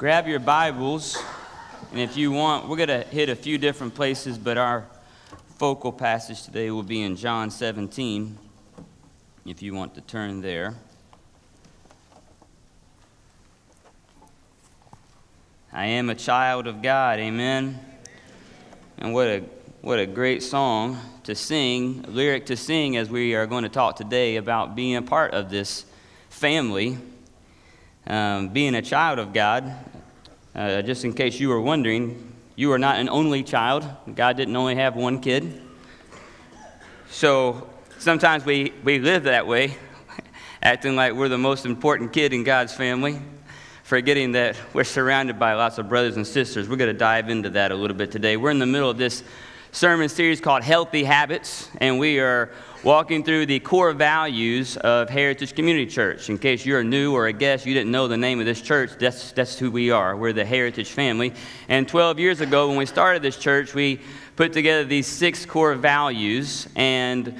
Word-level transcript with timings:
grab 0.00 0.26
your 0.26 0.40
Bibles, 0.40 1.22
and 1.90 2.00
if 2.00 2.16
you 2.16 2.32
want, 2.32 2.66
we're 2.66 2.78
going 2.78 2.88
to 2.88 3.02
hit 3.02 3.28
a 3.28 3.36
few 3.36 3.58
different 3.58 3.94
places, 3.94 4.38
but 4.38 4.56
our 4.56 4.86
focal 5.58 5.92
passage 5.92 6.42
today 6.42 6.70
will 6.70 6.82
be 6.82 7.02
in 7.02 7.16
John 7.16 7.50
17, 7.50 8.38
if 9.44 9.60
you 9.60 9.74
want 9.74 9.94
to 9.96 10.00
turn 10.00 10.40
there. 10.40 10.74
I 15.70 15.84
am 15.84 16.08
a 16.08 16.14
child 16.14 16.66
of 16.66 16.80
God, 16.80 17.18
amen. 17.18 17.78
And 18.96 19.12
what 19.12 19.26
a 19.26 19.44
what 19.82 19.98
a 19.98 20.06
great 20.06 20.42
song 20.42 20.98
to 21.24 21.34
sing, 21.34 22.06
lyric 22.08 22.46
to 22.46 22.56
sing 22.56 22.96
as 22.96 23.10
we 23.10 23.34
are 23.34 23.46
going 23.46 23.64
to 23.64 23.68
talk 23.68 23.96
today 23.96 24.36
about 24.36 24.74
being 24.74 24.96
a 24.96 25.02
part 25.02 25.34
of 25.34 25.50
this 25.50 25.84
family, 26.30 26.96
um, 28.06 28.48
being 28.48 28.74
a 28.74 28.82
child 28.82 29.18
of 29.18 29.32
God. 29.32 29.72
Uh, 30.54 30.82
just 30.82 31.04
in 31.04 31.12
case 31.12 31.38
you 31.38 31.48
were 31.48 31.60
wondering, 31.60 32.32
you 32.56 32.72
are 32.72 32.78
not 32.78 32.96
an 32.96 33.08
only 33.08 33.42
child. 33.42 33.88
God 34.14 34.36
didn't 34.36 34.56
only 34.56 34.74
have 34.74 34.96
one 34.96 35.20
kid. 35.20 35.62
So 37.10 37.68
sometimes 37.98 38.44
we, 38.44 38.72
we 38.84 38.98
live 38.98 39.24
that 39.24 39.46
way, 39.46 39.76
acting 40.62 40.96
like 40.96 41.14
we're 41.14 41.28
the 41.28 41.38
most 41.38 41.66
important 41.66 42.12
kid 42.12 42.32
in 42.32 42.44
God's 42.44 42.72
family, 42.72 43.20
forgetting 43.82 44.32
that 44.32 44.56
we're 44.72 44.84
surrounded 44.84 45.38
by 45.38 45.54
lots 45.54 45.78
of 45.78 45.88
brothers 45.88 46.16
and 46.16 46.26
sisters. 46.26 46.68
We're 46.68 46.76
going 46.76 46.92
to 46.92 46.98
dive 46.98 47.30
into 47.30 47.50
that 47.50 47.72
a 47.72 47.74
little 47.74 47.96
bit 47.96 48.10
today. 48.10 48.36
We're 48.36 48.50
in 48.50 48.58
the 48.58 48.66
middle 48.66 48.90
of 48.90 48.98
this 48.98 49.22
sermon 49.72 50.08
series 50.08 50.40
called 50.40 50.62
Healthy 50.62 51.04
Habits, 51.04 51.68
and 51.80 51.98
we 51.98 52.18
are 52.18 52.50
walking 52.82 53.22
through 53.22 53.44
the 53.44 53.60
core 53.60 53.92
values 53.92 54.78
of 54.78 55.10
Heritage 55.10 55.54
Community 55.54 55.84
Church. 55.84 56.30
In 56.30 56.38
case 56.38 56.64
you're 56.64 56.82
new 56.82 57.12
or 57.12 57.26
a 57.26 57.32
guest, 57.32 57.66
you 57.66 57.74
didn't 57.74 57.90
know 57.90 58.08
the 58.08 58.16
name 58.16 58.40
of 58.40 58.46
this 58.46 58.62
church, 58.62 58.90
that's, 58.98 59.32
that's 59.32 59.58
who 59.58 59.70
we 59.70 59.90
are. 59.90 60.16
We're 60.16 60.32
the 60.32 60.46
Heritage 60.46 60.90
family. 60.90 61.34
And 61.68 61.86
12 61.86 62.18
years 62.18 62.40
ago, 62.40 62.68
when 62.68 62.78
we 62.78 62.86
started 62.86 63.20
this 63.20 63.36
church, 63.36 63.74
we 63.74 64.00
put 64.36 64.54
together 64.54 64.84
these 64.84 65.06
six 65.06 65.44
core 65.44 65.74
values, 65.74 66.68
and 66.74 67.34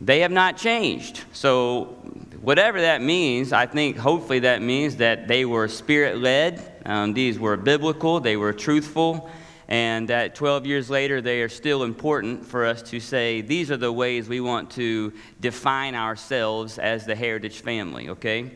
they 0.00 0.20
have 0.20 0.32
not 0.32 0.56
changed. 0.56 1.24
So, 1.32 1.96
whatever 2.40 2.80
that 2.80 3.02
means, 3.02 3.52
I 3.52 3.66
think 3.66 3.98
hopefully 3.98 4.38
that 4.40 4.62
means 4.62 4.96
that 4.96 5.28
they 5.28 5.44
were 5.44 5.68
spirit 5.68 6.16
led, 6.16 6.80
um, 6.86 7.12
these 7.12 7.38
were 7.38 7.58
biblical, 7.58 8.18
they 8.18 8.38
were 8.38 8.54
truthful 8.54 9.30
and 9.70 10.08
that 10.08 10.34
12 10.34 10.66
years 10.66 10.90
later, 10.90 11.20
they 11.20 11.42
are 11.42 11.48
still 11.48 11.84
important 11.84 12.44
for 12.44 12.66
us 12.66 12.82
to 12.82 12.98
say 12.98 13.40
these 13.40 13.70
are 13.70 13.76
the 13.76 13.92
ways 13.92 14.28
we 14.28 14.40
want 14.40 14.72
to 14.72 15.12
define 15.40 15.94
ourselves 15.94 16.76
as 16.76 17.06
the 17.06 17.14
Heritage 17.14 17.60
family, 17.60 18.08
okay? 18.08 18.50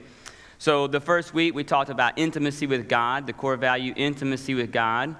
So, 0.58 0.88
the 0.88 1.00
first 1.00 1.32
week 1.32 1.54
we 1.54 1.62
talked 1.62 1.90
about 1.90 2.18
intimacy 2.18 2.66
with 2.66 2.88
God, 2.88 3.28
the 3.28 3.32
core 3.32 3.56
value, 3.56 3.94
intimacy 3.96 4.54
with 4.54 4.72
God. 4.72 5.14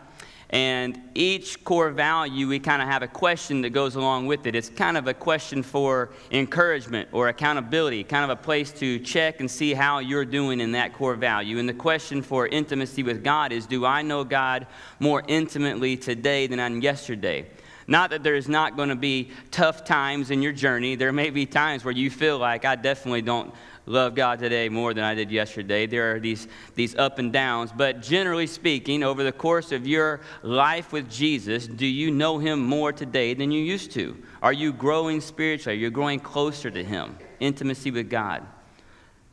And 0.50 1.00
each 1.14 1.64
core 1.64 1.90
value, 1.90 2.46
we 2.48 2.58
kind 2.58 2.82
of 2.82 2.88
have 2.88 3.02
a 3.02 3.08
question 3.08 3.62
that 3.62 3.70
goes 3.70 3.96
along 3.96 4.26
with 4.26 4.46
it. 4.46 4.54
It's 4.54 4.68
kind 4.68 4.96
of 4.96 5.08
a 5.08 5.14
question 5.14 5.62
for 5.62 6.10
encouragement 6.30 7.08
or 7.12 7.28
accountability, 7.28 8.04
kind 8.04 8.30
of 8.30 8.38
a 8.38 8.40
place 8.40 8.70
to 8.72 8.98
check 9.00 9.40
and 9.40 9.50
see 9.50 9.74
how 9.74 9.98
you're 9.98 10.24
doing 10.24 10.60
in 10.60 10.72
that 10.72 10.92
core 10.92 11.14
value. 11.14 11.58
And 11.58 11.68
the 11.68 11.74
question 11.74 12.22
for 12.22 12.46
intimacy 12.46 13.02
with 13.02 13.24
God 13.24 13.52
is 13.52 13.66
Do 13.66 13.84
I 13.84 14.02
know 14.02 14.22
God 14.24 14.66
more 15.00 15.22
intimately 15.26 15.96
today 15.96 16.46
than 16.46 16.60
on 16.60 16.82
yesterday? 16.82 17.46
Not 17.86 18.10
that 18.10 18.22
there's 18.22 18.48
not 18.48 18.76
going 18.76 18.88
to 18.88 18.96
be 18.96 19.30
tough 19.50 19.84
times 19.84 20.30
in 20.30 20.40
your 20.40 20.52
journey. 20.52 20.94
There 20.94 21.12
may 21.12 21.30
be 21.30 21.46
times 21.46 21.84
where 21.84 21.92
you 21.92 22.10
feel 22.10 22.38
like 22.38 22.64
I 22.64 22.76
definitely 22.76 23.22
don't 23.22 23.54
love 23.86 24.14
God 24.14 24.38
today 24.38 24.68
more 24.68 24.94
than 24.94 25.04
I 25.04 25.14
did 25.14 25.30
yesterday. 25.30 25.86
There 25.86 26.14
are 26.14 26.20
these, 26.20 26.48
these 26.74 26.94
up 26.96 27.18
and 27.18 27.32
downs. 27.32 27.70
But 27.74 28.02
generally 28.02 28.46
speaking, 28.46 29.02
over 29.02 29.22
the 29.22 29.32
course 29.32 29.72
of 29.72 29.86
your 29.86 30.20
life 30.42 30.92
with 30.92 31.10
Jesus, 31.10 31.66
do 31.66 31.86
you 31.86 32.10
know 32.10 32.38
Him 32.38 32.60
more 32.60 32.92
today 32.92 33.34
than 33.34 33.50
you 33.50 33.62
used 33.62 33.92
to? 33.92 34.16
Are 34.42 34.52
you 34.52 34.72
growing 34.72 35.20
spiritually? 35.20 35.78
Are 35.78 35.80
you 35.80 35.90
growing 35.90 36.20
closer 36.20 36.70
to 36.70 36.84
Him? 36.84 37.18
Intimacy 37.40 37.90
with 37.90 38.08
God. 38.08 38.46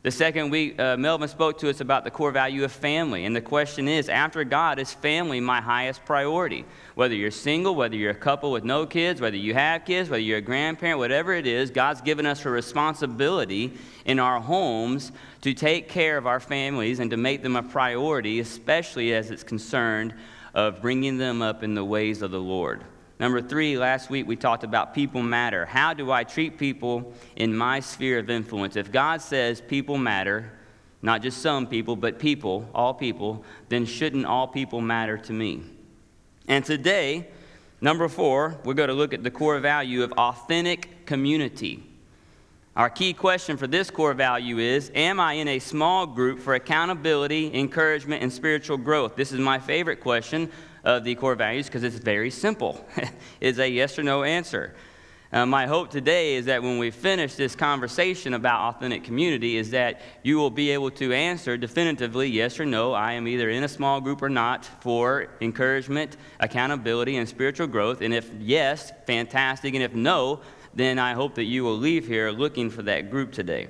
The 0.02 0.10
second 0.10 0.50
week, 0.50 0.80
uh, 0.80 0.96
Melvin 0.96 1.28
spoke 1.28 1.58
to 1.58 1.70
us 1.70 1.80
about 1.80 2.02
the 2.02 2.10
core 2.10 2.32
value 2.32 2.64
of 2.64 2.72
family. 2.72 3.24
And 3.24 3.36
the 3.36 3.40
question 3.40 3.86
is 3.86 4.08
after 4.08 4.42
God, 4.42 4.80
is 4.80 4.92
family 4.92 5.38
my 5.38 5.60
highest 5.60 6.04
priority? 6.04 6.64
Whether 6.96 7.14
you're 7.14 7.30
single, 7.30 7.76
whether 7.76 7.94
you're 7.94 8.10
a 8.10 8.14
couple 8.14 8.50
with 8.50 8.64
no 8.64 8.84
kids, 8.84 9.20
whether 9.20 9.36
you 9.36 9.54
have 9.54 9.84
kids, 9.84 10.10
whether 10.10 10.20
you're 10.20 10.38
a 10.38 10.40
grandparent, 10.40 10.98
whatever 10.98 11.32
it 11.34 11.46
is, 11.46 11.70
God's 11.70 12.00
given 12.00 12.26
us 12.26 12.44
a 12.44 12.50
responsibility 12.50 13.74
in 14.04 14.18
our 14.18 14.40
homes 14.40 15.12
to 15.42 15.54
take 15.54 15.88
care 15.88 16.18
of 16.18 16.26
our 16.26 16.40
families 16.40 16.98
and 16.98 17.08
to 17.12 17.16
make 17.16 17.44
them 17.44 17.54
a 17.54 17.62
priority, 17.62 18.40
especially 18.40 19.14
as 19.14 19.30
it's 19.30 19.44
concerned 19.44 20.14
of 20.52 20.82
bringing 20.82 21.16
them 21.16 21.42
up 21.42 21.62
in 21.62 21.74
the 21.74 21.84
ways 21.84 22.22
of 22.22 22.32
the 22.32 22.40
Lord. 22.40 22.82
Number 23.22 23.40
three, 23.40 23.78
last 23.78 24.10
week 24.10 24.26
we 24.26 24.34
talked 24.34 24.64
about 24.64 24.94
people 24.94 25.22
matter. 25.22 25.64
How 25.64 25.94
do 25.94 26.10
I 26.10 26.24
treat 26.24 26.58
people 26.58 27.12
in 27.36 27.56
my 27.56 27.78
sphere 27.78 28.18
of 28.18 28.28
influence? 28.28 28.74
If 28.74 28.90
God 28.90 29.22
says 29.22 29.60
people 29.60 29.96
matter, 29.96 30.50
not 31.02 31.22
just 31.22 31.40
some 31.40 31.68
people, 31.68 31.94
but 31.94 32.18
people, 32.18 32.68
all 32.74 32.92
people, 32.92 33.44
then 33.68 33.86
shouldn't 33.86 34.26
all 34.26 34.48
people 34.48 34.80
matter 34.80 35.16
to 35.18 35.32
me? 35.32 35.62
And 36.48 36.64
today, 36.64 37.28
number 37.80 38.08
four, 38.08 38.58
we're 38.64 38.74
going 38.74 38.88
to 38.88 38.94
look 38.94 39.14
at 39.14 39.22
the 39.22 39.30
core 39.30 39.60
value 39.60 40.02
of 40.02 40.10
authentic 40.14 41.06
community. 41.06 41.84
Our 42.74 42.90
key 42.90 43.12
question 43.12 43.56
for 43.56 43.68
this 43.68 43.88
core 43.88 44.14
value 44.14 44.58
is 44.58 44.90
Am 44.96 45.20
I 45.20 45.34
in 45.34 45.46
a 45.46 45.60
small 45.60 46.06
group 46.06 46.40
for 46.40 46.54
accountability, 46.54 47.54
encouragement, 47.54 48.20
and 48.20 48.32
spiritual 48.32 48.78
growth? 48.78 49.14
This 49.14 49.30
is 49.30 49.38
my 49.38 49.60
favorite 49.60 50.00
question 50.00 50.50
of 50.84 51.04
the 51.04 51.14
core 51.14 51.34
values 51.34 51.66
because 51.66 51.84
it's 51.84 51.96
very 51.96 52.30
simple. 52.30 52.84
it's 53.40 53.58
a 53.58 53.68
yes 53.68 53.98
or 53.98 54.02
no 54.02 54.22
answer. 54.22 54.74
Uh, 55.32 55.46
my 55.46 55.66
hope 55.66 55.88
today 55.88 56.34
is 56.34 56.44
that 56.44 56.62
when 56.62 56.76
we 56.76 56.90
finish 56.90 57.36
this 57.36 57.56
conversation 57.56 58.34
about 58.34 58.74
authentic 58.74 59.02
community 59.02 59.56
is 59.56 59.70
that 59.70 60.02
you 60.22 60.36
will 60.36 60.50
be 60.50 60.70
able 60.70 60.90
to 60.90 61.10
answer 61.14 61.56
definitively 61.56 62.28
yes 62.28 62.60
or 62.60 62.66
no 62.66 62.92
i 62.92 63.12
am 63.12 63.26
either 63.26 63.48
in 63.48 63.64
a 63.64 63.68
small 63.68 63.98
group 63.98 64.20
or 64.20 64.28
not 64.28 64.66
for 64.82 65.28
encouragement 65.40 66.18
accountability 66.40 67.16
and 67.16 67.26
spiritual 67.26 67.66
growth 67.66 68.02
and 68.02 68.12
if 68.12 68.30
yes 68.40 68.92
fantastic 69.06 69.72
and 69.72 69.82
if 69.82 69.94
no 69.94 70.38
then 70.74 70.98
i 70.98 71.14
hope 71.14 71.34
that 71.34 71.44
you 71.44 71.64
will 71.64 71.78
leave 71.78 72.06
here 72.06 72.30
looking 72.30 72.68
for 72.68 72.82
that 72.82 73.10
group 73.10 73.32
today 73.32 73.68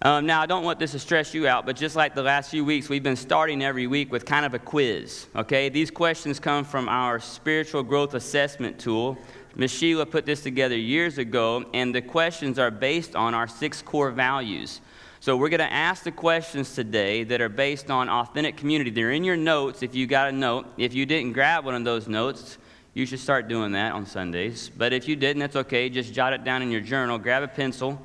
um, 0.00 0.26
now, 0.26 0.40
I 0.40 0.46
don't 0.46 0.62
want 0.62 0.78
this 0.78 0.92
to 0.92 0.98
stress 1.00 1.34
you 1.34 1.48
out, 1.48 1.66
but 1.66 1.74
just 1.74 1.96
like 1.96 2.14
the 2.14 2.22
last 2.22 2.52
few 2.52 2.64
weeks, 2.64 2.88
we've 2.88 3.02
been 3.02 3.16
starting 3.16 3.64
every 3.64 3.88
week 3.88 4.12
with 4.12 4.24
kind 4.24 4.46
of 4.46 4.54
a 4.54 4.58
quiz. 4.60 5.26
Okay, 5.34 5.68
these 5.70 5.90
questions 5.90 6.38
come 6.38 6.64
from 6.64 6.88
our 6.88 7.18
spiritual 7.18 7.82
growth 7.82 8.14
assessment 8.14 8.78
tool. 8.78 9.18
Ms. 9.56 9.72
Sheila 9.72 10.06
put 10.06 10.24
this 10.24 10.40
together 10.40 10.76
years 10.76 11.18
ago, 11.18 11.64
and 11.74 11.92
the 11.92 12.00
questions 12.00 12.60
are 12.60 12.70
based 12.70 13.16
on 13.16 13.34
our 13.34 13.48
six 13.48 13.82
core 13.82 14.12
values. 14.12 14.80
So, 15.18 15.36
we're 15.36 15.48
going 15.48 15.58
to 15.58 15.72
ask 15.72 16.04
the 16.04 16.12
questions 16.12 16.76
today 16.76 17.24
that 17.24 17.40
are 17.40 17.48
based 17.48 17.90
on 17.90 18.08
authentic 18.08 18.56
community. 18.56 18.90
They're 18.90 19.10
in 19.10 19.24
your 19.24 19.36
notes 19.36 19.82
if 19.82 19.96
you 19.96 20.06
got 20.06 20.28
a 20.28 20.32
note. 20.32 20.66
If 20.76 20.94
you 20.94 21.06
didn't 21.06 21.32
grab 21.32 21.64
one 21.64 21.74
of 21.74 21.82
those 21.82 22.06
notes, 22.06 22.58
you 22.94 23.04
should 23.04 23.18
start 23.18 23.48
doing 23.48 23.72
that 23.72 23.94
on 23.94 24.06
Sundays. 24.06 24.70
But 24.76 24.92
if 24.92 25.08
you 25.08 25.16
didn't, 25.16 25.40
that's 25.40 25.56
okay. 25.56 25.90
Just 25.90 26.14
jot 26.14 26.34
it 26.34 26.44
down 26.44 26.62
in 26.62 26.70
your 26.70 26.82
journal, 26.82 27.18
grab 27.18 27.42
a 27.42 27.48
pencil, 27.48 28.00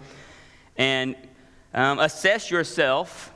and 0.76 1.16
um, 1.74 2.00
assess 2.00 2.52
yourself 2.52 3.32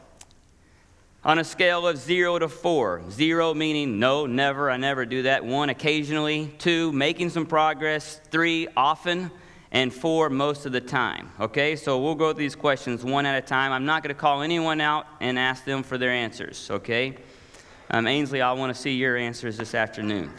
on 1.24 1.40
a 1.40 1.44
scale 1.44 1.88
of 1.88 1.98
zero 1.98 2.40
to 2.40 2.48
four. 2.48 3.02
Zero 3.10 3.54
meaning 3.54 4.00
no, 4.00 4.26
never, 4.26 4.72
I 4.72 4.78
never 4.78 5.06
do 5.06 5.24
that. 5.24 5.44
One, 5.44 5.70
occasionally. 5.70 6.54
Two, 6.58 6.92
making 6.92 7.32
some 7.32 7.46
progress. 7.46 8.22
Three, 8.30 8.68
often. 8.78 9.32
And 9.70 9.94
four, 9.94 10.30
most 10.30 10.66
of 10.66 10.72
the 10.72 10.80
time. 10.80 11.30
Okay, 11.42 11.76
so 11.76 12.02
we'll 12.02 12.16
go 12.16 12.32
through 12.32 12.40
these 12.40 12.56
questions 12.56 13.04
one 13.04 13.26
at 13.26 13.38
a 13.38 13.46
time. 13.46 13.74
I'm 13.74 13.86
not 13.86 14.02
going 14.02 14.16
to 14.16 14.20
call 14.20 14.42
anyone 14.42 14.80
out 14.80 15.06
and 15.20 15.38
ask 15.38 15.66
them 15.66 15.84
for 15.84 15.98
their 15.98 16.12
answers. 16.12 16.70
Okay? 16.72 17.18
Um, 17.92 18.08
Ainsley, 18.08 18.42
I 18.42 18.54
want 18.54 18.74
to 18.74 18.82
see 18.82 18.96
your 18.96 19.18
answers 19.18 19.58
this 19.58 19.76
afternoon. 19.76 20.32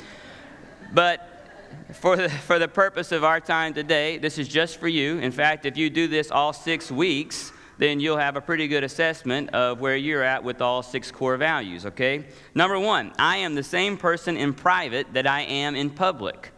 But 0.94 1.46
for 1.92 2.16
the, 2.16 2.30
for 2.30 2.58
the 2.58 2.68
purpose 2.68 3.12
of 3.12 3.22
our 3.22 3.38
time 3.38 3.74
today, 3.74 4.16
this 4.16 4.38
is 4.38 4.48
just 4.48 4.78
for 4.78 4.88
you. 4.88 5.18
In 5.18 5.32
fact, 5.32 5.66
if 5.66 5.76
you 5.76 5.90
do 5.90 6.08
this 6.08 6.30
all 6.30 6.54
six 6.54 6.90
weeks, 6.90 7.52
then 7.78 8.00
you'll 8.00 8.18
have 8.18 8.36
a 8.36 8.40
pretty 8.40 8.68
good 8.68 8.84
assessment 8.84 9.50
of 9.50 9.80
where 9.80 9.96
you're 9.96 10.22
at 10.22 10.42
with 10.42 10.60
all 10.60 10.82
six 10.82 11.10
core 11.10 11.36
values, 11.36 11.86
okay? 11.86 12.24
Number 12.54 12.78
one, 12.78 13.12
I 13.18 13.38
am 13.38 13.54
the 13.54 13.62
same 13.62 13.96
person 13.96 14.36
in 14.36 14.52
private 14.52 15.12
that 15.14 15.26
I 15.26 15.42
am 15.42 15.76
in 15.76 15.90
public. 15.90 16.50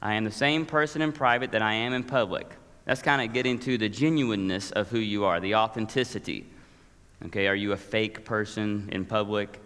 I 0.00 0.14
am 0.14 0.24
the 0.24 0.30
same 0.30 0.64
person 0.64 1.02
in 1.02 1.12
private 1.12 1.52
that 1.52 1.62
I 1.62 1.74
am 1.74 1.92
in 1.92 2.04
public. 2.04 2.48
That's 2.84 3.02
kind 3.02 3.20
of 3.20 3.32
getting 3.32 3.58
to 3.60 3.76
the 3.78 3.88
genuineness 3.88 4.70
of 4.70 4.88
who 4.88 4.98
you 4.98 5.24
are, 5.24 5.40
the 5.40 5.56
authenticity. 5.56 6.46
Okay, 7.26 7.46
are 7.46 7.54
you 7.54 7.72
a 7.72 7.76
fake 7.76 8.24
person 8.24 8.88
in 8.92 9.04
public? 9.04 9.60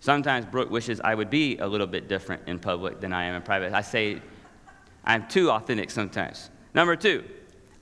Sometimes 0.00 0.46
Brooke 0.46 0.70
wishes 0.70 1.00
I 1.00 1.14
would 1.14 1.28
be 1.28 1.58
a 1.58 1.66
little 1.66 1.86
bit 1.86 2.08
different 2.08 2.42
in 2.46 2.58
public 2.58 3.00
than 3.00 3.12
I 3.12 3.24
am 3.24 3.34
in 3.34 3.42
private. 3.42 3.74
I 3.74 3.82
say 3.82 4.20
I'm 5.04 5.28
too 5.28 5.50
authentic 5.50 5.90
sometimes. 5.90 6.48
Number 6.72 6.96
two, 6.96 7.24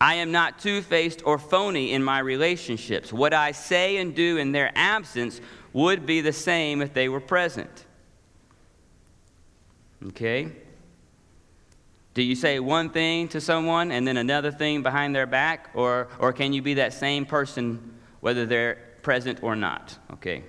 I 0.00 0.14
am 0.14 0.30
not 0.30 0.58
two 0.58 0.82
faced 0.82 1.22
or 1.24 1.38
phony 1.38 1.92
in 1.92 2.04
my 2.04 2.20
relationships. 2.20 3.12
What 3.12 3.34
I 3.34 3.52
say 3.52 3.96
and 3.96 4.14
do 4.14 4.36
in 4.36 4.52
their 4.52 4.70
absence 4.74 5.40
would 5.72 6.06
be 6.06 6.20
the 6.20 6.32
same 6.32 6.80
if 6.82 6.94
they 6.94 7.08
were 7.08 7.20
present. 7.20 7.86
Okay? 10.06 10.52
Do 12.14 12.22
you 12.22 12.34
say 12.34 12.58
one 12.58 12.90
thing 12.90 13.28
to 13.28 13.40
someone 13.40 13.90
and 13.90 14.06
then 14.06 14.16
another 14.16 14.50
thing 14.50 14.82
behind 14.82 15.14
their 15.14 15.26
back? 15.26 15.70
Or, 15.74 16.08
or 16.18 16.32
can 16.32 16.52
you 16.52 16.62
be 16.62 16.74
that 16.74 16.92
same 16.92 17.26
person 17.26 17.94
whether 18.20 18.46
they're 18.46 18.78
present 19.02 19.42
or 19.42 19.56
not? 19.56 19.96
Okay. 20.12 20.44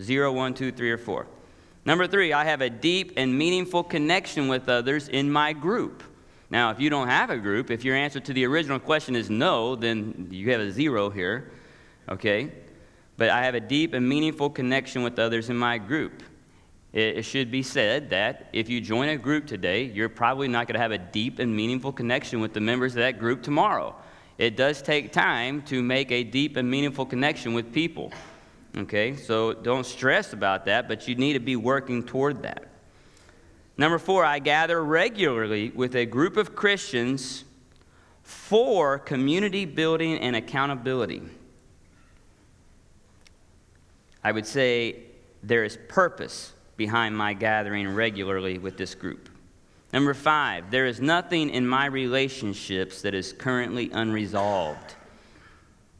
Zero, 0.00 0.32
one, 0.32 0.54
two, 0.54 0.72
three, 0.72 0.90
or 0.90 0.98
four. 0.98 1.26
Number 1.84 2.06
three, 2.06 2.32
I 2.32 2.44
have 2.44 2.60
a 2.60 2.70
deep 2.70 3.12
and 3.16 3.36
meaningful 3.36 3.82
connection 3.82 4.48
with 4.48 4.68
others 4.68 5.08
in 5.08 5.30
my 5.30 5.52
group. 5.52 6.02
Now, 6.52 6.68
if 6.68 6.78
you 6.78 6.90
don't 6.90 7.08
have 7.08 7.30
a 7.30 7.38
group, 7.38 7.70
if 7.70 7.82
your 7.82 7.96
answer 7.96 8.20
to 8.20 8.32
the 8.34 8.44
original 8.44 8.78
question 8.78 9.16
is 9.16 9.30
no, 9.30 9.74
then 9.74 10.28
you 10.30 10.50
have 10.50 10.60
a 10.60 10.70
zero 10.70 11.08
here. 11.08 11.50
Okay? 12.10 12.52
But 13.16 13.30
I 13.30 13.44
have 13.44 13.54
a 13.54 13.60
deep 13.60 13.94
and 13.94 14.06
meaningful 14.06 14.50
connection 14.50 15.02
with 15.02 15.18
others 15.18 15.48
in 15.48 15.56
my 15.56 15.78
group. 15.78 16.22
It 16.92 17.24
should 17.24 17.50
be 17.50 17.62
said 17.62 18.10
that 18.10 18.50
if 18.52 18.68
you 18.68 18.82
join 18.82 19.08
a 19.08 19.16
group 19.16 19.46
today, 19.46 19.84
you're 19.84 20.10
probably 20.10 20.46
not 20.46 20.66
going 20.66 20.74
to 20.74 20.80
have 20.80 20.92
a 20.92 20.98
deep 20.98 21.38
and 21.38 21.56
meaningful 21.56 21.90
connection 21.90 22.38
with 22.40 22.52
the 22.52 22.60
members 22.60 22.92
of 22.92 22.96
that 22.96 23.18
group 23.18 23.42
tomorrow. 23.42 23.96
It 24.36 24.54
does 24.54 24.82
take 24.82 25.10
time 25.10 25.62
to 25.62 25.82
make 25.82 26.12
a 26.12 26.22
deep 26.22 26.58
and 26.58 26.70
meaningful 26.70 27.06
connection 27.06 27.54
with 27.54 27.72
people. 27.72 28.12
Okay, 28.76 29.16
so 29.16 29.54
don't 29.54 29.86
stress 29.86 30.34
about 30.34 30.66
that, 30.66 30.86
but 30.86 31.08
you 31.08 31.14
need 31.14 31.32
to 31.32 31.40
be 31.40 31.56
working 31.56 32.02
toward 32.02 32.42
that. 32.42 32.71
Number 33.82 33.98
four, 33.98 34.24
I 34.24 34.38
gather 34.38 34.84
regularly 34.84 35.70
with 35.70 35.96
a 35.96 36.06
group 36.06 36.36
of 36.36 36.54
Christians 36.54 37.42
for 38.22 38.96
community 38.96 39.64
building 39.64 40.18
and 40.18 40.36
accountability. 40.36 41.20
I 44.22 44.30
would 44.30 44.46
say 44.46 44.98
there 45.42 45.64
is 45.64 45.76
purpose 45.88 46.52
behind 46.76 47.16
my 47.16 47.32
gathering 47.32 47.92
regularly 47.92 48.56
with 48.56 48.76
this 48.76 48.94
group. 48.94 49.28
Number 49.92 50.14
five, 50.14 50.70
there 50.70 50.86
is 50.86 51.00
nothing 51.00 51.50
in 51.50 51.66
my 51.66 51.86
relationships 51.86 53.02
that 53.02 53.14
is 53.14 53.32
currently 53.32 53.90
unresolved. 53.90 54.94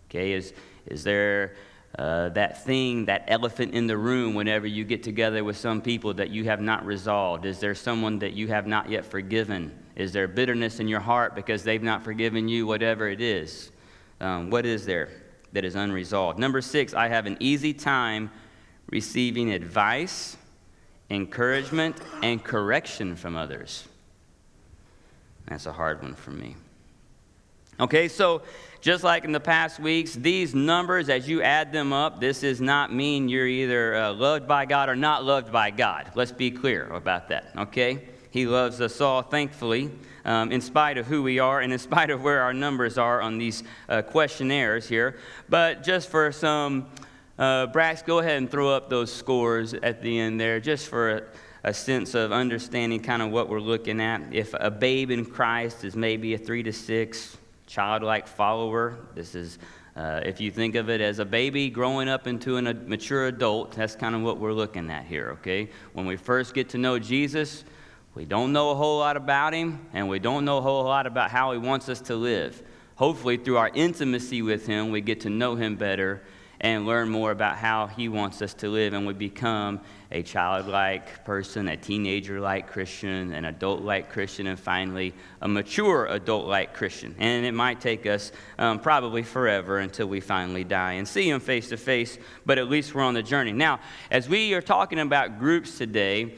Okay, 0.08 0.34
is, 0.34 0.52
is 0.86 1.02
there 1.02 1.56
uh, 1.98 2.30
that 2.30 2.64
thing, 2.64 3.04
that 3.06 3.24
elephant 3.28 3.74
in 3.74 3.86
the 3.86 3.96
room 3.96 4.34
whenever 4.34 4.66
you 4.66 4.84
get 4.84 5.02
together 5.02 5.44
with 5.44 5.56
some 5.56 5.82
people 5.82 6.14
that 6.14 6.30
you 6.30 6.44
have 6.44 6.60
not 6.60 6.84
resolved? 6.86 7.44
Is 7.44 7.58
there 7.60 7.74
someone 7.74 8.18
that 8.20 8.32
you 8.32 8.48
have 8.48 8.66
not 8.66 8.88
yet 8.88 9.04
forgiven? 9.04 9.76
Is 9.96 10.12
there 10.12 10.26
bitterness 10.26 10.80
in 10.80 10.88
your 10.88 11.00
heart 11.00 11.34
because 11.34 11.62
they've 11.62 11.82
not 11.82 12.02
forgiven 12.02 12.48
you, 12.48 12.66
whatever 12.66 13.08
it 13.08 13.20
is? 13.20 13.70
Um, 14.20 14.50
what 14.50 14.64
is 14.64 14.86
there 14.86 15.08
that 15.52 15.64
is 15.64 15.74
unresolved? 15.74 16.38
Number 16.38 16.60
six, 16.60 16.94
I 16.94 17.08
have 17.08 17.26
an 17.26 17.36
easy 17.40 17.74
time 17.74 18.30
receiving 18.90 19.52
advice 19.52 20.36
encouragement, 21.12 21.96
and 22.22 22.42
correction 22.42 23.14
from 23.14 23.36
others. 23.36 23.86
That's 25.46 25.66
a 25.66 25.72
hard 25.72 26.02
one 26.02 26.14
for 26.14 26.30
me. 26.30 26.56
Okay, 27.78 28.08
so 28.08 28.42
just 28.82 29.04
like 29.04 29.24
in 29.24 29.30
the 29.30 29.40
past 29.40 29.78
weeks, 29.78 30.12
these 30.14 30.56
numbers, 30.56 31.08
as 31.08 31.28
you 31.28 31.40
add 31.40 31.72
them 31.72 31.92
up, 31.92 32.18
this 32.18 32.40
does 32.40 32.60
not 32.60 32.92
mean 32.92 33.28
you're 33.28 33.46
either 33.46 33.94
uh, 33.94 34.12
loved 34.12 34.48
by 34.48 34.66
God 34.66 34.88
or 34.88 34.96
not 34.96 35.24
loved 35.24 35.52
by 35.52 35.70
God. 35.70 36.10
Let's 36.16 36.32
be 36.32 36.50
clear 36.50 36.88
about 36.88 37.28
that, 37.28 37.52
okay? 37.56 38.08
He 38.30 38.44
loves 38.44 38.80
us 38.80 39.00
all, 39.00 39.22
thankfully, 39.22 39.88
um, 40.24 40.50
in 40.50 40.60
spite 40.60 40.98
of 40.98 41.06
who 41.06 41.22
we 41.22 41.38
are 41.38 41.60
and 41.60 41.72
in 41.72 41.78
spite 41.78 42.10
of 42.10 42.24
where 42.24 42.40
our 42.42 42.52
numbers 42.52 42.98
are 42.98 43.20
on 43.20 43.38
these 43.38 43.62
uh, 43.88 44.02
questionnaires 44.02 44.88
here. 44.88 45.16
But 45.48 45.84
just 45.84 46.10
for 46.10 46.32
some 46.32 46.90
uh, 47.38 47.68
Brax, 47.68 48.04
go 48.04 48.18
ahead 48.18 48.38
and 48.38 48.50
throw 48.50 48.70
up 48.70 48.90
those 48.90 49.12
scores 49.12 49.74
at 49.74 50.02
the 50.02 50.18
end 50.18 50.40
there 50.40 50.58
just 50.58 50.88
for 50.88 51.10
a, 51.10 51.22
a 51.62 51.72
sense 51.72 52.14
of 52.14 52.32
understanding 52.32 53.00
kind 53.00 53.22
of 53.22 53.30
what 53.30 53.48
we're 53.48 53.60
looking 53.60 54.00
at. 54.00 54.22
If 54.32 54.54
a 54.54 54.72
babe 54.72 55.12
in 55.12 55.24
Christ 55.24 55.84
is 55.84 55.94
maybe 55.94 56.34
a 56.34 56.38
three 56.38 56.64
to 56.64 56.72
six, 56.72 57.36
childlike 57.72 58.26
follower, 58.26 58.98
this 59.14 59.34
is 59.34 59.58
uh, 59.96 60.20
if 60.24 60.42
you 60.42 60.50
think 60.50 60.74
of 60.74 60.90
it 60.90 61.00
as 61.00 61.20
a 61.20 61.24
baby 61.24 61.70
growing 61.70 62.06
up 62.06 62.26
into 62.26 62.58
a 62.58 62.62
mature 62.62 63.28
adult, 63.28 63.72
that's 63.72 63.96
kind 63.96 64.14
of 64.14 64.20
what 64.20 64.38
we're 64.38 64.52
looking 64.52 64.90
at 64.90 65.06
here, 65.06 65.30
okay? 65.38 65.70
When 65.94 66.04
we 66.04 66.16
first 66.16 66.52
get 66.52 66.68
to 66.70 66.78
know 66.78 66.98
Jesus, 66.98 67.64
we 68.14 68.26
don't 68.26 68.52
know 68.52 68.70
a 68.70 68.74
whole 68.74 68.98
lot 68.98 69.16
about 69.16 69.54
him, 69.54 69.86
and 69.94 70.06
we 70.06 70.18
don't 70.18 70.44
know 70.44 70.58
a 70.58 70.60
whole 70.60 70.84
lot 70.84 71.06
about 71.06 71.30
how 71.30 71.52
he 71.52 71.58
wants 71.58 71.88
us 71.88 72.02
to 72.02 72.14
live. 72.14 72.62
Hopefully, 72.96 73.38
through 73.38 73.56
our 73.56 73.70
intimacy 73.72 74.42
with 74.42 74.66
him, 74.66 74.90
we 74.90 75.00
get 75.00 75.20
to 75.20 75.30
know 75.30 75.54
him 75.54 75.76
better 75.76 76.22
and 76.62 76.86
learn 76.86 77.08
more 77.08 77.32
about 77.32 77.56
how 77.56 77.88
He 77.88 78.08
wants 78.08 78.40
us 78.40 78.54
to 78.54 78.68
live, 78.68 78.94
and 78.94 79.06
we 79.06 79.12
become 79.12 79.80
a 80.12 80.22
childlike 80.22 81.24
person, 81.24 81.68
a 81.68 81.76
teenager 81.76 82.40
like 82.40 82.70
Christian, 82.70 83.32
an 83.32 83.44
adult 83.46 83.82
like 83.82 84.10
Christian, 84.10 84.46
and 84.46 84.58
finally 84.58 85.12
a 85.40 85.48
mature 85.48 86.06
adult 86.06 86.46
like 86.46 86.74
Christian. 86.74 87.16
And 87.18 87.44
it 87.44 87.52
might 87.52 87.80
take 87.80 88.06
us 88.06 88.30
um, 88.58 88.78
probably 88.78 89.22
forever 89.22 89.78
until 89.78 90.06
we 90.06 90.20
finally 90.20 90.64
die 90.64 90.92
and 90.92 91.08
see 91.08 91.28
Him 91.28 91.40
face 91.40 91.68
to 91.70 91.76
face, 91.76 92.18
but 92.46 92.58
at 92.58 92.68
least 92.68 92.94
we're 92.94 93.02
on 93.02 93.14
the 93.14 93.22
journey. 93.22 93.52
Now, 93.52 93.80
as 94.10 94.28
we 94.28 94.54
are 94.54 94.62
talking 94.62 95.00
about 95.00 95.38
groups 95.40 95.78
today, 95.78 96.34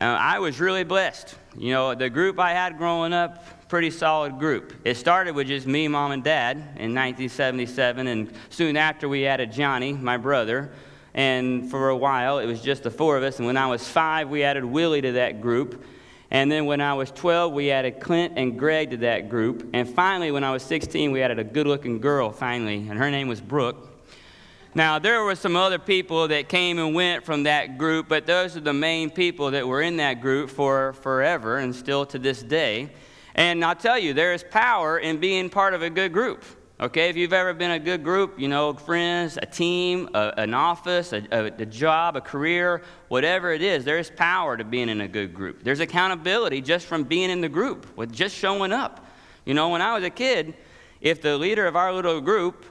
uh, 0.00 0.04
I 0.04 0.38
was 0.38 0.60
really 0.60 0.84
blessed. 0.84 1.34
You 1.56 1.72
know, 1.72 1.94
the 1.94 2.10
group 2.10 2.38
I 2.38 2.52
had 2.52 2.78
growing 2.78 3.12
up, 3.12 3.44
pretty 3.68 3.90
solid 3.90 4.38
group. 4.38 4.72
It 4.84 4.96
started 4.96 5.34
with 5.34 5.46
just 5.46 5.66
me, 5.66 5.88
mom, 5.88 6.12
and 6.12 6.24
dad 6.24 6.56
in 6.56 6.94
1977, 6.94 8.06
and 8.06 8.32
soon 8.48 8.76
after 8.78 9.08
we 9.08 9.26
added 9.26 9.52
Johnny, 9.52 9.92
my 9.92 10.16
brother. 10.16 10.72
And 11.14 11.70
for 11.70 11.90
a 11.90 11.96
while, 11.96 12.38
it 12.38 12.46
was 12.46 12.62
just 12.62 12.82
the 12.82 12.90
four 12.90 13.16
of 13.16 13.22
us. 13.22 13.38
And 13.38 13.46
when 13.46 13.56
I 13.56 13.66
was 13.66 13.86
five, 13.86 14.28
we 14.30 14.42
added 14.42 14.64
Willie 14.64 15.02
to 15.02 15.12
that 15.12 15.40
group. 15.40 15.84
And 16.30 16.50
then 16.50 16.66
when 16.66 16.80
I 16.80 16.94
was 16.94 17.10
12, 17.10 17.52
we 17.52 17.70
added 17.70 18.00
Clint 18.00 18.34
and 18.36 18.58
Greg 18.58 18.90
to 18.90 18.96
that 18.98 19.28
group. 19.28 19.68
And 19.72 19.88
finally, 19.88 20.30
when 20.30 20.44
I 20.44 20.52
was 20.52 20.62
16, 20.62 21.10
we 21.10 21.22
added 21.22 21.38
a 21.38 21.44
good 21.44 21.66
looking 21.66 22.00
girl, 22.00 22.30
finally, 22.30 22.86
and 22.88 22.98
her 22.98 23.10
name 23.10 23.28
was 23.28 23.40
Brooke. 23.40 23.88
Now, 24.74 24.98
there 24.98 25.24
were 25.24 25.34
some 25.34 25.56
other 25.56 25.78
people 25.78 26.28
that 26.28 26.48
came 26.48 26.78
and 26.78 26.94
went 26.94 27.24
from 27.24 27.44
that 27.44 27.78
group, 27.78 28.08
but 28.08 28.26
those 28.26 28.56
are 28.56 28.60
the 28.60 28.74
main 28.74 29.10
people 29.10 29.50
that 29.50 29.66
were 29.66 29.82
in 29.82 29.96
that 29.96 30.20
group 30.20 30.50
for 30.50 30.92
forever 30.94 31.56
and 31.56 31.74
still 31.74 32.06
to 32.06 32.18
this 32.18 32.42
day. 32.42 32.90
And 33.38 33.64
I'll 33.64 33.76
tell 33.76 33.96
you, 33.96 34.14
there 34.14 34.34
is 34.34 34.42
power 34.42 34.98
in 34.98 35.18
being 35.18 35.48
part 35.48 35.72
of 35.72 35.80
a 35.80 35.88
good 35.88 36.12
group. 36.12 36.44
Okay, 36.80 37.08
if 37.08 37.16
you've 37.16 37.32
ever 37.32 37.54
been 37.54 37.70
a 37.70 37.78
good 37.78 38.02
group, 38.02 38.36
you 38.36 38.48
know, 38.48 38.74
friends, 38.74 39.38
a 39.40 39.46
team, 39.46 40.08
a, 40.12 40.34
an 40.38 40.54
office, 40.54 41.12
a, 41.12 41.24
a, 41.30 41.44
a, 41.44 41.64
job, 41.64 42.16
a 42.16 42.20
career, 42.20 42.82
whatever 43.06 43.52
it 43.52 43.62
is, 43.62 43.84
there's 43.84 44.10
power 44.10 44.56
to 44.56 44.64
being 44.64 44.88
in 44.88 45.02
a 45.02 45.06
good 45.06 45.32
group. 45.32 45.62
There's 45.62 45.78
accountability 45.78 46.60
just 46.60 46.86
from 46.86 47.04
being 47.04 47.30
in 47.30 47.40
the 47.40 47.48
group, 47.48 47.86
with 47.96 48.12
just 48.12 48.34
showing 48.34 48.72
up. 48.72 49.06
You 49.44 49.54
know, 49.54 49.68
when 49.68 49.82
I 49.82 49.94
was 49.94 50.02
a 50.02 50.10
kid, 50.10 50.54
if 51.00 51.22
the 51.22 51.38
leader 51.38 51.68
of 51.68 51.76
our 51.76 51.92
little 51.92 52.20
group 52.20 52.64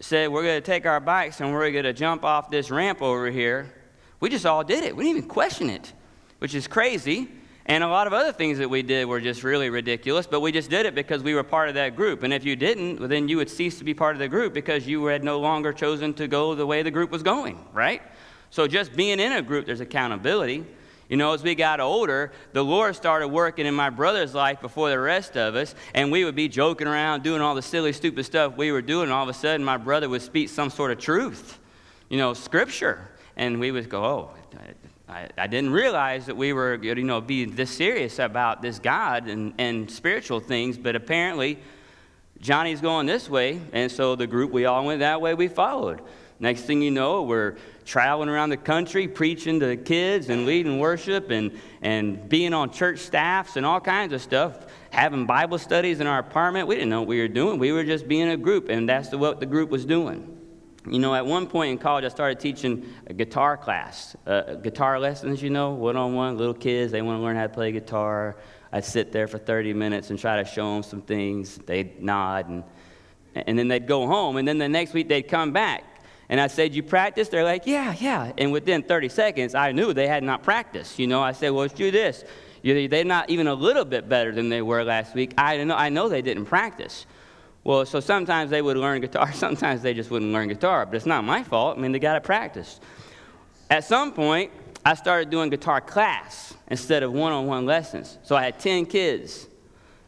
said, 0.00 0.30
We're 0.30 0.42
going 0.42 0.56
to 0.56 0.66
take 0.66 0.86
our 0.86 1.00
bikes 1.00 1.42
and 1.42 1.52
we're 1.52 1.70
going 1.70 1.84
to 1.84 1.92
jump 1.92 2.24
off 2.24 2.48
this 2.48 2.70
ramp 2.70 3.02
over 3.02 3.30
here, 3.30 3.74
we 4.20 4.30
just 4.30 4.46
all 4.46 4.64
did 4.64 4.84
it. 4.84 4.96
We 4.96 5.04
didn't 5.04 5.18
even 5.18 5.28
question 5.28 5.68
it, 5.68 5.92
which 6.38 6.54
is 6.54 6.66
crazy 6.66 7.28
and 7.68 7.84
a 7.84 7.88
lot 7.88 8.06
of 8.06 8.14
other 8.14 8.32
things 8.32 8.56
that 8.58 8.70
we 8.70 8.82
did 8.82 9.06
were 9.06 9.20
just 9.20 9.44
really 9.44 9.68
ridiculous, 9.68 10.26
but 10.26 10.40
we 10.40 10.52
just 10.52 10.70
did 10.70 10.86
it 10.86 10.94
because 10.94 11.22
we 11.22 11.34
were 11.34 11.42
part 11.42 11.68
of 11.68 11.74
that 11.74 11.94
group. 11.94 12.22
And 12.22 12.32
if 12.32 12.42
you 12.42 12.56
didn't, 12.56 12.98
well, 12.98 13.08
then 13.08 13.28
you 13.28 13.36
would 13.36 13.50
cease 13.50 13.76
to 13.78 13.84
be 13.84 13.92
part 13.92 14.16
of 14.16 14.20
the 14.20 14.28
group 14.28 14.54
because 14.54 14.86
you 14.86 15.04
had 15.04 15.22
no 15.22 15.38
longer 15.38 15.70
chosen 15.74 16.14
to 16.14 16.26
go 16.26 16.54
the 16.54 16.66
way 16.66 16.82
the 16.82 16.90
group 16.90 17.10
was 17.10 17.22
going, 17.22 17.62
right? 17.74 18.00
So 18.48 18.66
just 18.66 18.96
being 18.96 19.20
in 19.20 19.32
a 19.32 19.42
group, 19.42 19.66
there's 19.66 19.80
accountability. 19.80 20.64
You 21.10 21.18
know, 21.18 21.34
as 21.34 21.42
we 21.42 21.54
got 21.54 21.78
older, 21.78 22.32
the 22.54 22.64
Lord 22.64 22.96
started 22.96 23.28
working 23.28 23.66
in 23.66 23.74
my 23.74 23.90
brother's 23.90 24.34
life 24.34 24.62
before 24.62 24.88
the 24.88 24.98
rest 24.98 25.36
of 25.36 25.54
us, 25.54 25.74
and 25.94 26.10
we 26.10 26.24
would 26.24 26.34
be 26.34 26.48
joking 26.48 26.86
around, 26.86 27.22
doing 27.22 27.42
all 27.42 27.54
the 27.54 27.62
silly, 27.62 27.92
stupid 27.92 28.24
stuff 28.24 28.56
we 28.56 28.72
were 28.72 28.82
doing, 28.82 29.04
and 29.04 29.12
all 29.12 29.22
of 29.22 29.28
a 29.28 29.34
sudden 29.34 29.62
my 29.62 29.76
brother 29.76 30.08
would 30.08 30.22
speak 30.22 30.48
some 30.48 30.70
sort 30.70 30.90
of 30.90 30.98
truth, 30.98 31.58
you 32.08 32.16
know, 32.16 32.32
scripture. 32.32 33.10
And 33.36 33.60
we 33.60 33.70
would 33.70 33.88
go, 33.90 34.04
oh, 34.04 34.30
I, 35.08 35.28
I, 35.38 35.46
didn't 35.46 35.70
realize 35.70 36.26
that 36.26 36.36
we 36.36 36.52
were, 36.52 36.74
you 36.74 36.94
know, 36.96 37.20
being 37.20 37.54
this 37.54 37.70
serious 37.70 38.18
about 38.18 38.60
this 38.60 38.78
God 38.78 39.26
and, 39.26 39.54
and 39.56 39.90
spiritual 39.90 40.38
things, 40.38 40.76
but 40.76 40.94
apparently 40.94 41.58
Johnny's 42.40 42.80
going 42.82 43.06
this 43.06 43.28
way, 43.28 43.60
and 43.72 43.90
so 43.90 44.16
the 44.16 44.26
group, 44.26 44.50
we 44.50 44.66
all 44.66 44.84
went 44.84 45.00
that 45.00 45.20
way, 45.20 45.32
we 45.34 45.48
followed. 45.48 46.02
Next 46.40 46.62
thing 46.62 46.82
you 46.82 46.90
know, 46.90 47.22
we're 47.22 47.56
traveling 47.84 48.28
around 48.28 48.50
the 48.50 48.58
country 48.58 49.08
preaching 49.08 49.58
to 49.60 49.76
kids 49.76 50.28
and 50.28 50.46
leading 50.46 50.78
worship 50.78 51.30
and, 51.30 51.58
and 51.82 52.28
being 52.28 52.52
on 52.52 52.70
church 52.70 53.00
staffs 53.00 53.56
and 53.56 53.66
all 53.66 53.80
kinds 53.80 54.12
of 54.12 54.20
stuff, 54.22 54.66
having 54.90 55.26
Bible 55.26 55.58
studies 55.58 56.00
in 56.00 56.06
our 56.06 56.18
apartment. 56.18 56.68
We 56.68 56.76
didn't 56.76 56.90
know 56.90 57.00
what 57.00 57.08
we 57.08 57.20
were 57.20 57.28
doing. 57.28 57.58
We 57.58 57.72
were 57.72 57.82
just 57.82 58.06
being 58.06 58.28
a 58.28 58.36
group, 58.36 58.68
and 58.68 58.88
that's 58.88 59.10
what 59.12 59.40
the 59.40 59.46
group 59.46 59.70
was 59.70 59.84
doing. 59.84 60.37
You 60.90 60.98
know, 60.98 61.14
at 61.14 61.26
one 61.26 61.46
point 61.46 61.72
in 61.72 61.78
college, 61.78 62.04
I 62.04 62.08
started 62.08 62.40
teaching 62.40 62.86
a 63.06 63.12
guitar 63.12 63.56
class, 63.56 64.16
uh, 64.26 64.54
guitar 64.54 64.98
lessons, 64.98 65.42
you 65.42 65.50
know, 65.50 65.70
one 65.70 65.96
on 65.96 66.14
one, 66.14 66.38
little 66.38 66.54
kids, 66.54 66.92
they 66.92 67.02
want 67.02 67.18
to 67.18 67.22
learn 67.22 67.36
how 67.36 67.42
to 67.42 67.48
play 67.48 67.72
guitar. 67.72 68.36
I'd 68.72 68.84
sit 68.84 69.12
there 69.12 69.26
for 69.26 69.38
30 69.38 69.74
minutes 69.74 70.10
and 70.10 70.18
try 70.18 70.42
to 70.42 70.44
show 70.44 70.74
them 70.74 70.82
some 70.82 71.02
things. 71.02 71.58
They'd 71.58 72.02
nod, 72.02 72.48
and, 72.48 72.64
and 73.34 73.58
then 73.58 73.68
they'd 73.68 73.86
go 73.86 74.06
home. 74.06 74.36
And 74.36 74.46
then 74.46 74.58
the 74.58 74.68
next 74.68 74.94
week 74.94 75.08
they'd 75.08 75.22
come 75.22 75.52
back. 75.52 75.84
And 76.28 76.40
I 76.40 76.46
said, 76.46 76.74
You 76.74 76.82
practiced? 76.82 77.30
They're 77.30 77.44
like, 77.44 77.66
Yeah, 77.66 77.94
yeah. 77.98 78.32
And 78.36 78.52
within 78.52 78.82
30 78.82 79.08
seconds, 79.08 79.54
I 79.54 79.72
knew 79.72 79.92
they 79.92 80.06
had 80.06 80.22
not 80.22 80.42
practiced. 80.42 80.98
You 80.98 81.06
know, 81.06 81.22
I 81.22 81.32
said, 81.32 81.50
Well, 81.50 81.62
let's 81.62 81.74
do 81.74 81.90
this. 81.90 82.24
They're 82.62 83.04
not 83.04 83.30
even 83.30 83.46
a 83.46 83.54
little 83.54 83.84
bit 83.84 84.08
better 84.08 84.32
than 84.32 84.48
they 84.48 84.62
were 84.62 84.84
last 84.84 85.14
week. 85.14 85.32
I 85.38 85.62
know, 85.64 85.76
I 85.76 85.88
know 85.88 86.08
they 86.08 86.22
didn't 86.22 86.46
practice. 86.46 87.06
Well, 87.68 87.84
so 87.84 88.00
sometimes 88.00 88.48
they 88.48 88.62
would 88.62 88.78
learn 88.78 89.02
guitar, 89.02 89.30
sometimes 89.34 89.82
they 89.82 89.92
just 89.92 90.10
wouldn't 90.10 90.32
learn 90.32 90.48
guitar, 90.48 90.86
but 90.86 90.94
it's 90.94 91.04
not 91.04 91.22
my 91.22 91.42
fault. 91.42 91.76
I 91.76 91.80
mean, 91.82 91.92
they 91.92 91.98
got 91.98 92.14
to 92.14 92.20
practice. 92.22 92.80
At 93.68 93.84
some 93.84 94.14
point, 94.14 94.52
I 94.86 94.94
started 94.94 95.28
doing 95.28 95.50
guitar 95.50 95.82
class 95.82 96.54
instead 96.68 97.02
of 97.02 97.12
one 97.12 97.30
on 97.30 97.44
one 97.44 97.66
lessons. 97.66 98.16
So 98.22 98.34
I 98.36 98.44
had 98.44 98.58
10 98.58 98.86
kids. 98.86 99.48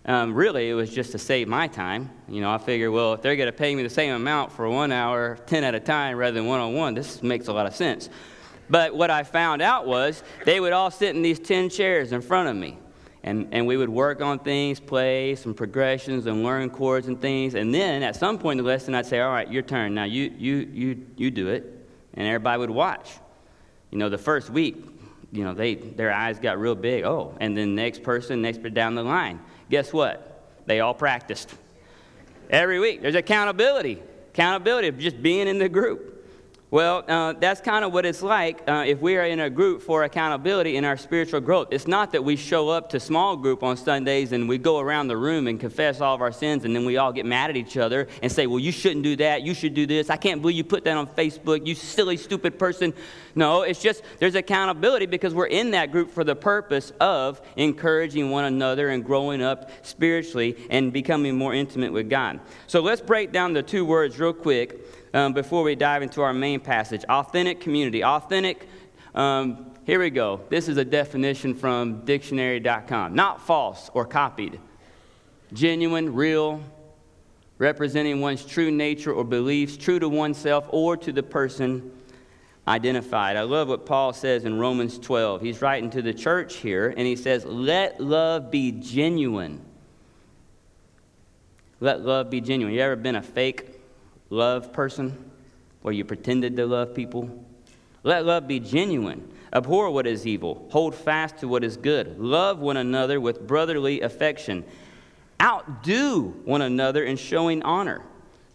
Um, 0.06 0.32
really, 0.32 0.70
it 0.70 0.72
was 0.72 0.88
just 0.88 1.12
to 1.12 1.18
save 1.18 1.48
my 1.48 1.66
time. 1.68 2.08
You 2.28 2.40
know, 2.40 2.50
I 2.50 2.56
figured, 2.56 2.92
well, 2.92 3.12
if 3.12 3.20
they're 3.20 3.36
going 3.36 3.52
to 3.52 3.52
pay 3.52 3.74
me 3.74 3.82
the 3.82 3.90
same 3.90 4.14
amount 4.14 4.52
for 4.52 4.66
one 4.66 4.90
hour, 4.90 5.36
10 5.44 5.62
at 5.62 5.74
a 5.74 5.80
time, 5.80 6.16
rather 6.16 6.32
than 6.32 6.46
one 6.46 6.60
on 6.60 6.72
one, 6.72 6.94
this 6.94 7.22
makes 7.22 7.48
a 7.48 7.52
lot 7.52 7.66
of 7.66 7.76
sense. 7.76 8.08
But 8.70 8.96
what 8.96 9.10
I 9.10 9.22
found 9.22 9.60
out 9.60 9.86
was 9.86 10.22
they 10.46 10.60
would 10.60 10.72
all 10.72 10.90
sit 10.90 11.14
in 11.14 11.20
these 11.20 11.38
10 11.38 11.68
chairs 11.68 12.12
in 12.12 12.22
front 12.22 12.48
of 12.48 12.56
me. 12.56 12.78
And, 13.22 13.48
and 13.52 13.66
we 13.66 13.76
would 13.76 13.90
work 13.90 14.22
on 14.22 14.38
things, 14.38 14.80
play 14.80 15.34
some 15.34 15.52
progressions 15.52 16.26
and 16.26 16.42
learn 16.42 16.70
chords 16.70 17.06
and 17.06 17.20
things. 17.20 17.54
And 17.54 17.74
then 17.74 18.02
at 18.02 18.16
some 18.16 18.38
point 18.38 18.58
in 18.58 18.64
the 18.64 18.70
lesson, 18.70 18.94
I'd 18.94 19.06
say, 19.06 19.20
All 19.20 19.30
right, 19.30 19.50
your 19.50 19.62
turn. 19.62 19.94
Now 19.94 20.04
you, 20.04 20.32
you, 20.38 20.56
you, 20.72 21.06
you 21.16 21.30
do 21.30 21.48
it. 21.48 21.86
And 22.14 22.26
everybody 22.26 22.58
would 22.58 22.70
watch. 22.70 23.10
You 23.90 23.98
know, 23.98 24.08
the 24.08 24.18
first 24.18 24.50
week, 24.50 24.84
you 25.32 25.44
know, 25.44 25.52
they, 25.52 25.74
their 25.74 26.12
eyes 26.12 26.38
got 26.38 26.58
real 26.58 26.74
big. 26.74 27.04
Oh, 27.04 27.36
and 27.40 27.56
then 27.56 27.74
next 27.74 28.02
person, 28.02 28.42
next 28.42 28.58
person 28.58 28.74
down 28.74 28.94
the 28.94 29.02
line. 29.02 29.40
Guess 29.68 29.92
what? 29.92 30.48
They 30.66 30.80
all 30.80 30.94
practiced. 30.94 31.54
Every 32.48 32.80
week, 32.80 33.02
there's 33.02 33.14
accountability. 33.14 34.02
Accountability 34.32 34.88
of 34.88 34.98
just 34.98 35.22
being 35.22 35.46
in 35.46 35.58
the 35.58 35.68
group. 35.68 36.19
Well, 36.72 37.04
uh, 37.08 37.32
that's 37.32 37.60
kind 37.60 37.84
of 37.84 37.92
what 37.92 38.06
it's 38.06 38.22
like 38.22 38.62
uh, 38.68 38.84
if 38.86 39.00
we 39.00 39.16
are 39.16 39.24
in 39.24 39.40
a 39.40 39.50
group 39.50 39.82
for 39.82 40.04
accountability 40.04 40.76
in 40.76 40.84
our 40.84 40.96
spiritual 40.96 41.40
growth. 41.40 41.68
It's 41.72 41.88
not 41.88 42.12
that 42.12 42.22
we 42.22 42.36
show 42.36 42.68
up 42.68 42.90
to 42.90 43.00
small 43.00 43.36
group 43.36 43.64
on 43.64 43.76
Sundays 43.76 44.30
and 44.30 44.48
we 44.48 44.56
go 44.56 44.78
around 44.78 45.08
the 45.08 45.16
room 45.16 45.48
and 45.48 45.58
confess 45.58 46.00
all 46.00 46.14
of 46.14 46.20
our 46.20 46.30
sins 46.30 46.64
and 46.64 46.76
then 46.76 46.84
we 46.84 46.96
all 46.96 47.12
get 47.12 47.26
mad 47.26 47.50
at 47.50 47.56
each 47.56 47.76
other 47.76 48.06
and 48.22 48.30
say, 48.30 48.46
well, 48.46 48.60
you 48.60 48.70
shouldn't 48.70 49.02
do 49.02 49.16
that. 49.16 49.42
You 49.42 49.52
should 49.52 49.74
do 49.74 49.84
this. 49.84 50.10
I 50.10 50.16
can't 50.16 50.40
believe 50.40 50.56
you 50.56 50.62
put 50.62 50.84
that 50.84 50.96
on 50.96 51.08
Facebook. 51.08 51.66
You 51.66 51.74
silly, 51.74 52.16
stupid 52.16 52.56
person. 52.56 52.94
No, 53.34 53.62
it's 53.62 53.82
just 53.82 54.04
there's 54.20 54.36
accountability 54.36 55.06
because 55.06 55.34
we're 55.34 55.46
in 55.46 55.72
that 55.72 55.90
group 55.90 56.12
for 56.12 56.22
the 56.22 56.36
purpose 56.36 56.92
of 57.00 57.40
encouraging 57.56 58.30
one 58.30 58.44
another 58.44 58.90
and 58.90 59.04
growing 59.04 59.42
up 59.42 59.72
spiritually 59.84 60.56
and 60.70 60.92
becoming 60.92 61.36
more 61.36 61.52
intimate 61.52 61.92
with 61.92 62.08
God. 62.08 62.38
So 62.68 62.80
let's 62.80 63.00
break 63.00 63.32
down 63.32 63.54
the 63.54 63.62
two 63.64 63.84
words 63.84 64.20
real 64.20 64.32
quick 64.32 64.78
um, 65.12 65.32
before 65.32 65.62
we 65.62 65.74
dive 65.74 66.02
into 66.02 66.22
our 66.22 66.32
main 66.32 66.60
passage. 66.60 67.04
Authentic 67.04 67.60
community. 67.60 68.04
Authentic, 68.04 68.68
um, 69.14 69.72
here 69.84 70.00
we 70.00 70.10
go. 70.10 70.40
This 70.48 70.68
is 70.68 70.76
a 70.76 70.84
definition 70.84 71.54
from 71.54 72.04
dictionary.com. 72.04 73.14
Not 73.14 73.40
false 73.40 73.90
or 73.94 74.06
copied. 74.06 74.60
Genuine, 75.52 76.14
real, 76.14 76.60
representing 77.58 78.20
one's 78.20 78.44
true 78.44 78.70
nature 78.70 79.12
or 79.12 79.24
beliefs, 79.24 79.76
true 79.76 79.98
to 79.98 80.08
oneself 80.08 80.66
or 80.68 80.96
to 80.96 81.12
the 81.12 81.22
person 81.22 81.90
identified. 82.68 83.36
I 83.36 83.42
love 83.42 83.68
what 83.68 83.84
Paul 83.84 84.12
says 84.12 84.44
in 84.44 84.58
Romans 84.58 84.98
12. 84.98 85.40
He's 85.40 85.60
writing 85.60 85.90
to 85.90 86.02
the 86.02 86.14
church 86.14 86.56
here, 86.56 86.94
and 86.96 87.06
he 87.06 87.16
says, 87.16 87.44
Let 87.44 88.00
love 88.00 88.50
be 88.50 88.70
genuine. 88.70 89.64
Let 91.80 92.02
love 92.02 92.30
be 92.30 92.40
genuine. 92.40 92.74
You 92.74 92.80
ever 92.80 92.94
been 92.94 93.16
a 93.16 93.22
fake 93.22 93.79
love 94.30 94.72
person 94.72 95.30
where 95.82 95.92
you 95.92 96.04
pretended 96.04 96.56
to 96.56 96.66
love 96.66 96.94
people. 96.94 97.28
Let 98.02 98.24
love 98.24 98.46
be 98.48 98.60
genuine. 98.60 99.30
Abhor 99.52 99.90
what 99.90 100.06
is 100.06 100.26
evil. 100.26 100.68
Hold 100.70 100.94
fast 100.94 101.38
to 101.38 101.48
what 101.48 101.64
is 101.64 101.76
good. 101.76 102.18
Love 102.18 102.60
one 102.60 102.76
another 102.76 103.20
with 103.20 103.46
brotherly 103.46 104.00
affection. 104.00 104.64
Outdo 105.42 106.28
one 106.44 106.62
another 106.62 107.04
in 107.04 107.16
showing 107.16 107.62
honor. 107.62 108.02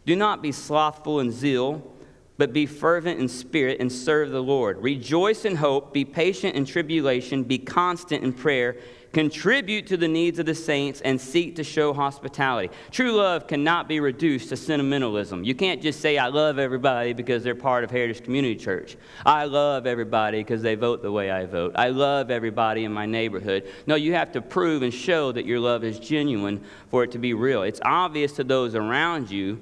Do 0.05 0.15
not 0.15 0.41
be 0.41 0.51
slothful 0.51 1.19
in 1.19 1.31
zeal, 1.31 1.91
but 2.37 2.53
be 2.53 2.65
fervent 2.65 3.19
in 3.19 3.27
spirit 3.27 3.79
and 3.79 3.91
serve 3.91 4.29
the 4.29 4.41
Lord. 4.41 4.81
Rejoice 4.81 5.45
in 5.45 5.55
hope. 5.55 5.93
Be 5.93 6.05
patient 6.05 6.55
in 6.55 6.65
tribulation. 6.65 7.43
Be 7.43 7.57
constant 7.57 8.23
in 8.23 8.33
prayer 8.33 8.77
contribute 9.15 9.87
to 9.87 9.95
the 9.95 10.09
needs 10.09 10.39
of 10.39 10.45
the 10.45 10.53
saints, 10.53 10.99
and 10.99 11.21
seek 11.21 11.55
to 11.55 11.63
show 11.63 11.93
hospitality. 11.93 12.69
True 12.91 13.13
love 13.13 13.47
cannot 13.47 13.87
be 13.87 14.01
reduced 14.01 14.49
to 14.49 14.57
sentimentalism. 14.57 15.45
You 15.45 15.55
can't 15.55 15.81
just 15.81 16.01
say, 16.01 16.17
I 16.17 16.27
love 16.27 16.59
everybody 16.59 17.13
because 17.13 17.41
they're 17.41 17.55
part 17.55 17.85
of 17.85 17.91
Heritage 17.91 18.25
Community 18.25 18.57
Church. 18.57 18.97
I 19.25 19.45
love 19.45 19.87
everybody 19.87 20.39
because 20.39 20.61
they 20.61 20.75
vote 20.75 21.01
the 21.01 21.13
way 21.13 21.31
I 21.31 21.45
vote. 21.45 21.75
I 21.75 21.91
love 21.91 22.29
everybody 22.29 22.83
in 22.83 22.91
my 22.91 23.05
neighborhood. 23.05 23.71
No, 23.87 23.95
you 23.95 24.11
have 24.11 24.33
to 24.33 24.41
prove 24.41 24.81
and 24.81 24.93
show 24.93 25.31
that 25.31 25.45
your 25.45 25.61
love 25.61 25.85
is 25.85 25.97
genuine 25.97 26.61
for 26.89 27.05
it 27.05 27.13
to 27.13 27.17
be 27.17 27.33
real. 27.33 27.63
It's 27.63 27.79
obvious 27.85 28.33
to 28.33 28.43
those 28.43 28.75
around 28.75 29.31
you 29.31 29.61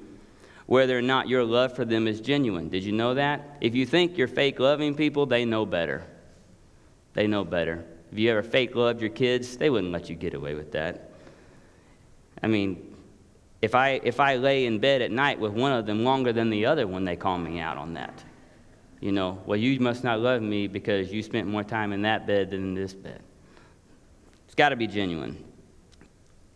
whether 0.65 0.98
or 0.98 1.03
not 1.03 1.29
your 1.29 1.43
love 1.43 1.75
for 1.75 1.86
them 1.86 2.07
is 2.07 2.22
genuine. 2.22 2.69
Did 2.69 2.83
you 2.83 2.91
know 2.91 3.13
that? 3.13 3.57
If 3.62 3.75
you 3.75 3.86
think 3.86 4.17
you're 4.17 4.27
fake 4.27 4.60
loving 4.60 4.95
people, 4.95 5.27
they 5.27 5.45
know 5.45 5.63
better. 5.67 6.03
They 7.13 7.27
know 7.27 7.43
better. 7.43 7.86
If 8.13 8.20
you 8.20 8.29
ever 8.29 8.43
fake 8.43 8.75
loved 8.75 9.01
your 9.01 9.10
kids, 9.10 9.58
they 9.58 9.72
wouldn't 9.72 9.91
let 9.91 10.08
you 10.08 10.15
get 10.15 10.36
away 10.36 10.53
with 10.53 10.74
that. 10.74 11.10
I 12.43 12.46
mean, 12.46 12.96
if 13.60 13.74
I, 13.74 14.00
if 14.03 14.20
I 14.20 14.36
lay 14.36 14.67
in 14.67 14.77
bed 14.77 15.01
at 15.01 15.10
night 15.10 15.39
with 15.39 15.53
one 15.53 15.72
of 15.72 15.88
them 15.88 16.03
longer 16.03 16.32
than 16.32 16.51
the 16.51 16.67
other 16.67 16.86
one, 16.86 17.05
they 17.05 17.15
call 17.15 17.39
me 17.39 17.60
out 17.60 17.75
on 17.75 17.96
that. 17.96 18.24
You 19.00 19.13
know, 19.13 19.41
well, 19.48 19.58
you 19.58 19.79
must 19.79 20.03
not 20.03 20.20
love 20.20 20.43
me 20.43 20.67
because 20.67 21.12
you 21.12 21.24
spent 21.24 21.48
more 21.48 21.63
time 21.63 21.91
in 21.91 22.03
that 22.03 22.27
bed 22.27 22.51
than 22.51 22.62
in 22.62 22.74
this 22.75 22.93
bed. 22.93 23.20
It's 24.46 24.53
got 24.53 24.70
to 24.70 24.75
be 24.75 24.86
genuine. 24.86 25.43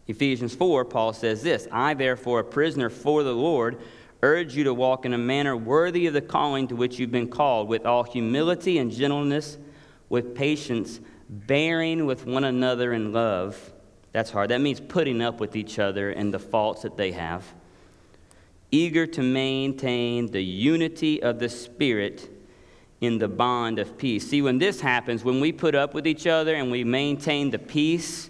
Ephesians 0.06 0.54
4, 0.54 0.86
Paul 0.86 1.12
says 1.12 1.42
this 1.42 1.68
I, 1.72 1.96
therefore, 1.96 2.42
a 2.42 2.44
prisoner 2.44 2.92
for 2.92 3.24
the 3.24 3.34
Lord, 3.34 3.80
urge 4.22 4.56
you 4.56 4.64
to 4.66 4.76
walk 4.76 5.08
in 5.08 5.14
a 5.14 5.18
manner 5.18 5.58
worthy 5.58 6.06
of 6.06 6.14
the 6.14 6.22
calling 6.22 6.68
to 6.68 6.76
which 6.76 7.00
you've 7.00 7.12
been 7.12 7.30
called, 7.30 7.68
with 7.68 7.84
all 7.88 8.04
humility 8.04 8.78
and 8.78 8.92
gentleness, 8.92 9.58
with 10.08 10.36
patience 10.36 11.00
bearing 11.30 12.06
with 12.06 12.26
one 12.26 12.44
another 12.44 12.94
in 12.94 13.12
love. 13.12 13.74
That's 14.12 14.32
hard. 14.32 14.50
That 14.50 14.62
means 14.62 14.80
putting 14.80 15.22
up 15.22 15.40
with 15.40 15.56
each 15.56 15.80
other 15.80 16.12
and 16.12 16.34
the 16.34 16.40
faults 16.40 16.82
that 16.84 16.98
they 16.98 17.12
have. 17.12 17.44
Eager 18.72 19.06
to 19.08 19.22
maintain 19.22 20.32
the 20.32 20.44
unity 20.44 21.22
of 21.22 21.40
the 21.40 21.50
Spirit 21.50 22.30
in 23.00 23.18
the 23.20 23.28
bond 23.28 23.80
of 23.80 23.98
peace. 23.98 24.28
See, 24.28 24.42
when 24.42 24.58
this 24.58 24.82
happens, 24.82 25.24
when 25.24 25.40
we 25.40 25.52
put 25.52 25.76
up 25.76 25.94
with 25.94 26.08
each 26.08 26.26
other 26.28 26.56
and 26.56 26.72
we 26.72 26.84
maintain 26.84 27.52
the 27.52 27.60
peace, 27.60 28.30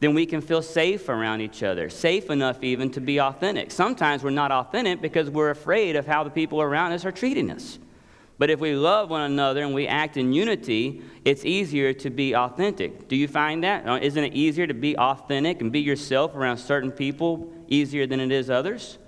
then 0.00 0.14
we 0.14 0.26
can 0.26 0.40
feel 0.40 0.62
safe 0.62 1.08
around 1.08 1.40
each 1.40 1.62
other, 1.62 1.88
safe 1.88 2.30
enough 2.30 2.62
even 2.62 2.90
to 2.90 3.00
be 3.00 3.20
authentic. 3.20 3.70
Sometimes 3.70 4.22
we're 4.22 4.30
not 4.30 4.52
authentic 4.52 5.00
because 5.00 5.30
we're 5.30 5.50
afraid 5.50 5.96
of 5.96 6.06
how 6.06 6.24
the 6.24 6.30
people 6.30 6.60
around 6.60 6.92
us 6.92 7.04
are 7.04 7.12
treating 7.12 7.50
us. 7.50 7.78
But 8.38 8.50
if 8.50 8.60
we 8.60 8.74
love 8.74 9.08
one 9.08 9.22
another 9.22 9.62
and 9.62 9.72
we 9.72 9.86
act 9.86 10.16
in 10.16 10.32
unity, 10.32 11.02
it's 11.24 11.44
easier 11.44 11.92
to 11.94 12.10
be 12.10 12.34
authentic. 12.34 13.08
Do 13.08 13.16
you 13.16 13.28
find 13.28 13.64
that? 13.64 13.88
Uh, 13.88 13.98
isn't 14.00 14.22
it 14.22 14.34
easier 14.34 14.66
to 14.66 14.74
be 14.74 14.96
authentic 14.96 15.62
and 15.62 15.72
be 15.72 15.80
yourself 15.80 16.34
around 16.34 16.58
certain 16.58 16.92
people 16.92 17.50
easier 17.68 18.06
than 18.06 18.20
it 18.20 18.30
is 18.30 18.50
others? 18.50 18.98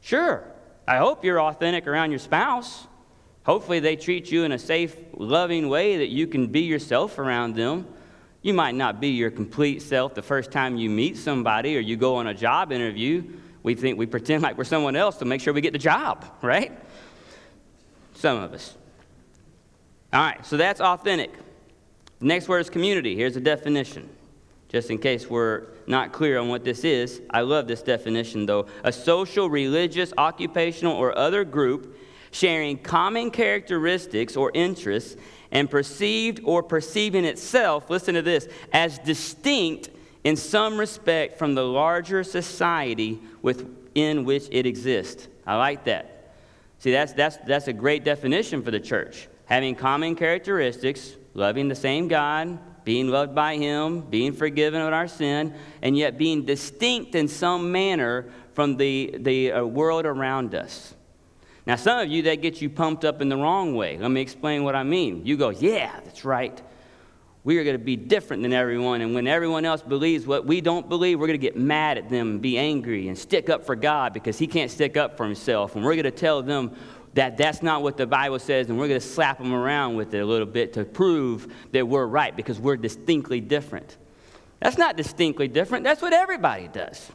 Sure. 0.00 0.42
I 0.86 0.96
hope 0.96 1.22
you're 1.22 1.40
authentic 1.40 1.86
around 1.86 2.10
your 2.10 2.18
spouse. 2.18 2.86
Hopefully, 3.44 3.80
they 3.80 3.96
treat 3.96 4.30
you 4.30 4.44
in 4.44 4.52
a 4.52 4.58
safe, 4.58 4.96
loving 5.14 5.68
way 5.68 5.98
that 5.98 6.08
you 6.08 6.26
can 6.26 6.46
be 6.46 6.60
yourself 6.60 7.18
around 7.18 7.56
them. 7.56 7.86
You 8.40 8.54
might 8.54 8.74
not 8.74 9.00
be 9.00 9.08
your 9.08 9.30
complete 9.30 9.82
self 9.82 10.14
the 10.14 10.22
first 10.22 10.50
time 10.50 10.76
you 10.76 10.88
meet 10.88 11.18
somebody 11.18 11.76
or 11.76 11.80
you 11.80 11.96
go 11.96 12.16
on 12.16 12.26
a 12.26 12.34
job 12.34 12.72
interview. 12.72 13.24
We 13.62 13.74
think 13.74 13.98
we 13.98 14.06
pretend 14.06 14.42
like 14.42 14.56
we're 14.56 14.64
someone 14.64 14.96
else 14.96 15.16
to 15.18 15.24
make 15.24 15.42
sure 15.42 15.52
we 15.52 15.60
get 15.60 15.72
the 15.72 15.78
job, 15.78 16.24
right? 16.40 16.72
Some 18.18 18.42
of 18.42 18.52
us. 18.52 18.74
All 20.12 20.20
right, 20.20 20.44
so 20.44 20.56
that's 20.56 20.80
authentic. 20.80 21.32
The 22.18 22.26
next 22.26 22.48
word 22.48 22.58
is 22.58 22.68
community. 22.68 23.14
Here's 23.14 23.36
a 23.36 23.40
definition, 23.40 24.08
just 24.68 24.90
in 24.90 24.98
case 24.98 25.30
we're 25.30 25.66
not 25.86 26.12
clear 26.12 26.40
on 26.40 26.48
what 26.48 26.64
this 26.64 26.82
is. 26.82 27.22
I 27.30 27.42
love 27.42 27.68
this 27.68 27.80
definition, 27.80 28.44
though. 28.44 28.66
A 28.82 28.90
social, 28.90 29.48
religious, 29.48 30.12
occupational, 30.18 30.96
or 30.96 31.16
other 31.16 31.44
group 31.44 31.96
sharing 32.32 32.78
common 32.78 33.30
characteristics 33.30 34.36
or 34.36 34.50
interests 34.52 35.16
and 35.52 35.70
perceived 35.70 36.40
or 36.42 36.64
perceiving 36.64 37.24
itself, 37.24 37.88
listen 37.88 38.16
to 38.16 38.22
this, 38.22 38.48
as 38.72 38.98
distinct 38.98 39.90
in 40.24 40.34
some 40.34 40.76
respect 40.76 41.38
from 41.38 41.54
the 41.54 41.64
larger 41.64 42.24
society 42.24 43.20
within 43.42 44.24
which 44.24 44.48
it 44.50 44.66
exists. 44.66 45.28
I 45.46 45.54
like 45.54 45.84
that. 45.84 46.17
See, 46.78 46.92
that's, 46.92 47.12
that's, 47.12 47.36
that's 47.38 47.68
a 47.68 47.72
great 47.72 48.04
definition 48.04 48.62
for 48.62 48.70
the 48.70 48.80
church. 48.80 49.28
Having 49.46 49.76
common 49.76 50.14
characteristics, 50.14 51.12
loving 51.34 51.68
the 51.68 51.74
same 51.74 52.08
God, 52.08 52.58
being 52.84 53.08
loved 53.08 53.34
by 53.34 53.56
Him, 53.56 54.02
being 54.02 54.32
forgiven 54.32 54.80
of 54.80 54.92
our 54.92 55.08
sin, 55.08 55.54
and 55.82 55.96
yet 55.96 56.16
being 56.16 56.44
distinct 56.44 57.14
in 57.14 57.28
some 57.28 57.72
manner 57.72 58.30
from 58.54 58.76
the, 58.76 59.14
the 59.18 59.52
uh, 59.52 59.64
world 59.64 60.06
around 60.06 60.54
us. 60.54 60.94
Now, 61.66 61.76
some 61.76 61.98
of 61.98 62.08
you, 62.08 62.22
that 62.22 62.40
gets 62.40 62.62
you 62.62 62.70
pumped 62.70 63.04
up 63.04 63.20
in 63.20 63.28
the 63.28 63.36
wrong 63.36 63.74
way. 63.74 63.98
Let 63.98 64.10
me 64.10 64.22
explain 64.22 64.64
what 64.64 64.74
I 64.74 64.84
mean. 64.84 65.26
You 65.26 65.36
go, 65.36 65.50
yeah, 65.50 66.00
that's 66.04 66.24
right. 66.24 66.62
We 67.48 67.56
are 67.56 67.64
going 67.64 67.78
to 67.78 67.82
be 67.82 67.96
different 67.96 68.42
than 68.42 68.52
everyone. 68.52 69.00
And 69.00 69.14
when 69.14 69.26
everyone 69.26 69.64
else 69.64 69.80
believes 69.80 70.26
what 70.26 70.44
we 70.44 70.60
don't 70.60 70.86
believe, 70.86 71.18
we're 71.18 71.28
going 71.28 71.40
to 71.40 71.42
get 71.42 71.56
mad 71.56 71.96
at 71.96 72.10
them 72.10 72.32
and 72.32 72.42
be 72.42 72.58
angry 72.58 73.08
and 73.08 73.16
stick 73.16 73.48
up 73.48 73.64
for 73.64 73.74
God 73.74 74.12
because 74.12 74.38
he 74.38 74.46
can't 74.46 74.70
stick 74.70 74.98
up 74.98 75.16
for 75.16 75.24
himself. 75.24 75.74
And 75.74 75.82
we're 75.82 75.94
going 75.94 76.04
to 76.04 76.10
tell 76.10 76.42
them 76.42 76.76
that 77.14 77.38
that's 77.38 77.62
not 77.62 77.82
what 77.82 77.96
the 77.96 78.06
Bible 78.06 78.38
says, 78.38 78.68
and 78.68 78.78
we're 78.78 78.86
going 78.86 79.00
to 79.00 79.06
slap 79.06 79.38
them 79.38 79.54
around 79.54 79.96
with 79.96 80.12
it 80.12 80.18
a 80.18 80.26
little 80.26 80.46
bit 80.46 80.74
to 80.74 80.84
prove 80.84 81.50
that 81.72 81.88
we're 81.88 82.04
right 82.04 82.36
because 82.36 82.60
we're 82.60 82.76
distinctly 82.76 83.40
different. 83.40 83.96
That's 84.60 84.76
not 84.76 84.98
distinctly 84.98 85.48
different, 85.48 85.84
that's 85.84 86.02
what 86.02 86.12
everybody 86.12 86.68
does. 86.68 87.10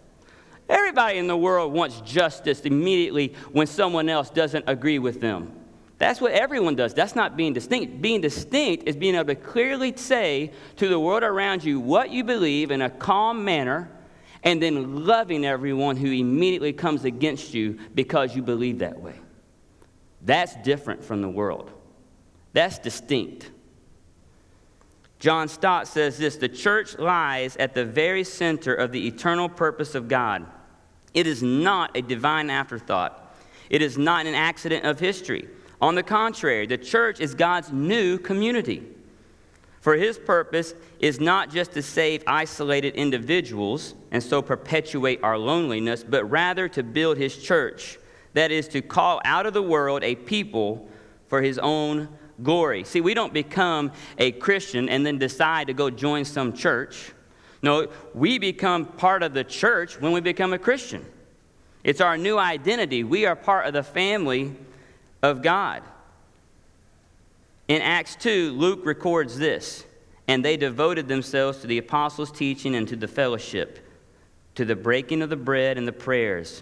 Everybody 0.68 1.20
in 1.20 1.28
the 1.28 1.38
world 1.38 1.74
wants 1.74 2.02
justice 2.02 2.62
immediately 2.62 3.36
when 3.52 3.68
someone 3.68 4.10
else 4.10 4.32
doesn't 4.32 4.66
agree 4.66 4.98
with 4.98 5.22
them. 5.22 5.62
That's 5.98 6.20
what 6.20 6.34
everyone 6.34 6.76
does. 6.76 6.94
That's 6.94 7.16
not 7.16 7.38
being 7.38 7.54
distinct. 7.54 8.02
Being 8.02 8.22
distinct 8.22 8.88
is 8.88 8.96
being 8.96 9.16
able 9.16 9.26
to 9.26 9.36
clearly 9.36 9.96
say 9.96 10.52
to 10.78 10.88
the 10.88 11.00
world 11.00 11.24
around 11.24 11.64
you 11.64 11.80
what 11.80 12.10
you 12.10 12.24
believe 12.24 12.72
in 12.72 12.82
a 12.82 12.90
calm 12.90 13.46
manner 13.46 13.90
and 14.44 14.62
then 14.62 15.06
loving 15.06 15.46
everyone 15.46 15.96
who 15.96 16.12
immediately 16.12 16.74
comes 16.74 17.06
against 17.06 17.54
you 17.54 17.80
because 17.96 18.36
you 18.36 18.42
believe 18.42 18.80
that 18.80 19.00
way. 19.00 19.16
That's 20.22 20.56
different 20.58 21.04
from 21.04 21.22
the 21.22 21.30
world. 21.30 21.72
That's 22.54 22.80
distinct. 22.80 23.52
John 25.20 25.48
Stott 25.48 25.88
says 25.88 26.18
this 26.18 26.36
the 26.36 26.50
church 26.50 26.98
lies 26.98 27.56
at 27.58 27.74
the 27.74 27.86
very 27.86 28.26
center 28.26 28.76
of 28.76 28.92
the 28.92 29.08
eternal 29.08 29.48
purpose 29.48 29.96
of 29.96 30.10
God. 30.10 30.46
It 31.14 31.28
is 31.28 31.42
not 31.42 31.96
a 31.96 32.02
divine 32.02 32.50
afterthought, 32.50 33.38
it 33.70 33.82
is 33.82 33.98
not 33.98 34.26
an 34.26 34.36
accident 34.36 34.86
of 34.86 35.00
history. 35.00 35.48
On 35.84 35.96
the 35.96 36.02
contrary, 36.02 36.66
the 36.66 36.78
church 36.78 37.20
is 37.20 37.36
God's 37.36 37.70
new 37.74 38.18
community. 38.18 38.84
For 39.82 39.96
his 39.96 40.18
purpose 40.18 40.75
is 41.02 41.20
not 41.20 41.52
just 41.52 41.74
to 41.74 41.82
save 41.82 42.24
isolated 42.25 42.96
individuals 42.96 43.94
and 44.10 44.24
so 44.24 44.42
perpetuate 44.42 45.20
our 45.24 45.38
loneliness, 45.38 46.02
but 46.02 46.24
rather 46.32 46.70
to 46.70 46.84
build 46.84 47.18
his 47.18 47.36
church. 47.36 48.00
That 48.32 48.50
is, 48.50 48.70
to 48.70 48.82
call 48.82 49.20
out 49.25 49.46
of 49.46 49.54
the 49.54 49.62
world 49.62 50.06
a 50.06 50.16
people 50.16 50.88
for 51.28 51.42
his 51.42 51.60
own 51.60 52.08
glory. 52.42 52.86
See, 52.86 53.02
we 53.02 53.13
don't 53.13 53.34
become 53.34 53.92
a 54.18 54.32
Christian 54.32 54.88
and 54.88 55.06
then 55.06 55.18
decide 55.18 55.68
to 55.68 55.74
go 55.74 55.90
join 55.90 56.24
some 56.24 56.54
church. 56.54 57.12
No, 57.62 57.90
we 58.13 58.40
become 58.40 58.86
part 58.86 59.22
of 59.22 59.34
the 59.34 59.44
church 59.44 60.00
when 60.00 60.13
we 60.13 60.22
become 60.22 60.54
a 60.54 60.58
Christian. 60.58 61.06
It's 61.84 62.00
our 62.00 62.18
new 62.18 62.38
identity. 62.38 63.04
We 63.04 63.25
are 63.25 63.36
part 63.36 63.68
of 63.68 63.74
the 63.74 63.84
family 63.84 64.56
of 65.24 65.42
God. 65.42 65.82
In 67.68 67.82
Acts 67.82 68.15
2, 68.18 68.51
Luke 68.51 68.86
records 68.86 69.39
this 69.39 69.86
And 70.27 70.46
they 70.46 70.58
devoted 70.58 71.08
themselves 71.08 71.60
to 71.60 71.68
the 71.68 71.80
apostles' 71.80 72.32
teaching 72.32 72.75
and 72.75 72.88
to 72.89 72.96
the 72.96 73.08
fellowship, 73.08 73.80
to 74.53 74.65
the 74.65 74.75
breaking 74.75 75.24
of 75.24 75.30
the 75.30 75.36
bread 75.36 75.80
and 75.80 75.88
the 75.88 75.94
prayers 75.94 76.62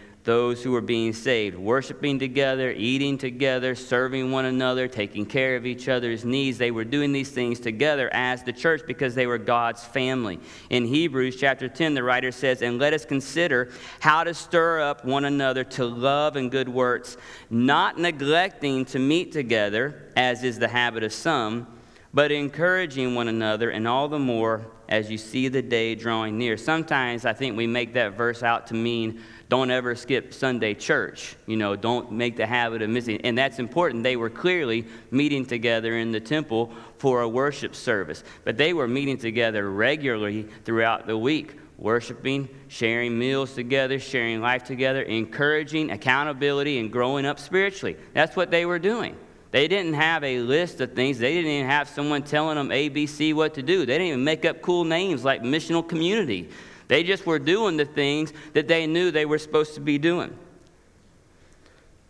those 0.23 0.61
who 0.61 0.71
were 0.71 0.81
being 0.81 1.13
saved, 1.13 1.57
worshiping 1.57 2.19
together, 2.19 2.71
eating 2.71 3.17
together, 3.17 3.73
serving 3.73 4.31
one 4.31 4.45
another, 4.45 4.87
taking 4.87 5.25
care 5.25 5.55
of 5.55 5.65
each 5.65 5.89
other's 5.89 6.23
needs. 6.23 6.59
They 6.59 6.69
were 6.69 6.83
doing 6.83 7.11
these 7.11 7.31
things 7.31 7.59
together 7.59 8.09
as 8.13 8.43
the 8.43 8.53
church 8.53 8.81
because 8.85 9.15
they 9.15 9.25
were 9.25 9.39
God's 9.39 9.83
family. 9.83 10.39
In 10.69 10.85
Hebrews 10.85 11.37
chapter 11.37 11.67
10, 11.67 11.95
the 11.95 12.03
writer 12.03 12.31
says, 12.31 12.61
And 12.61 12.77
let 12.77 12.93
us 12.93 13.03
consider 13.03 13.71
how 13.99 14.23
to 14.23 14.33
stir 14.33 14.81
up 14.81 15.03
one 15.05 15.25
another 15.25 15.63
to 15.63 15.85
love 15.85 16.35
and 16.35 16.51
good 16.51 16.69
works, 16.69 17.17
not 17.49 17.97
neglecting 17.97 18.85
to 18.85 18.99
meet 18.99 19.31
together, 19.31 20.11
as 20.15 20.43
is 20.43 20.59
the 20.59 20.67
habit 20.67 21.03
of 21.03 21.13
some, 21.13 21.65
but 22.13 22.31
encouraging 22.31 23.15
one 23.15 23.27
another, 23.27 23.71
and 23.71 23.87
all 23.87 24.07
the 24.07 24.19
more 24.19 24.67
as 24.91 25.09
you 25.09 25.17
see 25.17 25.47
the 25.47 25.61
day 25.61 25.95
drawing 25.95 26.37
near. 26.37 26.57
Sometimes 26.57 27.25
I 27.25 27.31
think 27.31 27.55
we 27.55 27.65
make 27.65 27.93
that 27.93 28.13
verse 28.13 28.43
out 28.43 28.67
to 28.67 28.73
mean 28.73 29.21
don't 29.51 29.69
ever 29.69 29.95
skip 29.95 30.33
Sunday 30.33 30.73
church. 30.73 31.35
You 31.45 31.57
know, 31.57 31.75
don't 31.75 32.09
make 32.09 32.37
the 32.37 32.45
habit 32.45 32.81
of 32.81 32.89
missing. 32.89 33.19
And 33.25 33.37
that's 33.37 33.59
important. 33.59 34.01
They 34.01 34.15
were 34.15 34.29
clearly 34.29 34.87
meeting 35.11 35.45
together 35.45 35.97
in 35.97 36.13
the 36.13 36.21
temple 36.21 36.71
for 36.99 37.19
a 37.19 37.27
worship 37.27 37.75
service, 37.75 38.23
but 38.45 38.55
they 38.55 38.71
were 38.71 38.87
meeting 38.87 39.17
together 39.17 39.69
regularly 39.69 40.43
throughout 40.63 41.05
the 41.05 41.17
week, 41.17 41.57
worshiping, 41.77 42.47
sharing 42.69 43.19
meals 43.19 43.53
together, 43.53 43.99
sharing 43.99 44.39
life 44.39 44.63
together, 44.63 45.01
encouraging 45.01 45.91
accountability, 45.91 46.79
and 46.79 46.89
growing 46.89 47.25
up 47.25 47.37
spiritually. 47.37 47.97
That's 48.13 48.37
what 48.37 48.51
they 48.51 48.65
were 48.65 48.79
doing. 48.79 49.17
They 49.51 49.67
didn't 49.67 49.95
have 49.95 50.23
a 50.23 50.39
list 50.39 50.79
of 50.79 50.93
things. 50.93 51.19
They 51.19 51.33
didn't 51.33 51.51
even 51.51 51.69
have 51.69 51.89
someone 51.89 52.23
telling 52.23 52.55
them 52.55 52.69
ABC 52.69 53.33
what 53.33 53.55
to 53.55 53.61
do. 53.61 53.79
They 53.79 53.97
didn't 53.97 54.07
even 54.07 54.23
make 54.23 54.45
up 54.45 54.61
cool 54.61 54.85
names 54.85 55.25
like 55.25 55.41
missional 55.41 55.85
community. 55.85 56.49
They 56.91 57.03
just 57.03 57.25
were 57.25 57.39
doing 57.39 57.77
the 57.77 57.85
things 57.85 58.33
that 58.51 58.67
they 58.67 58.85
knew 58.85 59.11
they 59.11 59.25
were 59.25 59.37
supposed 59.37 59.75
to 59.75 59.79
be 59.79 59.97
doing. 59.97 60.37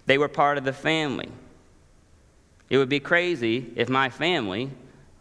They 0.07 0.17
were 0.17 0.27
part 0.27 0.57
of 0.57 0.63
the 0.63 0.73
family. 0.73 1.29
It 2.67 2.79
would 2.79 2.89
be 2.89 2.99
crazy 2.99 3.71
if 3.75 3.89
my 3.89 4.09
family 4.09 4.71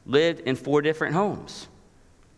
lived 0.07 0.41
in 0.49 0.57
four 0.57 0.81
different 0.81 1.15
homes. 1.15 1.69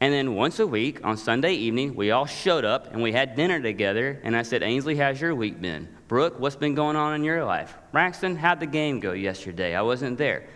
And 0.00 0.12
then 0.12 0.34
once 0.34 0.58
a 0.58 0.66
week 0.66 0.98
on 1.04 1.16
Sunday 1.16 1.52
evening, 1.52 1.94
we 1.94 2.10
all 2.10 2.26
showed 2.26 2.64
up 2.64 2.92
and 2.92 3.00
we 3.00 3.12
had 3.12 3.36
dinner 3.36 3.60
together. 3.60 4.20
And 4.24 4.36
I 4.36 4.42
said, 4.42 4.64
Ainsley, 4.64 4.96
how's 4.96 5.20
your 5.20 5.36
week 5.36 5.60
been? 5.62 5.86
Brooke, 6.08 6.40
what's 6.40 6.56
been 6.56 6.74
going 6.74 6.96
on 6.96 7.14
in 7.14 7.22
your 7.22 7.44
life? 7.44 7.72
Braxton, 7.92 8.34
how'd 8.34 8.58
the 8.58 8.66
game 8.66 8.98
go 8.98 9.12
yesterday? 9.12 9.76
I 9.76 9.82
wasn't 9.82 10.18
there. 10.18 10.48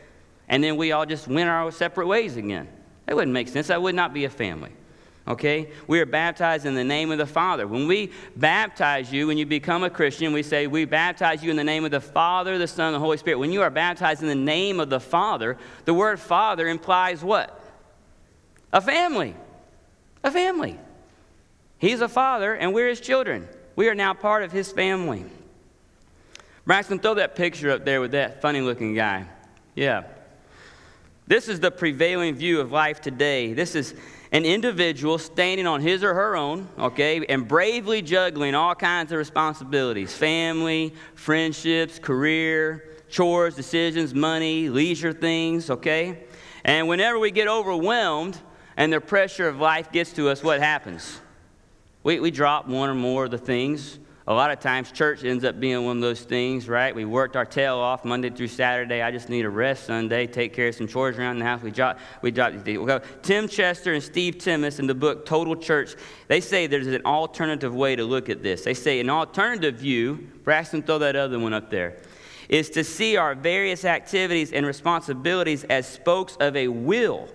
And 0.48 0.64
then 0.64 0.76
we 0.76 0.90
all 0.90 1.06
just 1.06 1.28
went 1.28 1.48
our 1.48 1.70
separate 1.70 2.08
ways 2.08 2.36
again. 2.36 2.66
That 3.06 3.14
wouldn't 3.14 3.32
make 3.32 3.46
sense. 3.46 3.68
That 3.68 3.80
would 3.80 3.94
not 3.94 4.12
be 4.12 4.24
a 4.24 4.30
family 4.30 4.72
okay? 5.28 5.70
We 5.86 6.00
are 6.00 6.06
baptized 6.06 6.66
in 6.66 6.74
the 6.74 6.84
name 6.84 7.10
of 7.10 7.18
the 7.18 7.26
Father. 7.26 7.66
When 7.66 7.86
we 7.86 8.12
baptize 8.36 9.12
you, 9.12 9.26
when 9.26 9.38
you 9.38 9.46
become 9.46 9.84
a 9.84 9.90
Christian, 9.90 10.32
we 10.32 10.42
say, 10.42 10.66
We 10.66 10.84
baptize 10.84 11.42
you 11.42 11.50
in 11.50 11.56
the 11.56 11.64
name 11.64 11.84
of 11.84 11.90
the 11.90 12.00
Father, 12.00 12.58
the 12.58 12.68
Son, 12.68 12.86
and 12.86 12.94
the 12.94 13.00
Holy 13.00 13.16
Spirit. 13.16 13.38
When 13.38 13.52
you 13.52 13.62
are 13.62 13.70
baptized 13.70 14.22
in 14.22 14.28
the 14.28 14.34
name 14.34 14.80
of 14.80 14.90
the 14.90 15.00
Father, 15.00 15.56
the 15.84 15.94
word 15.94 16.20
Father 16.20 16.68
implies 16.68 17.22
what? 17.22 17.60
A 18.72 18.80
family. 18.80 19.34
A 20.22 20.30
family. 20.30 20.78
He's 21.78 22.00
a 22.00 22.08
father, 22.08 22.54
and 22.54 22.72
we're 22.72 22.88
his 22.88 23.00
children. 23.00 23.48
We 23.74 23.88
are 23.88 23.94
now 23.94 24.14
part 24.14 24.42
of 24.42 24.52
his 24.52 24.72
family. 24.72 25.24
Braxton, 26.64 26.98
throw 26.98 27.14
that 27.14 27.36
picture 27.36 27.70
up 27.70 27.84
there 27.84 28.00
with 28.00 28.12
that 28.12 28.40
funny 28.40 28.60
looking 28.60 28.94
guy. 28.94 29.26
Yeah. 29.74 30.04
This 31.26 31.48
is 31.48 31.60
the 31.60 31.70
prevailing 31.70 32.34
view 32.34 32.60
of 32.60 32.72
life 32.72 33.00
today. 33.00 33.52
This 33.52 33.74
is 33.74 33.94
an 34.32 34.44
individual 34.44 35.18
standing 35.18 35.66
on 35.66 35.80
his 35.80 36.02
or 36.02 36.14
her 36.14 36.36
own, 36.36 36.68
okay, 36.78 37.24
and 37.26 37.46
bravely 37.46 38.02
juggling 38.02 38.54
all 38.54 38.74
kinds 38.74 39.12
of 39.12 39.18
responsibilities 39.18 40.12
family, 40.12 40.94
friendships, 41.14 41.98
career, 41.98 42.96
chores, 43.08 43.54
decisions, 43.54 44.14
money, 44.14 44.68
leisure 44.68 45.12
things, 45.12 45.70
okay? 45.70 46.24
And 46.64 46.88
whenever 46.88 47.18
we 47.18 47.30
get 47.30 47.48
overwhelmed 47.48 48.38
and 48.76 48.92
the 48.92 49.00
pressure 49.00 49.48
of 49.48 49.58
life 49.58 49.92
gets 49.92 50.12
to 50.14 50.28
us, 50.28 50.42
what 50.42 50.60
happens? 50.60 51.20
We, 52.02 52.20
we 52.20 52.30
drop 52.30 52.66
one 52.66 52.90
or 52.90 52.94
more 52.94 53.24
of 53.24 53.30
the 53.30 53.38
things 53.38 53.98
a 54.28 54.34
lot 54.34 54.50
of 54.50 54.58
times 54.58 54.90
church 54.90 55.22
ends 55.22 55.44
up 55.44 55.60
being 55.60 55.84
one 55.84 55.98
of 55.98 56.02
those 56.02 56.22
things, 56.22 56.68
right? 56.68 56.92
We 56.92 57.04
worked 57.04 57.36
our 57.36 57.44
tail 57.44 57.76
off 57.76 58.04
Monday 58.04 58.28
through 58.30 58.48
Saturday. 58.48 59.00
I 59.00 59.12
just 59.12 59.28
need 59.28 59.44
a 59.44 59.50
rest 59.50 59.84
Sunday, 59.84 60.26
take 60.26 60.52
care 60.52 60.68
of 60.68 60.74
some 60.74 60.88
chores 60.88 61.16
around 61.16 61.38
the 61.38 61.44
house. 61.44 61.62
We 61.62 61.70
drop, 61.70 62.00
we 62.22 62.32
drop 62.32 62.52
these 62.52 62.62
things. 62.62 62.80
We'll 62.80 63.00
Tim 63.22 63.46
Chester 63.46 63.94
and 63.94 64.02
Steve 64.02 64.38
Timmis 64.38 64.80
in 64.80 64.88
the 64.88 64.94
book 64.94 65.26
Total 65.26 65.54
Church, 65.54 65.94
they 66.26 66.40
say 66.40 66.66
there's 66.66 66.88
an 66.88 67.02
alternative 67.06 67.72
way 67.72 67.94
to 67.94 68.04
look 68.04 68.28
at 68.28 68.42
this. 68.42 68.64
They 68.64 68.74
say 68.74 68.98
an 68.98 69.10
alternative 69.10 69.76
view, 69.76 70.28
Braxton, 70.42 70.82
throw 70.82 70.98
that 70.98 71.14
other 71.14 71.38
one 71.38 71.52
up 71.52 71.70
there, 71.70 71.98
is 72.48 72.68
to 72.70 72.82
see 72.82 73.16
our 73.16 73.36
various 73.36 73.84
activities 73.84 74.52
and 74.52 74.66
responsibilities 74.66 75.62
as 75.64 75.86
spokes 75.86 76.36
of 76.40 76.56
a 76.56 76.66
will 76.66 77.28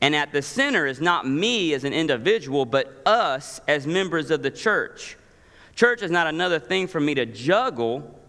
And 0.00 0.14
at 0.14 0.32
the 0.32 0.42
center 0.42 0.86
is 0.86 1.00
not 1.00 1.26
me 1.28 1.74
as 1.74 1.84
an 1.84 1.92
individual, 1.92 2.64
but 2.64 3.02
us 3.04 3.60
as 3.66 3.86
members 3.86 4.30
of 4.30 4.42
the 4.42 4.50
church. 4.50 5.16
Church 5.78 6.02
is 6.02 6.10
not 6.10 6.26
another 6.26 6.58
thing 6.58 6.88
for 6.88 6.98
me 6.98 7.14
to 7.14 7.24
juggle, 7.24 8.20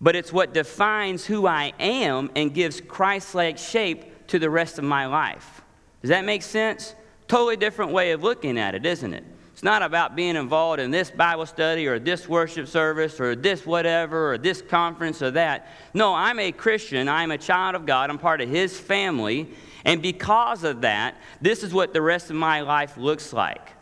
but 0.00 0.14
it's 0.14 0.32
what 0.32 0.54
defines 0.54 1.26
who 1.26 1.48
I 1.48 1.72
am 1.80 2.30
and 2.36 2.54
gives 2.54 2.80
Christ 2.80 3.34
like 3.34 3.58
shape 3.58 4.28
to 4.28 4.38
the 4.38 4.48
rest 4.48 4.78
of 4.78 4.84
my 4.84 5.06
life. 5.06 5.62
Does 6.00 6.10
that 6.10 6.24
make 6.24 6.42
sense? 6.42 6.94
Totally 7.26 7.56
different 7.56 7.90
way 7.90 8.12
of 8.12 8.22
looking 8.22 8.56
at 8.56 8.76
it, 8.76 8.86
isn't 8.86 9.14
it? 9.14 9.24
It's 9.52 9.64
not 9.64 9.82
about 9.82 10.14
being 10.14 10.36
involved 10.36 10.78
in 10.78 10.92
this 10.92 11.10
Bible 11.10 11.44
study 11.44 11.88
or 11.88 11.98
this 11.98 12.28
worship 12.28 12.68
service 12.68 13.18
or 13.18 13.34
this 13.34 13.66
whatever 13.66 14.34
or 14.34 14.38
this 14.38 14.62
conference 14.62 15.22
or 15.22 15.32
that. 15.32 15.72
No, 15.94 16.14
I'm 16.14 16.38
a 16.38 16.52
Christian. 16.52 17.08
I'm 17.08 17.32
a 17.32 17.38
child 17.38 17.74
of 17.74 17.84
God. 17.84 18.10
I'm 18.10 18.18
part 18.18 18.40
of 18.40 18.48
His 18.48 18.78
family. 18.78 19.50
And 19.84 20.00
because 20.00 20.62
of 20.62 20.82
that, 20.82 21.16
this 21.40 21.64
is 21.64 21.74
what 21.74 21.94
the 21.94 22.00
rest 22.00 22.30
of 22.30 22.36
my 22.36 22.60
life 22.60 22.96
looks 22.96 23.32
like. 23.32 23.72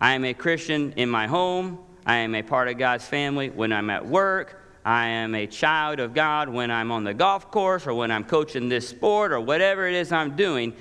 I 0.00 0.12
am 0.12 0.24
a 0.24 0.34
Christian 0.34 0.92
in 0.96 1.08
my 1.08 1.26
home. 1.26 1.78
I 2.04 2.16
am 2.16 2.34
a 2.34 2.42
part 2.42 2.68
of 2.68 2.78
God's 2.78 3.06
family 3.06 3.50
when 3.50 3.72
I'm 3.72 3.90
at 3.90 4.06
work. 4.06 4.62
I 4.84 5.08
am 5.08 5.34
a 5.34 5.46
child 5.46 5.98
of 5.98 6.14
God 6.14 6.48
when 6.48 6.70
I'm 6.70 6.92
on 6.92 7.02
the 7.02 7.14
golf 7.14 7.50
course 7.50 7.86
or 7.86 7.94
when 7.94 8.10
I'm 8.10 8.22
coaching 8.22 8.68
this 8.68 8.88
sport 8.88 9.32
or 9.32 9.40
whatever 9.40 9.88
it 9.88 9.94
is 9.94 10.12
I'm 10.12 10.36
doing. 10.36 10.74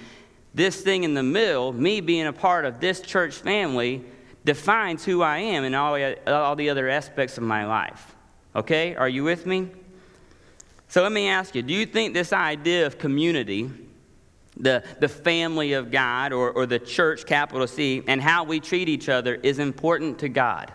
This 0.53 0.81
thing 0.81 1.03
in 1.03 1.15
the 1.15 1.23
middle, 1.23 1.73
me 1.73 2.01
being 2.01 2.27
a 2.27 2.33
part 2.33 2.65
of 2.65 2.79
this 2.79 3.01
church 3.01 3.33
family, 3.33 4.05
defines 4.43 5.03
who 5.03 5.23
I 5.23 5.39
am 5.39 5.63
in 5.63 5.73
all, 5.73 5.97
all 6.27 6.55
the 6.55 6.69
other 6.69 6.87
aspects 6.87 7.37
of 7.37 7.43
my 7.43 7.65
life. 7.65 8.15
Okay? 8.55 8.95
Are 8.95 9.09
you 9.09 9.23
with 9.23 9.45
me? 9.45 9.71
So 10.87 11.01
let 11.01 11.11
me 11.11 11.27
ask 11.27 11.55
you 11.55 11.63
do 11.63 11.73
you 11.73 11.85
think 11.85 12.13
this 12.13 12.31
idea 12.31 12.85
of 12.85 12.97
community, 12.97 13.71
the, 14.57 14.83
the 14.99 15.09
family 15.09 15.73
of 15.73 15.91
God, 15.91 16.31
or, 16.33 16.51
or 16.51 16.65
the 16.65 16.79
church, 16.79 17.25
capital 17.25 17.67
C, 17.67 18.03
and 18.07 18.21
how 18.21 18.43
we 18.43 18.59
treat 18.59 18.87
each 18.89 19.09
other 19.09 19.35
is 19.35 19.59
important 19.59 20.19
to 20.19 20.29
God? 20.29 20.71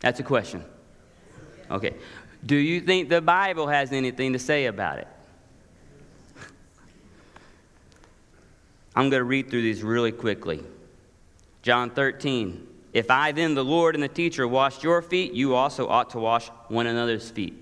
That's 0.00 0.20
a 0.20 0.22
question. 0.22 0.64
Okay. 1.70 1.94
Do 2.44 2.56
you 2.56 2.80
think 2.82 3.08
the 3.08 3.22
Bible 3.22 3.66
has 3.68 3.92
anything 3.92 4.34
to 4.34 4.38
say 4.38 4.66
about 4.66 4.98
it? 4.98 5.08
I'm 8.94 9.10
going 9.10 9.20
to 9.20 9.24
read 9.24 9.50
through 9.50 9.62
these 9.62 9.82
really 9.82 10.12
quickly. 10.12 10.62
John 11.62 11.90
13. 11.90 12.68
If 12.92 13.10
I 13.10 13.32
then, 13.32 13.54
the 13.54 13.64
Lord 13.64 13.96
and 13.96 14.04
the 14.04 14.08
teacher, 14.08 14.46
washed 14.46 14.84
your 14.84 15.02
feet, 15.02 15.32
you 15.32 15.54
also 15.54 15.88
ought 15.88 16.10
to 16.10 16.18
wash 16.18 16.48
one 16.68 16.86
another's 16.86 17.28
feet. 17.28 17.54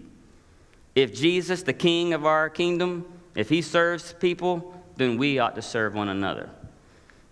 If 0.94 1.14
Jesus, 1.14 1.62
the 1.62 1.72
King 1.72 2.12
of 2.12 2.26
our 2.26 2.50
kingdom, 2.50 3.07
if 3.35 3.49
he 3.49 3.62
serves 3.62 4.12
people, 4.14 4.75
then 4.97 5.16
we 5.16 5.38
ought 5.38 5.55
to 5.55 5.62
serve 5.62 5.95
one 5.95 6.09
another. 6.09 6.51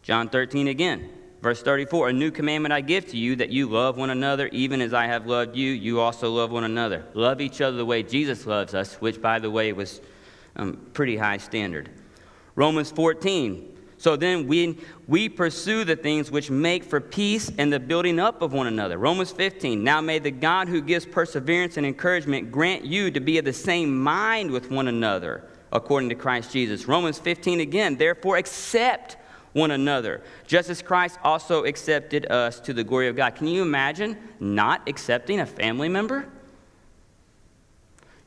John 0.02 0.28
13 0.28 0.68
again. 0.68 1.10
Verse 1.42 1.62
34 1.62 2.10
A 2.10 2.12
new 2.12 2.30
commandment 2.30 2.72
I 2.72 2.80
give 2.80 3.06
to 3.08 3.16
you 3.16 3.36
that 3.36 3.50
you 3.50 3.68
love 3.68 3.96
one 3.96 4.10
another, 4.10 4.48
even 4.48 4.80
as 4.80 4.92
I 4.92 5.06
have 5.06 5.26
loved 5.26 5.56
you, 5.56 5.70
you 5.70 6.00
also 6.00 6.30
love 6.30 6.50
one 6.50 6.64
another. 6.64 7.04
Love 7.14 7.40
each 7.40 7.60
other 7.60 7.76
the 7.76 7.84
way 7.84 8.02
Jesus 8.02 8.46
loves 8.46 8.74
us, 8.74 8.94
which, 8.96 9.20
by 9.20 9.38
the 9.38 9.50
way, 9.50 9.72
was 9.72 10.00
um, 10.56 10.78
pretty 10.92 11.16
high 11.16 11.38
standard. 11.38 11.90
Romans 12.54 12.90
14 12.90 13.78
So 13.96 14.16
then 14.16 14.46
we, 14.46 14.78
we 15.08 15.28
pursue 15.28 15.84
the 15.84 15.96
things 15.96 16.30
which 16.30 16.50
make 16.50 16.84
for 16.84 17.00
peace 17.00 17.50
and 17.56 17.72
the 17.72 17.80
building 17.80 18.18
up 18.18 18.42
of 18.42 18.52
one 18.52 18.66
another. 18.66 18.98
Romans 18.98 19.32
15 19.32 19.82
Now 19.82 20.00
may 20.00 20.18
the 20.18 20.30
God 20.30 20.68
who 20.68 20.82
gives 20.82 21.06
perseverance 21.06 21.76
and 21.76 21.86
encouragement 21.86 22.52
grant 22.52 22.84
you 22.84 23.10
to 23.10 23.20
be 23.20 23.38
of 23.38 23.44
the 23.44 23.52
same 23.52 23.98
mind 23.98 24.50
with 24.50 24.70
one 24.70 24.88
another, 24.88 25.44
according 25.72 26.08
to 26.08 26.14
Christ 26.14 26.52
Jesus. 26.52 26.86
Romans 26.86 27.18
15 27.18 27.60
again 27.60 27.96
Therefore, 27.96 28.36
accept 28.36 29.16
one 29.52 29.70
another, 29.70 30.22
just 30.46 30.70
as 30.70 30.80
Christ 30.80 31.18
also 31.24 31.64
accepted 31.64 32.30
us 32.30 32.60
to 32.60 32.72
the 32.72 32.84
glory 32.84 33.08
of 33.08 33.16
God. 33.16 33.34
Can 33.34 33.48
you 33.48 33.62
imagine 33.62 34.16
not 34.38 34.88
accepting 34.88 35.40
a 35.40 35.46
family 35.46 35.88
member? 35.88 36.26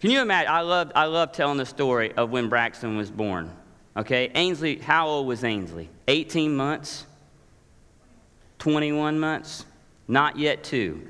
Can 0.01 0.11
you 0.11 0.21
imagine? 0.21 0.51
I 0.51 0.61
love, 0.61 0.91
I 0.95 1.05
love 1.05 1.31
telling 1.31 1.57
the 1.57 1.65
story 1.65 2.11
of 2.13 2.29
when 2.29 2.49
Braxton 2.49 2.97
was 2.97 3.09
born. 3.09 3.51
Okay, 3.95 4.31
Ainsley, 4.35 4.79
how 4.79 5.07
old 5.07 5.27
was 5.27 5.43
Ainsley? 5.43 5.89
18 6.07 6.53
months? 6.53 7.05
21 8.59 9.19
months? 9.19 9.65
Not 10.07 10.37
yet 10.37 10.63
two. 10.63 11.07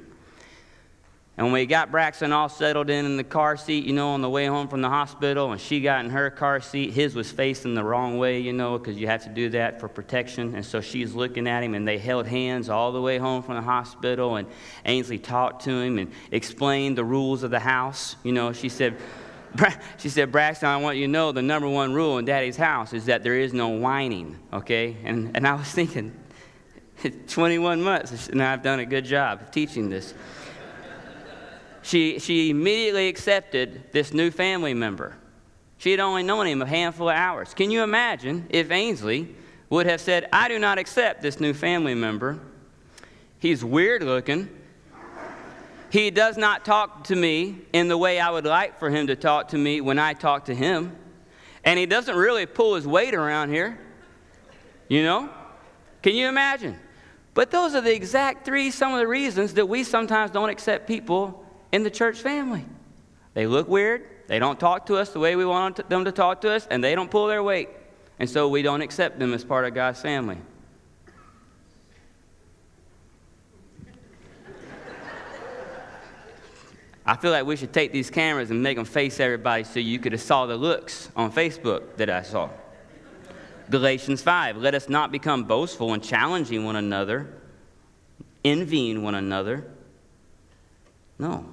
And 1.36 1.48
when 1.48 1.54
we 1.54 1.66
got 1.66 1.90
Braxton 1.90 2.32
all 2.32 2.48
settled 2.48 2.92
in 2.92 3.06
in 3.06 3.18
the 3.18 3.24
car 3.24 3.58
seat, 3.58 3.86
you 3.86 3.94
know, 3.94 4.10
on 4.10 4.22
the 4.22 4.30
way 4.30 4.46
home 4.46 4.68
from 4.68 4.82
the 4.82 4.90
hospital, 4.90 5.52
and 5.52 5.60
she 5.60 5.82
got 5.82 6.06
in 6.06 6.12
her 6.12 6.30
car 6.30 6.62
seat, 6.62 6.92
his 6.92 7.16
was 7.16 7.32
facing 7.32 7.74
the 7.74 7.84
wrong 7.84 8.20
way, 8.20 8.40
you 8.40 8.54
know, 8.54 8.78
because 8.78 8.98
you 8.98 9.08
have 9.08 9.24
to 9.24 9.30
do 9.30 9.50
that 9.50 9.80
for 9.80 9.88
protection. 9.88 10.54
And 10.54 10.64
so 10.64 10.80
she's 10.80 11.16
looking 11.16 11.48
at 11.48 11.64
him, 11.64 11.74
and 11.74 11.88
they 11.88 11.98
held 11.98 12.28
hands 12.28 12.70
all 12.70 12.92
the 12.92 13.02
way 13.02 13.18
home 13.18 13.42
from 13.42 13.56
the 13.56 13.64
hospital. 13.64 14.36
And 14.36 14.48
Ainsley 14.86 15.18
talked 15.18 15.64
to 15.64 15.72
him 15.72 15.98
and 15.98 16.12
explained 16.32 17.00
the 17.00 17.04
rules 17.04 17.42
of 17.42 17.50
the 17.50 17.60
house. 17.60 18.16
You 18.22 18.34
know, 18.34 18.54
she 18.54 18.70
said, 18.70 18.96
she 19.98 20.10
said, 20.10 20.32
Braxton, 20.32 20.70
I 20.70 20.78
want 20.78 20.98
you 20.98 21.08
to 21.08 21.12
know 21.12 21.32
the 21.32 21.42
number 21.42 21.68
one 21.68 21.94
rule 21.94 22.20
in 22.20 22.26
daddy's 22.26 22.58
house 22.58 22.94
is 22.94 23.06
that 23.06 23.24
there 23.24 23.40
is 23.40 23.54
no 23.54 23.70
whining, 23.70 24.38
okay? 24.52 24.98
And, 25.04 25.36
and 25.36 25.48
I 25.48 25.56
was 25.56 25.68
thinking, 25.68 26.14
21 27.28 27.82
months, 27.82 28.30
and 28.30 28.42
I've 28.42 28.62
done 28.62 28.80
a 28.80 28.86
good 28.86 29.06
job 29.06 29.42
of 29.42 29.50
teaching 29.50 29.90
this 29.90 30.14
she, 31.84 32.20
she 32.20 32.50
immediately 32.50 33.08
accepted 33.08 33.92
this 33.92 34.14
new 34.14 34.32
family 34.32 34.74
member. 34.74 35.16
She 35.78 35.92
had 35.92 36.00
only 36.00 36.24
known 36.24 36.48
him 36.48 36.62
a 36.62 36.66
handful 36.66 37.10
of 37.10 37.16
hours. 37.16 37.54
Can 37.54 37.70
you 37.70 37.84
imagine 37.84 38.48
if 38.50 38.72
Ainsley 38.72 39.36
would 39.70 39.86
have 39.86 40.00
said, 40.00 40.30
I 40.32 40.48
do 40.48 40.58
not 40.58 40.78
accept 40.78 41.22
this 41.22 41.40
new 41.42 41.54
family 41.54 41.94
member? 41.94 42.40
He's 43.38 43.66
weird 43.66 44.02
looking. 44.02 44.50
He 45.90 46.10
does 46.10 46.38
not 46.38 46.64
talk 46.64 47.04
to 47.06 47.16
me 47.16 47.58
in 47.74 47.90
the 47.90 47.98
way 47.98 48.20
I 48.20 48.30
would 48.30 48.46
like 48.46 48.80
for 48.80 48.90
him 48.90 49.08
to 49.08 49.16
talk 49.18 49.50
to 49.50 49.58
me 49.58 49.82
when 49.82 50.00
I 50.00 50.14
talk 50.14 50.46
to 50.46 50.56
him. 50.56 50.96
And 51.66 51.78
he 51.78 51.86
doesn't 51.86 52.16
really 52.16 52.46
pull 52.46 52.76
his 52.76 52.88
weight 52.88 53.14
around 53.14 53.50
here. 53.50 53.78
You 54.88 55.04
know? 55.04 55.30
Can 56.02 56.16
you 56.16 56.28
imagine? 56.30 56.80
But 57.34 57.52
those 57.52 57.76
are 57.76 57.82
the 57.82 57.94
exact 57.94 58.46
three, 58.46 58.72
some 58.72 58.94
of 58.94 59.00
the 59.00 59.08
reasons 59.08 59.56
that 59.56 59.68
we 59.68 59.84
sometimes 59.84 60.32
don't 60.32 60.50
accept 60.50 60.88
people 60.88 61.43
in 61.74 61.84
the 61.84 61.90
church 61.90 62.22
family. 62.22 62.64
They 63.34 63.48
look 63.48 63.68
weird, 63.68 64.06
they 64.28 64.40
don't 64.40 64.60
talk 64.60 64.86
to 64.86 64.96
us 64.96 65.10
the 65.10 65.20
way 65.20 65.36
we 65.36 65.44
want 65.44 65.90
them 65.90 66.06
to 66.06 66.12
talk 66.12 66.40
to 66.42 66.52
us, 66.52 66.68
and 66.70 66.84
they 66.84 66.94
don't 66.96 67.10
pull 67.12 67.26
their 67.28 67.42
weight. 67.44 67.68
And 68.20 68.30
so 68.30 68.48
we 68.48 68.62
don't 68.62 68.82
accept 68.82 69.18
them 69.20 69.34
as 69.34 69.44
part 69.44 69.66
of 69.66 69.74
God's 69.74 70.00
family. 70.00 70.38
I 77.06 77.18
feel 77.18 77.32
like 77.32 77.48
we 77.48 77.56
should 77.56 77.74
take 77.74 77.92
these 77.92 78.12
cameras 78.12 78.52
and 78.52 78.62
make 78.62 78.78
them 78.78 78.86
face 78.86 79.20
everybody 79.20 79.64
so 79.64 79.80
you 79.80 79.98
could 79.98 80.12
have 80.12 80.22
saw 80.22 80.46
the 80.46 80.56
looks 80.56 81.10
on 81.16 81.32
Facebook 81.32 81.98
that 81.98 82.12
I 82.12 82.22
saw. 82.22 82.52
Galatians 83.72 84.22
5, 84.22 84.58
let 84.58 84.76
us 84.76 84.90
not 84.90 85.12
become 85.12 85.46
boastful 85.46 85.92
and 85.94 86.04
challenging 86.04 86.66
one 86.66 86.76
another, 86.76 87.34
envying 88.46 89.02
one 89.02 89.16
another. 89.16 89.66
No. 91.18 91.53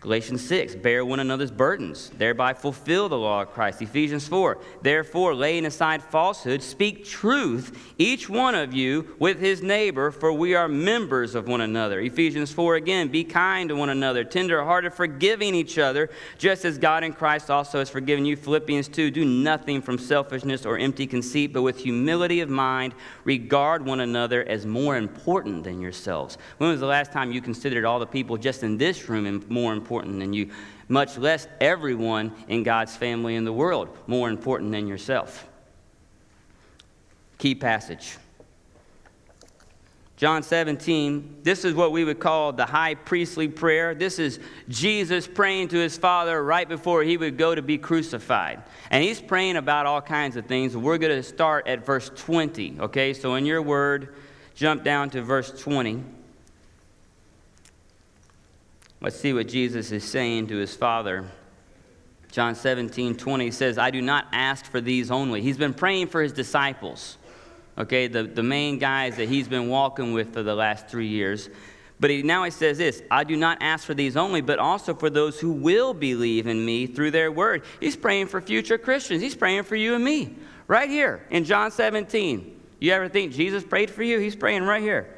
Galatians 0.00 0.46
6, 0.46 0.76
bear 0.76 1.04
one 1.04 1.18
another's 1.18 1.50
burdens, 1.50 2.10
thereby 2.10 2.54
fulfill 2.54 3.08
the 3.08 3.18
law 3.18 3.42
of 3.42 3.50
Christ. 3.50 3.82
Ephesians 3.82 4.28
4, 4.28 4.56
therefore, 4.80 5.34
laying 5.34 5.66
aside 5.66 6.04
falsehood, 6.04 6.62
speak 6.62 7.04
truth, 7.04 7.76
each 7.98 8.28
one 8.28 8.54
of 8.54 8.72
you 8.72 9.16
with 9.18 9.40
his 9.40 9.60
neighbor, 9.60 10.12
for 10.12 10.32
we 10.32 10.54
are 10.54 10.68
members 10.68 11.34
of 11.34 11.48
one 11.48 11.62
another. 11.62 11.98
Ephesians 11.98 12.52
4 12.52 12.76
again, 12.76 13.08
be 13.08 13.24
kind 13.24 13.70
to 13.70 13.74
one 13.74 13.88
another, 13.88 14.22
tenderhearted, 14.22 14.94
forgiving 14.94 15.52
each 15.52 15.78
other, 15.78 16.08
just 16.38 16.64
as 16.64 16.78
God 16.78 17.02
in 17.02 17.12
Christ 17.12 17.50
also 17.50 17.80
has 17.80 17.90
forgiven 17.90 18.24
you. 18.24 18.36
Philippians 18.36 18.86
2, 18.86 19.10
do 19.10 19.24
nothing 19.24 19.82
from 19.82 19.98
selfishness 19.98 20.64
or 20.64 20.78
empty 20.78 21.08
conceit, 21.08 21.52
but 21.52 21.62
with 21.62 21.76
humility 21.76 22.38
of 22.38 22.48
mind, 22.48 22.94
regard 23.24 23.84
one 23.84 23.98
another 23.98 24.44
as 24.44 24.64
more 24.64 24.96
important 24.96 25.64
than 25.64 25.80
yourselves. 25.80 26.38
When 26.58 26.70
was 26.70 26.78
the 26.78 26.86
last 26.86 27.10
time 27.10 27.32
you 27.32 27.40
considered 27.40 27.84
all 27.84 27.98
the 27.98 28.06
people 28.06 28.36
just 28.36 28.62
in 28.62 28.78
this 28.78 29.08
room 29.08 29.44
more 29.48 29.72
important? 29.72 29.87
Important 29.88 30.18
than 30.18 30.34
you, 30.34 30.50
much 30.86 31.16
less 31.16 31.48
everyone 31.62 32.30
in 32.46 32.62
God's 32.62 32.94
family 32.94 33.36
in 33.36 33.44
the 33.46 33.52
world 33.52 33.88
more 34.06 34.28
important 34.28 34.70
than 34.70 34.86
yourself. 34.86 35.48
Key 37.38 37.54
passage. 37.54 38.18
John 40.18 40.42
17, 40.42 41.38
this 41.42 41.64
is 41.64 41.72
what 41.72 41.90
we 41.92 42.04
would 42.04 42.20
call 42.20 42.52
the 42.52 42.66
high 42.66 42.96
priestly 42.96 43.48
prayer. 43.48 43.94
This 43.94 44.18
is 44.18 44.40
Jesus 44.68 45.26
praying 45.26 45.68
to 45.68 45.78
his 45.78 45.96
Father 45.96 46.42
right 46.42 46.68
before 46.68 47.02
he 47.02 47.16
would 47.16 47.38
go 47.38 47.54
to 47.54 47.62
be 47.62 47.78
crucified. 47.78 48.62
And 48.90 49.02
he's 49.02 49.22
praying 49.22 49.56
about 49.56 49.86
all 49.86 50.02
kinds 50.02 50.36
of 50.36 50.44
things. 50.44 50.76
We're 50.76 50.98
going 50.98 51.16
to 51.16 51.22
start 51.22 51.66
at 51.66 51.86
verse 51.86 52.10
20, 52.14 52.80
okay? 52.80 53.14
So 53.14 53.36
in 53.36 53.46
your 53.46 53.62
word, 53.62 54.16
jump 54.54 54.84
down 54.84 55.08
to 55.10 55.22
verse 55.22 55.50
20. 55.62 56.04
Let's 59.00 59.18
see 59.18 59.32
what 59.32 59.46
Jesus 59.46 59.92
is 59.92 60.02
saying 60.02 60.48
to 60.48 60.56
his 60.56 60.74
Father. 60.74 61.24
John 62.32 62.54
17, 62.54 63.16
20 63.16 63.50
says, 63.52 63.78
I 63.78 63.90
do 63.90 64.02
not 64.02 64.26
ask 64.32 64.66
for 64.66 64.80
these 64.80 65.10
only. 65.10 65.40
He's 65.40 65.56
been 65.56 65.72
praying 65.72 66.08
for 66.08 66.20
his 66.20 66.32
disciples, 66.32 67.16
okay, 67.78 68.08
the, 68.08 68.24
the 68.24 68.42
main 68.42 68.78
guys 68.78 69.16
that 69.16 69.28
he's 69.28 69.48
been 69.48 69.68
walking 69.68 70.12
with 70.12 70.34
for 70.34 70.42
the 70.42 70.54
last 70.54 70.88
three 70.88 71.06
years. 71.06 71.48
But 72.00 72.10
he, 72.10 72.22
now 72.22 72.44
he 72.44 72.50
says 72.50 72.78
this 72.78 73.02
I 73.10 73.24
do 73.24 73.36
not 73.36 73.58
ask 73.60 73.86
for 73.86 73.94
these 73.94 74.16
only, 74.16 74.40
but 74.40 74.58
also 74.58 74.94
for 74.94 75.10
those 75.10 75.38
who 75.40 75.52
will 75.52 75.94
believe 75.94 76.46
in 76.46 76.64
me 76.64 76.86
through 76.86 77.12
their 77.12 77.32
word. 77.32 77.64
He's 77.80 77.96
praying 77.96 78.26
for 78.26 78.40
future 78.40 78.78
Christians. 78.78 79.22
He's 79.22 79.34
praying 79.34 79.62
for 79.64 79.76
you 79.76 79.94
and 79.94 80.04
me, 80.04 80.36
right 80.66 80.90
here 80.90 81.24
in 81.30 81.44
John 81.44 81.70
17. 81.70 82.60
You 82.80 82.92
ever 82.92 83.08
think 83.08 83.32
Jesus 83.32 83.64
prayed 83.64 83.90
for 83.90 84.02
you? 84.02 84.18
He's 84.18 84.36
praying 84.36 84.64
right 84.64 84.82
here. 84.82 85.17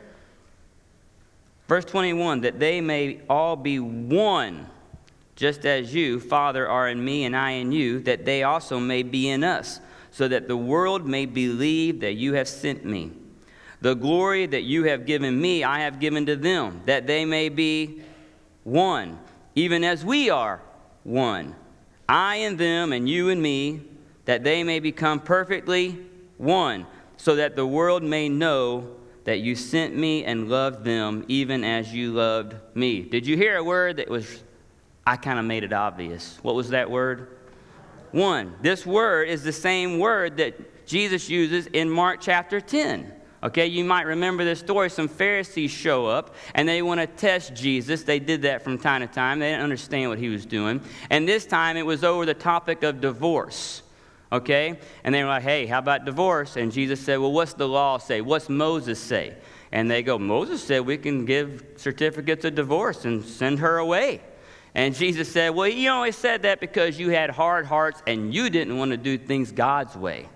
Verse 1.70 1.84
21 1.84 2.40
that 2.40 2.58
they 2.58 2.80
may 2.80 3.20
all 3.30 3.54
be 3.54 3.78
one, 3.78 4.66
just 5.36 5.64
as 5.64 5.94
you, 5.94 6.18
Father, 6.18 6.68
are 6.68 6.88
in 6.88 7.04
me 7.04 7.24
and 7.24 7.36
I 7.36 7.52
in 7.52 7.70
you, 7.70 8.00
that 8.00 8.24
they 8.24 8.42
also 8.42 8.80
may 8.80 9.04
be 9.04 9.28
in 9.28 9.44
us, 9.44 9.78
so 10.10 10.26
that 10.26 10.48
the 10.48 10.56
world 10.56 11.06
may 11.06 11.26
believe 11.26 12.00
that 12.00 12.14
you 12.14 12.34
have 12.34 12.48
sent 12.48 12.84
me. 12.84 13.12
The 13.82 13.94
glory 13.94 14.46
that 14.46 14.62
you 14.62 14.82
have 14.86 15.06
given 15.06 15.40
me, 15.40 15.62
I 15.62 15.82
have 15.82 16.00
given 16.00 16.26
to 16.26 16.34
them, 16.34 16.82
that 16.86 17.06
they 17.06 17.24
may 17.24 17.48
be 17.48 18.02
one, 18.64 19.20
even 19.54 19.84
as 19.84 20.04
we 20.04 20.28
are 20.28 20.60
one. 21.04 21.54
I 22.08 22.34
and 22.38 22.58
them, 22.58 22.92
and 22.92 23.08
you 23.08 23.28
and 23.28 23.40
me, 23.40 23.82
that 24.24 24.42
they 24.42 24.64
may 24.64 24.80
become 24.80 25.20
perfectly 25.20 25.96
one, 26.36 26.88
so 27.16 27.36
that 27.36 27.54
the 27.54 27.64
world 27.64 28.02
may 28.02 28.28
know 28.28 28.96
that 29.24 29.40
you 29.40 29.54
sent 29.54 29.96
me 29.96 30.24
and 30.24 30.48
loved 30.48 30.84
them 30.84 31.24
even 31.28 31.64
as 31.64 31.92
you 31.92 32.12
loved 32.12 32.54
me. 32.74 33.02
Did 33.02 33.26
you 33.26 33.36
hear 33.36 33.56
a 33.56 33.64
word 33.64 33.98
that 33.98 34.08
was, 34.08 34.42
I 35.06 35.16
kind 35.16 35.38
of 35.38 35.44
made 35.44 35.64
it 35.64 35.72
obvious? 35.72 36.38
What 36.42 36.54
was 36.54 36.70
that 36.70 36.90
word? 36.90 37.36
One. 38.12 38.54
This 38.62 38.84
word 38.84 39.28
is 39.28 39.42
the 39.42 39.52
same 39.52 39.98
word 39.98 40.38
that 40.38 40.86
Jesus 40.86 41.28
uses 41.28 41.66
in 41.66 41.88
Mark 41.88 42.20
chapter 42.20 42.60
10. 42.60 43.12
Okay, 43.42 43.66
you 43.66 43.84
might 43.84 44.06
remember 44.06 44.44
this 44.44 44.58
story. 44.58 44.90
Some 44.90 45.08
Pharisees 45.08 45.70
show 45.70 46.06
up 46.06 46.34
and 46.54 46.68
they 46.68 46.82
want 46.82 47.00
to 47.00 47.06
test 47.06 47.54
Jesus. 47.54 48.02
They 48.02 48.18
did 48.18 48.42
that 48.42 48.62
from 48.62 48.76
time 48.76 49.00
to 49.00 49.06
time. 49.06 49.38
They 49.38 49.50
didn't 49.50 49.62
understand 49.62 50.10
what 50.10 50.18
he 50.18 50.28
was 50.28 50.44
doing. 50.44 50.82
And 51.08 51.26
this 51.26 51.46
time 51.46 51.76
it 51.76 51.86
was 51.86 52.04
over 52.04 52.26
the 52.26 52.34
topic 52.34 52.82
of 52.82 53.00
divorce 53.00 53.82
okay? 54.32 54.78
And 55.04 55.14
they 55.14 55.22
were 55.22 55.28
like, 55.28 55.42
hey, 55.42 55.66
how 55.66 55.78
about 55.78 56.04
divorce? 56.04 56.56
And 56.56 56.72
Jesus 56.72 57.00
said, 57.00 57.18
well, 57.18 57.32
what's 57.32 57.54
the 57.54 57.68
law 57.68 57.98
say? 57.98 58.20
What's 58.20 58.48
Moses 58.48 58.98
say? 58.98 59.34
And 59.72 59.90
they 59.90 60.02
go, 60.02 60.18
Moses 60.18 60.62
said 60.62 60.86
we 60.86 60.98
can 60.98 61.24
give 61.24 61.64
certificates 61.76 62.44
of 62.44 62.54
divorce 62.54 63.04
and 63.04 63.24
send 63.24 63.60
her 63.60 63.78
away. 63.78 64.20
And 64.74 64.94
Jesus 64.94 65.30
said, 65.30 65.50
well, 65.50 65.68
you 65.68 65.90
only 65.90 66.12
said 66.12 66.42
that 66.42 66.60
because 66.60 66.98
you 66.98 67.10
had 67.10 67.30
hard 67.30 67.66
hearts 67.66 68.02
and 68.06 68.32
you 68.32 68.50
didn't 68.50 68.78
want 68.78 68.92
to 68.92 68.96
do 68.96 69.18
things 69.18 69.52
God's 69.52 69.96
way. 69.96 70.28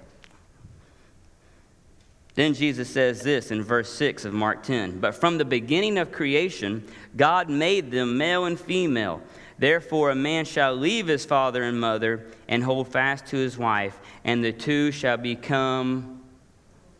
Then 2.35 2.54
Jesus 2.54 2.90
says 2.90 3.22
this 3.22 3.52
in 3.52 3.62
verse 3.62 3.92
6 3.92 4.24
of 4.24 4.35
Mark 4.35 4.64
10 4.64 4.98
But 4.98 5.14
from 5.14 5.38
the 5.38 5.44
beginning 5.44 5.98
of 5.98 6.11
creation, 6.11 6.85
God 7.16 7.48
made 7.48 7.92
them 7.92 8.18
male 8.18 8.44
and 8.44 8.59
female. 8.59 9.22
Therefore, 9.59 10.11
a 10.11 10.14
man 10.14 10.45
shall 10.45 10.75
leave 10.75 11.07
his 11.07 11.25
father 11.25 11.62
and 11.62 11.81
mother 11.81 12.27
and 12.49 12.62
hold 12.62 12.88
fast 12.88 13.27
to 13.27 13.37
his 13.37 13.57
wife, 13.57 13.99
and 14.25 14.45
the 14.45 14.53
two 14.53 14.90
shall 14.90 15.17
become 15.17 16.21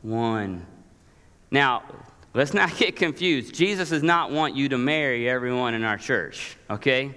one. 0.03 0.65
Now, 1.51 1.83
let's 2.33 2.55
not 2.55 2.77
get 2.79 2.97
confused. 2.97 3.55
Jesus 3.55 3.91
does 3.91 4.03
not 4.03 4.31
want 4.31 4.55
you 4.55 4.69
to 4.69 4.79
marry 4.79 5.29
everyone 5.29 5.75
in 5.75 5.83
our 5.83 5.99
church, 5.99 6.57
okay? 6.71 7.15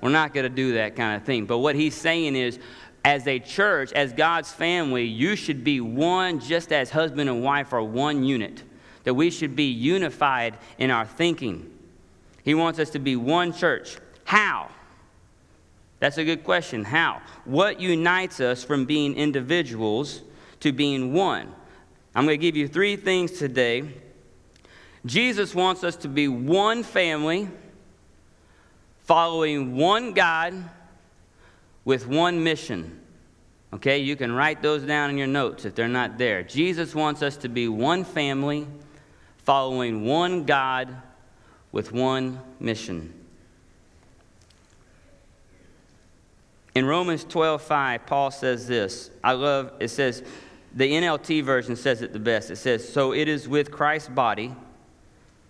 We're 0.00 0.10
not 0.10 0.32
going 0.32 0.44
to 0.44 0.50
do 0.50 0.74
that 0.74 0.94
kind 0.94 1.20
of 1.20 1.26
thing. 1.26 1.46
But 1.46 1.58
what 1.58 1.74
he's 1.74 1.94
saying 1.94 2.36
is, 2.36 2.58
as 3.04 3.26
a 3.26 3.38
church, 3.38 3.92
as 3.92 4.12
God's 4.12 4.52
family, 4.52 5.04
you 5.04 5.34
should 5.34 5.64
be 5.64 5.80
one 5.80 6.40
just 6.40 6.72
as 6.72 6.90
husband 6.90 7.28
and 7.28 7.42
wife 7.42 7.72
are 7.72 7.82
one 7.82 8.22
unit. 8.22 8.62
That 9.04 9.14
we 9.14 9.30
should 9.30 9.56
be 9.56 9.70
unified 9.70 10.58
in 10.76 10.90
our 10.90 11.06
thinking. 11.06 11.72
He 12.44 12.54
wants 12.54 12.78
us 12.78 12.90
to 12.90 12.98
be 12.98 13.16
one 13.16 13.52
church. 13.52 13.96
How? 14.28 14.68
That's 16.00 16.18
a 16.18 16.24
good 16.24 16.44
question. 16.44 16.84
How? 16.84 17.22
What 17.46 17.80
unites 17.80 18.40
us 18.40 18.62
from 18.62 18.84
being 18.84 19.16
individuals 19.16 20.20
to 20.60 20.70
being 20.70 21.14
one? 21.14 21.50
I'm 22.14 22.26
going 22.26 22.38
to 22.38 22.46
give 22.46 22.54
you 22.54 22.68
three 22.68 22.96
things 22.96 23.32
today. 23.32 23.88
Jesus 25.06 25.54
wants 25.54 25.82
us 25.82 25.96
to 25.96 26.08
be 26.08 26.28
one 26.28 26.82
family, 26.82 27.48
following 29.04 29.76
one 29.76 30.12
God 30.12 30.52
with 31.86 32.06
one 32.06 32.44
mission. 32.44 33.00
Okay, 33.72 33.96
you 33.96 34.14
can 34.14 34.30
write 34.32 34.60
those 34.60 34.82
down 34.82 35.08
in 35.08 35.16
your 35.16 35.26
notes 35.26 35.64
if 35.64 35.74
they're 35.74 35.88
not 35.88 36.18
there. 36.18 36.42
Jesus 36.42 36.94
wants 36.94 37.22
us 37.22 37.38
to 37.38 37.48
be 37.48 37.66
one 37.66 38.04
family, 38.04 38.66
following 39.38 40.04
one 40.04 40.44
God 40.44 40.94
with 41.72 41.92
one 41.92 42.42
mission. 42.60 43.17
In 46.78 46.86
Romans 46.86 47.24
12 47.24 47.60
5, 47.60 48.06
Paul 48.06 48.30
says 48.30 48.68
this. 48.68 49.10
I 49.24 49.32
love, 49.32 49.72
it 49.80 49.88
says, 49.88 50.22
the 50.72 50.88
NLT 50.88 51.42
version 51.42 51.74
says 51.74 52.02
it 52.02 52.12
the 52.12 52.20
best. 52.20 52.52
It 52.52 52.56
says, 52.56 52.88
So 52.88 53.12
it 53.12 53.26
is 53.26 53.48
with 53.48 53.72
Christ's 53.72 54.10
body. 54.10 54.54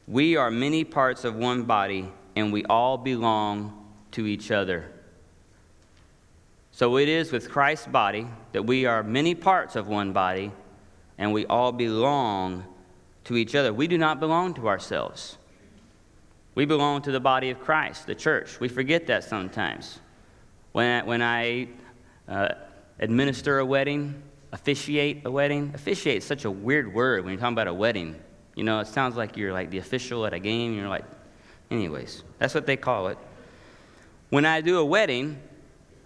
We 0.07 0.37
are 0.37 0.51
many 0.51 0.85
parts 0.85 1.27
of 1.27 1.37
one 1.37 1.65
body, 1.65 2.11
and 2.35 2.51
we 2.51 2.65
all 2.65 2.97
belong 2.97 3.93
to 4.13 4.27
each 4.27 4.51
other. 4.51 4.91
So 6.73 6.97
it 6.97 7.11
is 7.11 7.31
with 7.31 7.51
Christ's 7.51 7.89
body 7.89 8.27
that 8.53 8.65
we 8.65 8.87
are 8.87 9.03
many 9.03 9.35
parts 9.35 9.77
of 9.77 9.87
one 9.87 10.15
body, 10.15 10.51
and 11.19 11.35
we 11.35 11.45
all 11.45 11.73
belong 11.73 12.65
to 13.25 13.37
each 13.37 13.55
other. 13.55 13.71
We 13.75 13.87
do 13.87 13.99
not 13.99 14.19
belong 14.19 14.55
to 14.55 14.67
ourselves. 14.67 15.37
We 16.55 16.65
belong 16.65 17.03
to 17.03 17.13
the 17.13 17.21
body 17.21 17.51
of 17.51 17.61
Christ, 17.61 18.07
the 18.07 18.15
church. 18.15 18.61
We 18.61 18.69
forget 18.69 19.07
that 19.09 19.25
sometimes. 19.25 20.01
When 20.79 20.87
I, 20.87 21.03
when 21.05 21.23
I 21.23 21.69
uh, 22.29 22.55
administer 23.01 23.59
a 23.59 23.67
wedding, 23.67 24.23
officiate 24.53 25.27
a 25.27 25.31
wedding, 25.33 25.73
officiate 25.75 26.19
is 26.19 26.25
such 26.25 26.45
a 26.45 26.51
weird 26.53 26.95
word 26.95 27.25
when 27.25 27.33
you're 27.33 27.41
talking 27.41 27.55
about 27.55 27.67
a 27.67 27.75
wedding. 27.75 28.15
You 28.55 28.63
know, 28.63 28.79
it 28.79 28.87
sounds 28.87 29.17
like 29.17 29.37
you're 29.37 29.53
like 29.53 29.71
the 29.71 29.79
official 29.79 30.25
at 30.25 30.35
a 30.35 30.39
game. 30.39 30.77
You're 30.77 30.87
like, 30.87 31.05
anyways, 31.69 32.23
that's 32.39 32.55
what 32.55 32.67
they 32.67 32.77
call 32.77 33.09
it. 33.09 33.19
When 34.31 34.45
I 34.45 34.61
do 34.61 34.79
a 34.79 34.85
wedding, 34.85 35.43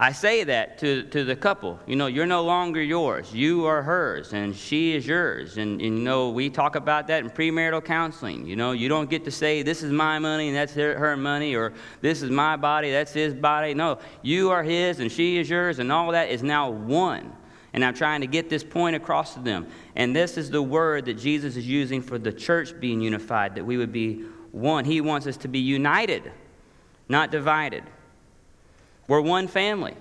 I 0.02 0.10
say 0.10 0.42
that 0.42 0.78
to, 0.78 1.04
to 1.04 1.22
the 1.22 1.36
couple. 1.36 1.78
You 1.86 1.94
know, 1.94 2.08
you're 2.08 2.26
no 2.26 2.42
longer 2.42 2.82
yours. 2.82 3.32
You 3.32 3.66
are 3.66 3.84
hers, 3.84 4.32
and 4.32 4.52
she 4.52 4.96
is 4.96 5.06
yours. 5.06 5.58
And, 5.58 5.80
and, 5.80 5.98
you 5.98 6.04
know, 6.04 6.30
we 6.30 6.50
talk 6.50 6.74
about 6.74 7.06
that 7.06 7.22
in 7.22 7.30
premarital 7.30 7.84
counseling. 7.84 8.44
You 8.44 8.56
know, 8.56 8.72
you 8.72 8.88
don't 8.88 9.08
get 9.08 9.24
to 9.26 9.30
say, 9.30 9.62
this 9.62 9.80
is 9.80 9.92
my 9.92 10.18
money 10.18 10.48
and 10.48 10.56
that's 10.56 10.74
her, 10.74 10.98
her 10.98 11.16
money, 11.16 11.54
or 11.54 11.72
this 12.00 12.20
is 12.20 12.32
my 12.32 12.56
body, 12.56 12.90
that's 12.90 13.12
his 13.12 13.32
body. 13.32 13.74
No, 13.74 14.00
you 14.22 14.50
are 14.50 14.64
his 14.64 14.98
and 14.98 15.10
she 15.12 15.38
is 15.38 15.48
yours, 15.48 15.78
and 15.78 15.92
all 15.92 16.10
that 16.10 16.30
is 16.30 16.42
now 16.42 16.68
one. 16.68 17.32
And 17.72 17.84
I'm 17.84 17.94
trying 17.94 18.22
to 18.22 18.26
get 18.26 18.50
this 18.50 18.64
point 18.64 18.96
across 18.96 19.34
to 19.34 19.40
them. 19.40 19.68
And 19.94 20.16
this 20.16 20.36
is 20.36 20.50
the 20.50 20.62
word 20.62 21.04
that 21.04 21.14
Jesus 21.14 21.54
is 21.54 21.68
using 21.68 22.02
for 22.02 22.18
the 22.18 22.32
church 22.32 22.74
being 22.80 23.00
unified, 23.00 23.54
that 23.54 23.64
we 23.64 23.76
would 23.76 23.92
be 23.92 24.24
one. 24.50 24.84
He 24.84 25.00
wants 25.00 25.28
us 25.28 25.36
to 25.36 25.48
be 25.48 25.60
united, 25.60 26.32
not 27.08 27.30
divided. 27.30 27.84
We're 29.08 29.20
one 29.20 29.48
family. 29.48 29.94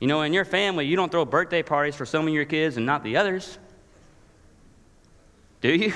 You 0.00 0.08
know, 0.08 0.22
in 0.22 0.32
your 0.32 0.44
family, 0.44 0.86
you 0.86 0.96
don't 0.96 1.12
throw 1.12 1.24
birthday 1.24 1.62
parties 1.62 1.94
for 1.94 2.04
some 2.04 2.26
of 2.26 2.34
your 2.34 2.44
kids 2.44 2.76
and 2.76 2.84
not 2.84 3.04
the 3.04 3.16
others. 3.16 3.58
Do 5.60 5.72
you? 5.72 5.92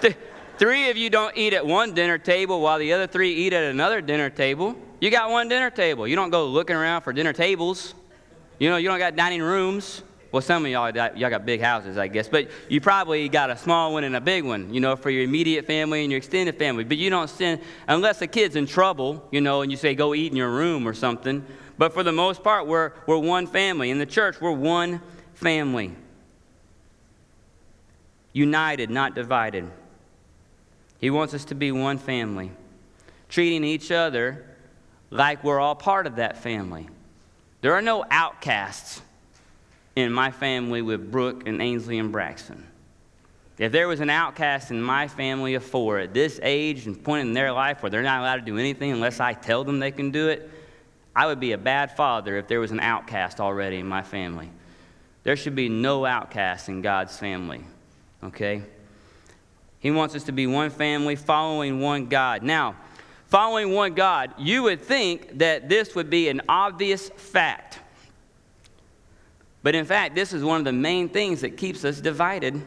three 0.58 0.90
of 0.90 0.96
you 0.96 1.10
don't 1.10 1.36
eat 1.36 1.52
at 1.52 1.66
one 1.66 1.94
dinner 1.94 2.18
table 2.18 2.60
while 2.60 2.78
the 2.78 2.92
other 2.92 3.08
three 3.08 3.34
eat 3.34 3.52
at 3.52 3.64
another 3.64 4.00
dinner 4.00 4.30
table. 4.30 4.76
You 5.00 5.10
got 5.10 5.30
one 5.30 5.48
dinner 5.48 5.70
table. 5.70 6.06
You 6.06 6.14
don't 6.14 6.30
go 6.30 6.46
looking 6.46 6.76
around 6.76 7.02
for 7.02 7.12
dinner 7.12 7.32
tables. 7.32 7.94
You 8.60 8.70
know, 8.70 8.76
you 8.76 8.88
don't 8.88 9.00
got 9.00 9.16
dining 9.16 9.42
rooms. 9.42 10.04
Well, 10.32 10.40
some 10.40 10.64
of 10.64 10.70
y'all, 10.70 10.90
y'all 10.90 11.28
got 11.28 11.44
big 11.44 11.60
houses, 11.60 11.98
I 11.98 12.08
guess, 12.08 12.26
but 12.26 12.50
you 12.70 12.80
probably 12.80 13.28
got 13.28 13.50
a 13.50 13.56
small 13.56 13.92
one 13.92 14.02
and 14.04 14.16
a 14.16 14.20
big 14.20 14.44
one, 14.44 14.72
you 14.72 14.80
know, 14.80 14.96
for 14.96 15.10
your 15.10 15.24
immediate 15.24 15.66
family 15.66 16.02
and 16.02 16.10
your 16.10 16.16
extended 16.16 16.58
family. 16.58 16.84
But 16.84 16.96
you 16.96 17.10
don't 17.10 17.28
send, 17.28 17.60
unless 17.86 18.22
a 18.22 18.26
kid's 18.26 18.56
in 18.56 18.64
trouble, 18.64 19.28
you 19.30 19.42
know, 19.42 19.60
and 19.60 19.70
you 19.70 19.76
say, 19.76 19.94
go 19.94 20.14
eat 20.14 20.32
in 20.32 20.36
your 20.36 20.50
room 20.50 20.88
or 20.88 20.94
something. 20.94 21.44
But 21.76 21.92
for 21.92 22.02
the 22.02 22.12
most 22.12 22.42
part, 22.42 22.66
we're, 22.66 22.92
we're 23.06 23.18
one 23.18 23.46
family. 23.46 23.90
In 23.90 23.98
the 23.98 24.06
church, 24.06 24.40
we're 24.40 24.52
one 24.52 25.02
family. 25.34 25.94
United, 28.32 28.88
not 28.88 29.14
divided. 29.14 29.70
He 30.98 31.10
wants 31.10 31.34
us 31.34 31.44
to 31.46 31.54
be 31.54 31.72
one 31.72 31.98
family, 31.98 32.52
treating 33.28 33.64
each 33.64 33.92
other 33.92 34.46
like 35.10 35.44
we're 35.44 35.60
all 35.60 35.74
part 35.74 36.06
of 36.06 36.16
that 36.16 36.38
family. 36.38 36.88
There 37.60 37.74
are 37.74 37.82
no 37.82 38.06
outcasts 38.10 39.01
in 39.96 40.12
my 40.12 40.30
family 40.30 40.82
with 40.82 41.10
Brooke 41.10 41.46
and 41.46 41.60
Ainsley 41.60 41.98
and 41.98 42.10
Braxton. 42.10 42.66
If 43.58 43.70
there 43.70 43.86
was 43.86 44.00
an 44.00 44.10
outcast 44.10 44.70
in 44.70 44.82
my 44.82 45.06
family 45.06 45.54
of 45.54 45.62
four 45.62 45.98
at 45.98 46.14
this 46.14 46.40
age 46.42 46.86
and 46.86 47.02
point 47.02 47.28
in 47.28 47.34
their 47.34 47.52
life 47.52 47.82
where 47.82 47.90
they're 47.90 48.02
not 48.02 48.20
allowed 48.20 48.36
to 48.36 48.42
do 48.42 48.58
anything 48.58 48.90
unless 48.90 49.20
I 49.20 49.34
tell 49.34 49.62
them 49.62 49.78
they 49.78 49.90
can 49.90 50.10
do 50.10 50.28
it, 50.28 50.50
I 51.14 51.26
would 51.26 51.40
be 51.40 51.52
a 51.52 51.58
bad 51.58 51.94
father 51.94 52.38
if 52.38 52.48
there 52.48 52.60
was 52.60 52.70
an 52.70 52.80
outcast 52.80 53.40
already 53.40 53.78
in 53.78 53.86
my 53.86 54.02
family. 54.02 54.50
There 55.24 55.36
should 55.36 55.54
be 55.54 55.68
no 55.68 56.04
outcast 56.06 56.68
in 56.68 56.80
God's 56.82 57.16
family, 57.18 57.60
okay? 58.24 58.62
He 59.78 59.90
wants 59.90 60.14
us 60.14 60.24
to 60.24 60.32
be 60.32 60.46
one 60.46 60.70
family 60.70 61.14
following 61.14 61.80
one 61.80 62.06
God. 62.06 62.42
Now, 62.42 62.76
following 63.28 63.72
one 63.72 63.94
God, 63.94 64.32
you 64.38 64.62
would 64.62 64.80
think 64.80 65.38
that 65.38 65.68
this 65.68 65.94
would 65.94 66.08
be 66.08 66.28
an 66.28 66.40
obvious 66.48 67.10
fact. 67.10 67.78
But 69.62 69.74
in 69.74 69.84
fact, 69.84 70.14
this 70.14 70.32
is 70.32 70.42
one 70.42 70.58
of 70.58 70.64
the 70.64 70.72
main 70.72 71.08
things 71.08 71.40
that 71.42 71.56
keeps 71.56 71.84
us 71.84 72.00
divided 72.00 72.60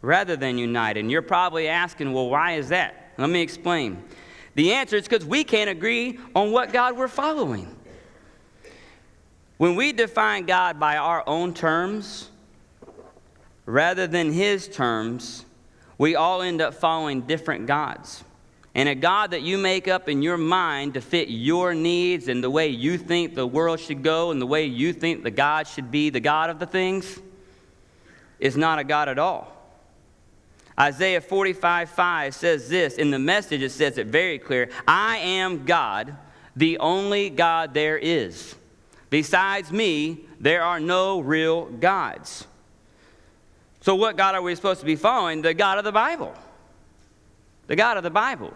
rather 0.00 0.36
than 0.36 0.58
united. 0.58 1.00
And 1.00 1.10
you're 1.10 1.22
probably 1.22 1.68
asking, 1.68 2.12
well, 2.12 2.28
why 2.28 2.52
is 2.52 2.68
that? 2.68 3.12
Let 3.18 3.30
me 3.30 3.40
explain. 3.40 4.02
The 4.54 4.72
answer 4.72 4.96
is 4.96 5.08
because 5.08 5.24
we 5.24 5.42
can't 5.42 5.70
agree 5.70 6.18
on 6.34 6.52
what 6.52 6.72
God 6.72 6.96
we're 6.96 7.08
following. 7.08 7.74
When 9.56 9.76
we 9.76 9.92
define 9.92 10.46
God 10.46 10.78
by 10.78 10.96
our 10.96 11.24
own 11.26 11.54
terms 11.54 12.30
rather 13.66 14.06
than 14.06 14.32
His 14.32 14.68
terms, 14.68 15.44
we 15.96 16.16
all 16.16 16.42
end 16.42 16.60
up 16.60 16.74
following 16.74 17.22
different 17.22 17.66
gods. 17.66 18.24
And 18.74 18.88
a 18.88 18.94
God 18.94 19.30
that 19.30 19.42
you 19.42 19.56
make 19.56 19.86
up 19.86 20.08
in 20.08 20.20
your 20.20 20.36
mind 20.36 20.94
to 20.94 21.00
fit 21.00 21.28
your 21.28 21.74
needs 21.74 22.26
and 22.26 22.42
the 22.42 22.50
way 22.50 22.68
you 22.68 22.98
think 22.98 23.34
the 23.34 23.46
world 23.46 23.78
should 23.78 24.02
go 24.02 24.32
and 24.32 24.42
the 24.42 24.46
way 24.46 24.64
you 24.64 24.92
think 24.92 25.22
the 25.22 25.30
God 25.30 25.68
should 25.68 25.90
be 25.90 26.10
the 26.10 26.20
God 26.20 26.50
of 26.50 26.58
the 26.58 26.66
things 26.66 27.20
is 28.40 28.56
not 28.56 28.80
a 28.80 28.84
God 28.84 29.08
at 29.08 29.18
all. 29.18 29.54
Isaiah 30.78 31.20
45 31.20 31.88
5 31.90 32.34
says 32.34 32.68
this. 32.68 32.96
In 32.96 33.12
the 33.12 33.18
message, 33.18 33.62
it 33.62 33.70
says 33.70 33.96
it 33.96 34.08
very 34.08 34.38
clear 34.38 34.70
I 34.88 35.18
am 35.18 35.64
God, 35.64 36.16
the 36.56 36.78
only 36.78 37.30
God 37.30 37.74
there 37.74 37.96
is. 37.96 38.56
Besides 39.08 39.70
me, 39.70 40.26
there 40.40 40.62
are 40.62 40.80
no 40.80 41.20
real 41.20 41.66
gods. 41.66 42.48
So, 43.82 43.94
what 43.94 44.16
God 44.16 44.34
are 44.34 44.42
we 44.42 44.54
supposed 44.56 44.80
to 44.80 44.86
be 44.86 44.96
following? 44.96 45.42
The 45.42 45.54
God 45.54 45.78
of 45.78 45.84
the 45.84 45.92
Bible. 45.92 46.34
The 47.68 47.76
God 47.76 47.96
of 47.96 48.02
the 48.02 48.10
Bible. 48.10 48.52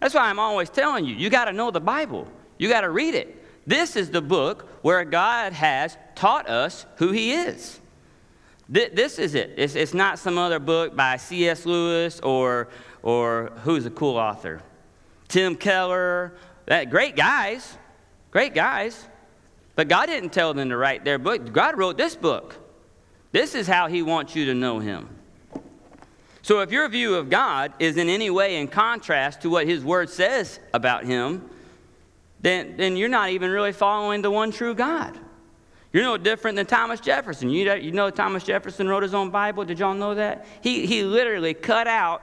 That's 0.00 0.14
why 0.14 0.28
I'm 0.28 0.38
always 0.38 0.70
telling 0.70 1.04
you, 1.04 1.14
you 1.14 1.30
got 1.30 1.46
to 1.46 1.52
know 1.52 1.70
the 1.70 1.80
Bible. 1.80 2.28
You 2.58 2.68
got 2.68 2.82
to 2.82 2.90
read 2.90 3.14
it. 3.14 3.34
This 3.66 3.96
is 3.96 4.10
the 4.10 4.22
book 4.22 4.68
where 4.82 5.04
God 5.04 5.52
has 5.52 5.96
taught 6.14 6.48
us 6.48 6.86
who 6.96 7.10
He 7.12 7.32
is. 7.32 7.80
This 8.68 9.18
is 9.18 9.34
it. 9.34 9.54
It's, 9.56 9.74
it's 9.74 9.94
not 9.94 10.18
some 10.18 10.36
other 10.36 10.58
book 10.58 10.94
by 10.94 11.16
C.S. 11.16 11.64
Lewis 11.64 12.20
or, 12.20 12.68
or 13.02 13.52
who's 13.62 13.86
a 13.86 13.90
cool 13.90 14.16
author? 14.16 14.62
Tim 15.28 15.54
Keller. 15.54 16.34
That, 16.66 16.90
great 16.90 17.16
guys. 17.16 17.76
Great 18.30 18.54
guys. 18.54 19.06
But 19.74 19.88
God 19.88 20.06
didn't 20.06 20.30
tell 20.30 20.52
them 20.52 20.68
to 20.68 20.76
write 20.76 21.04
their 21.04 21.18
book. 21.18 21.52
God 21.52 21.78
wrote 21.78 21.96
this 21.96 22.14
book. 22.14 22.56
This 23.32 23.54
is 23.54 23.66
how 23.66 23.86
He 23.86 24.02
wants 24.02 24.34
you 24.34 24.46
to 24.46 24.54
know 24.54 24.80
Him. 24.80 25.08
So 26.48 26.60
if 26.60 26.72
your 26.72 26.88
view 26.88 27.14
of 27.14 27.28
God 27.28 27.74
is 27.78 27.98
in 27.98 28.08
any 28.08 28.30
way 28.30 28.56
in 28.56 28.68
contrast 28.68 29.42
to 29.42 29.50
what 29.50 29.66
His 29.66 29.84
Word 29.84 30.08
says 30.08 30.58
about 30.72 31.04
Him, 31.04 31.46
then, 32.40 32.78
then 32.78 32.96
you're 32.96 33.10
not 33.10 33.28
even 33.28 33.50
really 33.50 33.72
following 33.72 34.22
the 34.22 34.30
one 34.30 34.50
true 34.50 34.74
God. 34.74 35.20
You're 35.92 36.04
no 36.04 36.16
different 36.16 36.56
than 36.56 36.64
Thomas 36.64 37.00
Jefferson. 37.00 37.50
You 37.50 37.66
know, 37.66 37.74
you 37.74 37.92
know 37.92 38.08
Thomas 38.08 38.44
Jefferson 38.44 38.88
wrote 38.88 39.02
his 39.02 39.12
own 39.12 39.28
Bible? 39.28 39.66
Did 39.66 39.78
y'all 39.78 39.92
know 39.92 40.14
that? 40.14 40.46
He, 40.62 40.86
he 40.86 41.02
literally 41.02 41.52
cut 41.52 41.86
out 41.86 42.22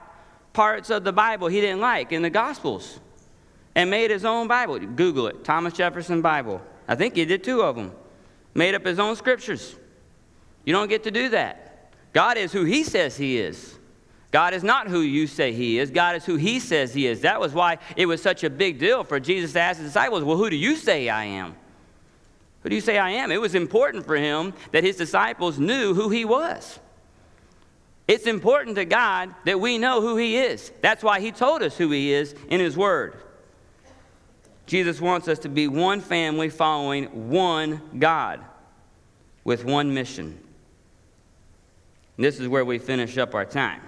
parts 0.53 0.89
of 0.89 1.03
the 1.03 1.13
Bible 1.13 1.47
he 1.47 1.61
didn't 1.61 1.81
like 1.81 2.11
in 2.11 2.23
the 2.23 2.31
Gospels 2.31 2.99
and 3.75 3.91
made 3.91 4.09
his 4.09 4.25
own 4.25 4.47
Bible. 4.47 4.79
Google 4.79 5.27
it 5.27 5.43
Thomas 5.43 5.73
Jefferson 5.73 6.23
Bible. 6.23 6.63
I 6.87 6.95
think 6.95 7.15
he 7.15 7.25
did 7.25 7.43
two 7.43 7.61
of 7.61 7.75
them. 7.75 7.91
Made 8.55 8.73
up 8.73 8.87
his 8.87 8.97
own 8.97 9.17
scriptures. 9.17 9.75
You 10.63 10.73
don't 10.73 10.89
get 10.89 11.03
to 11.03 11.11
do 11.11 11.29
that. 11.29 11.93
God 12.11 12.37
is 12.37 12.51
who 12.51 12.63
he 12.63 12.83
says 12.83 13.17
he 13.17 13.37
is. 13.37 13.77
God 14.31 14.53
is 14.53 14.63
not 14.63 14.87
who 14.87 15.01
you 15.01 15.27
say 15.27 15.53
he 15.53 15.79
is. 15.79 15.91
God 15.91 16.15
is 16.15 16.25
who 16.25 16.35
he 16.35 16.59
says 16.59 16.93
he 16.93 17.07
is. 17.07 17.21
That 17.21 17.39
was 17.39 17.53
why 17.53 17.77
it 17.95 18.05
was 18.05 18.21
such 18.21 18.43
a 18.43 18.49
big 18.49 18.79
deal 18.79 19.03
for 19.03 19.19
Jesus 19.19 19.53
to 19.53 19.59
ask 19.59 19.79
his 19.79 19.87
disciples, 19.87 20.23
Well, 20.23 20.37
who 20.37 20.49
do 20.49 20.55
you 20.55 20.75
say 20.75 21.09
I 21.09 21.25
am? 21.25 21.55
Who 22.63 22.69
do 22.69 22.75
you 22.75 22.81
say 22.81 22.97
I 22.97 23.11
am? 23.11 23.31
It 23.31 23.39
was 23.39 23.55
important 23.55 24.05
for 24.05 24.15
him 24.15 24.53
that 24.71 24.83
his 24.83 24.97
disciples 24.97 25.59
knew 25.59 25.93
who 25.93 26.09
he 26.09 26.25
was. 26.25 26.79
It's 28.07 28.27
important 28.27 28.75
to 28.75 28.85
God 28.85 29.33
that 29.45 29.59
we 29.59 29.77
know 29.77 30.01
who 30.01 30.17
he 30.17 30.37
is. 30.37 30.71
That's 30.81 31.03
why 31.03 31.19
he 31.19 31.31
told 31.31 31.63
us 31.63 31.77
who 31.77 31.89
he 31.91 32.11
is 32.11 32.35
in 32.49 32.59
his 32.59 32.75
word. 32.75 33.15
Jesus 34.65 34.99
wants 34.99 35.27
us 35.27 35.39
to 35.39 35.49
be 35.49 35.67
one 35.67 36.01
family 36.01 36.49
following 36.49 37.29
one 37.29 37.81
God 37.97 38.41
with 39.43 39.63
one 39.63 39.93
mission. 39.93 40.39
And 42.17 42.25
this 42.25 42.39
is 42.39 42.47
where 42.47 42.65
we 42.65 42.79
finish 42.79 43.17
up 43.17 43.35
our 43.35 43.45
time. 43.45 43.81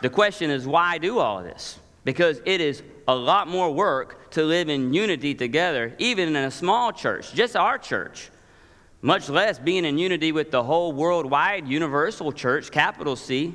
The 0.00 0.10
question 0.10 0.50
is 0.50 0.66
why 0.66 0.98
do 0.98 1.18
all 1.18 1.42
this? 1.42 1.78
Because 2.04 2.40
it 2.44 2.60
is 2.60 2.82
a 3.06 3.14
lot 3.14 3.48
more 3.48 3.72
work 3.72 4.30
to 4.32 4.44
live 4.44 4.68
in 4.68 4.92
unity 4.92 5.34
together, 5.34 5.94
even 5.98 6.28
in 6.28 6.36
a 6.36 6.50
small 6.50 6.92
church, 6.92 7.32
just 7.34 7.56
our 7.56 7.78
church, 7.78 8.30
much 9.02 9.28
less 9.28 9.58
being 9.58 9.84
in 9.84 9.98
unity 9.98 10.32
with 10.32 10.50
the 10.50 10.62
whole 10.62 10.92
worldwide 10.92 11.66
universal 11.66 12.32
church, 12.32 12.70
capital 12.70 13.16
C. 13.16 13.54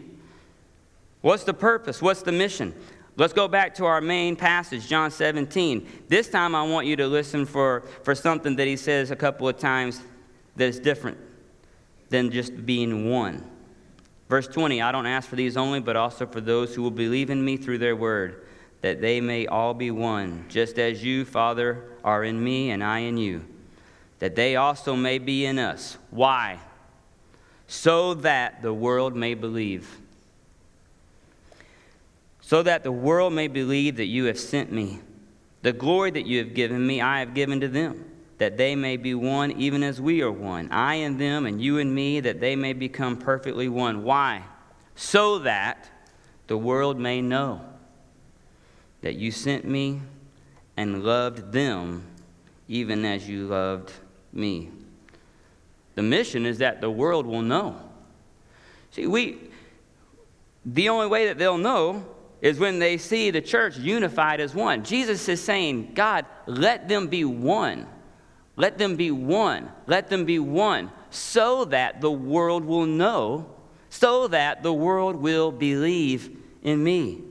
What's 1.22 1.44
the 1.44 1.54
purpose? 1.54 2.02
What's 2.02 2.22
the 2.22 2.32
mission? 2.32 2.74
Let's 3.16 3.34
go 3.34 3.48
back 3.48 3.76
to 3.76 3.86
our 3.86 4.02
main 4.02 4.36
passage, 4.36 4.88
John 4.88 5.12
17. 5.12 5.88
This 6.08 6.30
time 6.30 6.56
I 6.56 6.64
want 6.64 6.88
you 6.88 6.96
to 6.96 7.08
listen 7.08 7.46
for, 7.46 7.84
for 8.04 8.16
something 8.16 8.56
that 8.56 8.68
he 8.68 8.76
says 8.76 9.12
a 9.12 9.16
couple 9.16 9.48
of 9.48 9.58
times 9.58 10.02
that 10.56 10.66
is 10.66 10.80
different 10.80 11.18
than 12.10 12.32
just 12.32 12.66
being 12.66 13.10
one. 13.10 13.48
Verse 14.30 14.48
20 14.48 14.82
I 14.82 14.92
don't 14.92 15.06
ask 15.06 15.30
for 15.30 15.36
these 15.36 15.58
only, 15.58 15.80
but 15.80 15.96
also 15.96 16.26
for 16.26 16.42
those 16.42 16.74
who 16.76 16.82
will 16.82 16.92
believe 16.92 17.30
in 17.30 17.44
me 17.44 17.58
through 17.58 17.78
their 17.80 17.96
word 17.96 18.44
that 18.84 19.00
they 19.00 19.22
may 19.22 19.48
all 19.48 19.74
be 19.74 19.92
one, 19.92 20.46
just 20.50 20.78
as 20.78 21.02
you, 21.02 21.24
Father, 21.24 21.86
are 22.04 22.22
in 22.26 22.44
me 22.44 22.70
and 22.70 22.84
I 22.84 23.00
in 23.00 23.18
you, 23.18 23.46
that 24.20 24.36
they 24.36 24.58
also 24.58 24.94
may 24.94 25.20
be 25.20 25.46
in 25.46 25.58
us. 25.58 25.98
Why? 26.12 26.60
So 27.66 28.14
that 28.16 28.62
the 28.62 28.74
world 28.74 29.16
may 29.16 29.36
believe. 29.36 30.00
So 32.42 32.62
that 32.62 32.84
the 32.84 32.92
world 32.92 33.32
may 33.32 33.48
believe 33.48 33.96
that 33.96 34.08
you 34.08 34.26
have 34.26 34.38
sent 34.38 34.70
me. 34.70 35.00
The 35.62 35.72
glory 35.72 36.12
that 36.12 36.26
you 36.26 36.40
have 36.40 36.54
given 36.54 36.86
me, 36.86 37.00
I 37.00 37.20
have 37.20 37.34
given 37.34 37.62
to 37.62 37.70
them, 37.70 38.04
that 38.38 38.58
they 38.58 38.76
may 38.76 38.98
be 38.98 39.14
one 39.14 39.52
even 39.52 39.84
as 39.84 40.02
we 40.02 40.22
are 40.22 40.32
one. 40.32 40.72
I 40.72 40.96
and 40.96 41.20
them, 41.20 41.46
and 41.46 41.62
you 41.62 41.80
and 41.80 41.94
me, 41.94 42.20
that 42.20 42.40
they 42.40 42.56
may 42.56 42.74
become 42.74 43.18
perfectly 43.18 43.70
one. 43.70 44.04
Why? 44.04 44.44
So 44.96 45.40
that 45.40 45.90
the 46.48 46.58
world 46.58 47.00
may 47.00 47.22
know 47.22 47.62
that 49.02 49.16
you 49.16 49.32
sent 49.32 49.66
me 49.66 50.02
and 50.78 51.04
loved 51.04 51.52
them 51.52 52.06
even 52.68 53.06
as 53.06 53.28
you 53.28 53.46
loved 53.46 53.92
me. 54.32 54.70
The 55.96 56.02
mission 56.02 56.46
is 56.46 56.58
that 56.58 56.82
the 56.82 56.90
world 56.90 57.26
will 57.26 57.42
know. 57.42 57.78
See, 58.92 59.06
we, 59.06 59.38
the 60.66 60.90
only 60.90 61.08
way 61.08 61.28
that 61.28 61.38
they'll 61.38 61.58
know 61.58 62.06
is 62.42 62.60
when 62.60 62.80
they 62.80 62.98
see 62.98 63.32
the 63.32 63.42
church 63.42 63.78
unified 63.78 64.40
as 64.40 64.54
one. 64.54 64.84
Jesus 64.84 65.28
is 65.30 65.42
saying, 65.42 65.92
God, 65.94 66.26
let 66.46 66.88
them 66.88 67.08
be 67.08 67.24
one. 67.26 67.88
Let 68.56 68.78
them 68.78 68.96
be 68.96 69.12
one. 69.12 69.70
Let 69.88 70.10
them 70.10 70.26
be 70.26 70.40
one 70.40 70.92
so 71.10 71.66
that 71.66 72.02
the 72.02 72.12
world 72.12 72.66
will 72.66 72.86
know, 72.86 73.48
so 73.90 74.28
that 74.28 74.64
the 74.64 74.74
world 74.74 75.16
will 75.16 75.52
believe 75.52 76.38
in 76.64 76.84
me. 76.84 77.22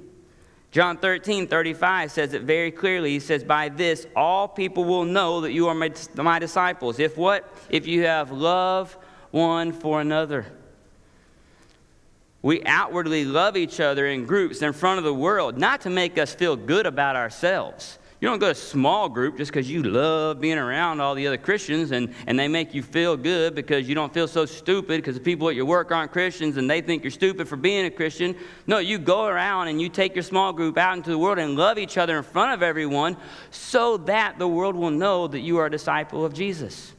John 0.71 0.97
13, 0.97 1.49
35 1.49 2.11
says 2.11 2.33
it 2.33 2.43
very 2.43 2.71
clearly. 2.71 3.11
He 3.11 3.21
says, 3.21 3.45
By 3.45 3.69
this 3.69 4.07
all 4.17 4.49
people 4.49 4.85
will 4.85 5.05
know 5.05 5.43
that 5.43 5.53
you 5.53 5.69
are 5.69 5.75
my, 5.75 5.93
my 6.15 6.39
disciples. 6.39 6.99
If 6.99 7.17
what? 7.17 7.53
If 7.69 7.87
you 7.87 8.05
have 8.05 8.33
love 8.33 8.97
one 9.31 9.73
for 9.73 10.01
another. 10.01 10.47
We 12.41 12.65
outwardly 12.65 13.25
love 13.25 13.57
each 13.57 13.81
other 13.81 14.07
in 14.07 14.27
groups 14.27 14.63
in 14.63 14.73
front 14.73 14.99
of 14.99 15.05
the 15.05 15.15
world, 15.15 15.59
not 15.59 15.83
to 15.83 15.91
make 15.91 16.19
us 16.19 16.35
feel 16.35 16.57
good 16.57 16.87
about 16.87 17.17
ourselves, 17.17 17.99
you 18.23 18.29
don't 18.29 18.39
go 18.39 18.47
to 18.47 18.53
a 18.53 18.55
small 18.55 19.09
group 19.09 19.37
just 19.37 19.51
because 19.51 19.69
you 19.69 19.83
love 19.83 20.41
being 20.41 20.57
around 20.57 21.01
all 21.01 21.17
the 21.17 21.27
other 21.27 21.37
Christians 21.37 21.91
and, 21.91 22.15
and 22.29 22.39
they 22.39 22.47
make 22.47 22.73
you 22.73 22.81
feel 22.81 23.17
good 23.17 23.53
because 23.57 23.89
you 23.89 23.97
don't 23.97 24.15
feel 24.15 24.29
so 24.29 24.47
stupid 24.47 24.99
because 25.03 25.17
the 25.17 25.21
people 25.21 25.49
at 25.49 25.57
your 25.57 25.65
work 25.65 25.91
aren't 25.91 26.13
Christians 26.13 26.57
and 26.57 26.71
they 26.71 26.81
think 26.81 27.03
you're 27.03 27.11
stupid 27.11 27.49
for 27.49 27.57
being 27.57 27.85
a 27.85 27.91
Christian. 27.91 28.37
No, 28.69 28.79
you 28.79 28.99
go 28.99 29.25
around 29.25 29.67
and 29.67 29.81
you 29.81 29.89
take 29.89 30.15
your 30.15 30.23
small 30.23 30.53
group 30.53 30.79
out 30.79 30.97
into 30.97 31.11
the 31.11 31.19
world 31.19 31.41
and 31.41 31.57
love 31.57 31.79
each 31.79 31.99
other 31.99 32.17
in 32.17 32.23
front 32.23 32.53
of 32.53 32.63
everyone 32.63 33.17
so 33.51 33.97
that 33.97 34.39
the 34.39 34.47
world 34.47 34.77
will 34.77 34.93
know 34.93 35.27
that 35.27 35.41
you 35.41 35.57
are 35.57 35.67
a 35.67 35.71
disciple 35.71 36.25
of 36.25 36.33
Jesus. 36.33 36.93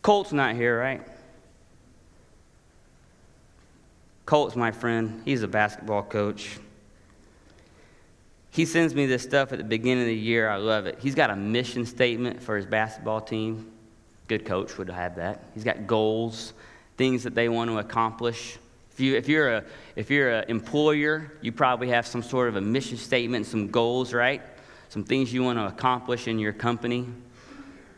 Colt's 0.00 0.32
not 0.32 0.54
here, 0.54 0.80
right? 0.80 1.06
Colt's 4.24 4.56
my 4.56 4.70
friend. 4.70 5.20
He's 5.26 5.42
a 5.42 5.48
basketball 5.48 6.02
coach. 6.02 6.58
He 8.50 8.64
sends 8.64 8.94
me 8.94 9.06
this 9.06 9.22
stuff 9.22 9.52
at 9.52 9.58
the 9.58 9.64
beginning 9.64 10.02
of 10.02 10.08
the 10.08 10.14
year. 10.14 10.48
I 10.48 10.56
love 10.56 10.86
it. 10.86 10.98
He's 11.00 11.14
got 11.14 11.30
a 11.30 11.36
mission 11.36 11.84
statement 11.84 12.42
for 12.42 12.56
his 12.56 12.66
basketball 12.66 13.20
team. 13.20 13.70
Good 14.26 14.44
coach 14.44 14.76
would 14.78 14.90
have 14.90 15.16
that. 15.16 15.44
He's 15.54 15.64
got 15.64 15.86
goals, 15.86 16.52
things 16.96 17.22
that 17.22 17.34
they 17.34 17.48
want 17.48 17.70
to 17.70 17.78
accomplish. 17.78 18.58
If, 18.92 19.00
you, 19.00 19.16
if 19.16 19.28
you're 19.28 19.54
a 19.54 19.64
if 19.94 20.10
you're 20.10 20.30
an 20.30 20.44
employer, 20.48 21.32
you 21.40 21.52
probably 21.52 21.88
have 21.88 22.06
some 22.06 22.22
sort 22.22 22.48
of 22.48 22.56
a 22.56 22.60
mission 22.60 22.96
statement, 22.96 23.46
some 23.46 23.68
goals, 23.68 24.12
right? 24.12 24.42
Some 24.88 25.04
things 25.04 25.32
you 25.32 25.44
want 25.44 25.58
to 25.58 25.66
accomplish 25.66 26.26
in 26.26 26.38
your 26.38 26.52
company. 26.52 27.06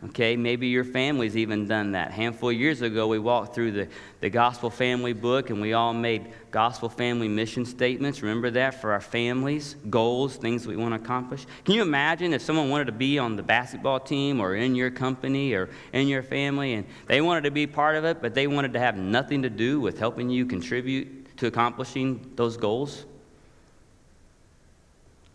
Okay, 0.03 0.35
maybe 0.35 0.69
your 0.69 0.85
family's 0.85 1.37
even 1.37 1.69
done 1.69 1.93
that. 1.93 2.09
A 2.09 2.13
handful 2.13 2.49
of 2.49 2.57
years 2.57 2.81
ago, 2.81 3.07
we 3.07 3.19
walked 3.19 3.55
through 3.55 3.73
the, 3.73 3.89
the 4.21 4.31
Gospel 4.31 4.71
Family 4.71 5.13
book 5.13 5.51
and 5.51 5.61
we 5.61 5.75
all 5.75 5.93
made 5.93 6.33
Gospel 6.51 6.89
Family 6.89 7.29
mission 7.29 7.67
statements. 7.67 8.23
Remember 8.23 8.51
that 8.53 8.81
for 8.81 8.93
our 8.93 9.01
families, 9.03 9.77
goals, 9.91 10.37
things 10.37 10.67
we 10.67 10.75
want 10.75 10.95
to 10.95 11.01
accomplish? 11.01 11.45
Can 11.67 11.75
you 11.75 11.83
imagine 11.83 12.33
if 12.33 12.41
someone 12.41 12.71
wanted 12.71 12.87
to 12.87 12.93
be 12.93 13.19
on 13.19 13.37
the 13.37 13.43
basketball 13.43 14.01
team 14.01 14.41
or 14.41 14.55
in 14.55 14.75
your 14.75 14.91
company 14.91 15.53
or 15.53 15.69
in 15.93 16.09
your 16.09 16.23
family 16.23 16.73
and 16.73 16.87
they 17.07 17.21
wanted 17.21 17.45
to 17.45 17.51
be 17.51 17.67
part 17.67 17.95
of 17.97 18.07
it, 18.07 18.23
but 18.23 18.33
they 18.33 18.47
wanted 18.47 18.73
to 18.73 18.79
have 18.79 18.97
nothing 18.97 19.43
to 19.43 19.51
do 19.51 19.81
with 19.81 19.99
helping 19.99 20.31
you 20.31 20.47
contribute 20.47 21.37
to 21.37 21.47
accomplishing 21.47 22.33
those 22.37 22.57
goals? 22.57 23.05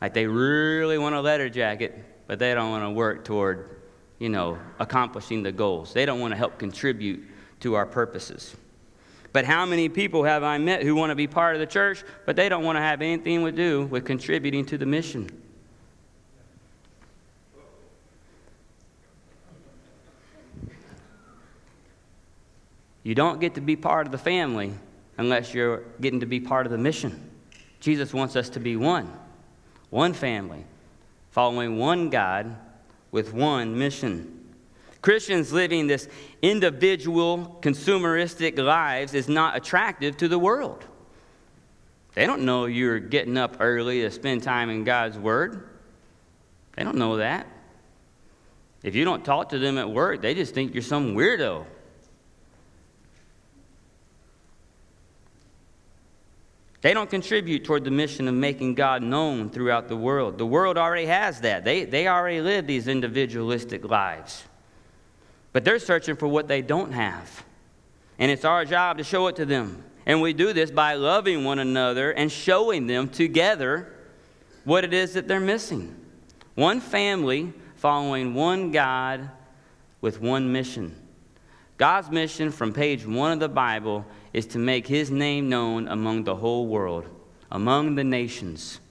Like 0.01 0.15
they 0.15 0.25
really 0.25 0.97
want 0.97 1.13
a 1.13 1.21
letter 1.21 1.49
jacket, 1.49 2.03
but 2.25 2.39
they 2.39 2.55
don't 2.55 2.71
want 2.71 2.83
to 2.83 2.89
work 2.89 3.25
toward 3.25 3.74
you 4.19 4.29
know, 4.29 4.57
accomplishing 4.79 5.43
the 5.43 5.51
goals. 5.51 5.93
They 5.93 6.05
don't 6.05 6.19
want 6.19 6.31
to 6.31 6.37
help 6.37 6.57
contribute 6.57 7.23
to 7.61 7.75
our 7.75 7.85
purposes. 7.85 8.55
But 9.33 9.43
how 9.43 9.65
many 9.65 9.89
people 9.89 10.23
have 10.23 10.43
I 10.43 10.57
met 10.57 10.83
who 10.83 10.95
want 10.95 11.09
to 11.11 11.15
be 11.15 11.27
part 11.27 11.55
of 11.55 11.59
the 11.59 11.65
church, 11.65 12.03
but 12.25 12.37
they 12.37 12.47
don't 12.47 12.63
want 12.63 12.77
to 12.77 12.81
have 12.81 13.01
anything 13.01 13.43
to 13.43 13.51
do 13.51 13.85
with 13.87 14.05
contributing 14.05 14.65
to 14.67 14.77
the 14.77 14.85
mission? 14.85 15.29
You 23.03 23.13
don't 23.13 23.39
get 23.39 23.55
to 23.55 23.61
be 23.61 23.75
part 23.75 24.07
of 24.07 24.11
the 24.11 24.17
family 24.17 24.73
unless 25.17 25.53
you're 25.53 25.83
getting 26.01 26.21
to 26.21 26.25
be 26.25 26.39
part 26.39 26.65
of 26.65 26.71
the 26.71 26.77
mission. 26.77 27.29
Jesus 27.79 28.13
wants 28.13 28.35
us 28.35 28.49
to 28.51 28.59
be 28.59 28.75
one, 28.75 29.11
one 29.89 30.13
family, 30.13 30.63
following 31.29 31.77
one 31.77 32.09
God 32.09 32.55
with 33.15 33.33
one 33.33 33.79
mission. 33.79 34.43
Christians 35.01 35.53
living 35.53 35.87
this 35.87 36.09
individual, 36.41 37.57
consumeristic 37.61 38.59
lives 38.59 39.13
is 39.13 39.29
not 39.29 39.55
attractive 39.55 40.17
to 40.17 40.27
the 40.27 40.37
world. 40.37 40.83
They 42.13 42.25
don't 42.25 42.41
know 42.41 42.65
you're 42.65 42.99
getting 42.99 43.37
up 43.37 43.55
early 43.61 44.01
to 44.01 44.11
spend 44.11 44.43
time 44.43 44.69
in 44.69 44.83
God's 44.83 45.17
Word. 45.17 45.69
They 46.75 46.83
don't 46.83 46.97
know 46.97 47.15
that. 47.15 47.47
If 48.83 48.95
you 48.95 49.05
don't 49.05 49.23
talk 49.23 49.47
to 49.49 49.59
them 49.59 49.77
at 49.77 49.89
work, 49.89 50.21
they 50.21 50.33
just 50.33 50.53
think 50.53 50.73
you're 50.73 50.83
some 50.83 51.15
weirdo. 51.15 51.65
They 56.85 56.93
don't 56.93 57.09
contribute 57.09 57.63
toward 57.63 57.83
the 57.83 57.89
mission 57.89 58.27
of 58.27 58.35
making 58.35 58.75
God 58.75 59.01
known 59.01 59.49
throughout 59.49 59.87
the 59.87 59.95
world. 59.95 60.37
The 60.37 60.45
world 60.45 60.77
already 60.77 61.07
has 61.07 61.41
that. 61.41 61.65
They, 61.65 61.83
they 61.83 62.07
already 62.07 62.41
live 62.41 62.67
these 62.67 62.87
individualistic 62.87 63.83
lives. 63.83 64.43
But 65.51 65.65
they're 65.65 65.79
searching 65.79 66.15
for 66.15 66.27
what 66.27 66.47
they 66.47 66.61
don't 66.61 66.91
have. 66.91 67.43
And 68.19 68.29
it's 68.29 68.45
our 68.45 68.65
job 68.65 68.99
to 68.99 69.03
show 69.03 69.25
it 69.25 69.35
to 69.37 69.47
them. 69.47 69.83
And 70.05 70.21
we 70.21 70.31
do 70.33 70.53
this 70.53 70.69
by 70.69 70.93
loving 70.93 71.43
one 71.43 71.57
another 71.57 72.11
and 72.11 72.31
showing 72.31 72.85
them 72.85 73.09
together 73.09 73.91
what 74.63 74.83
it 74.83 74.93
is 74.93 75.13
that 75.13 75.27
they're 75.27 75.39
missing. 75.39 75.95
One 76.53 76.79
family 76.79 77.51
following 77.77 78.35
one 78.35 78.69
God 78.69 79.31
with 80.01 80.21
one 80.21 80.51
mission. 80.51 80.95
God's 81.77 82.11
mission 82.11 82.51
from 82.51 82.73
page 82.73 83.07
one 83.07 83.31
of 83.31 83.39
the 83.39 83.49
Bible 83.49 84.05
is 84.35 84.45
to 84.45 84.59
make 84.59 84.85
his 84.85 85.09
name 85.09 85.47
known 85.47 85.87
among 85.87 86.25
the 86.25 86.35
whole 86.35 86.67
world, 86.67 87.05
among 87.53 87.95
the 87.95 88.03
nations, 88.03 88.81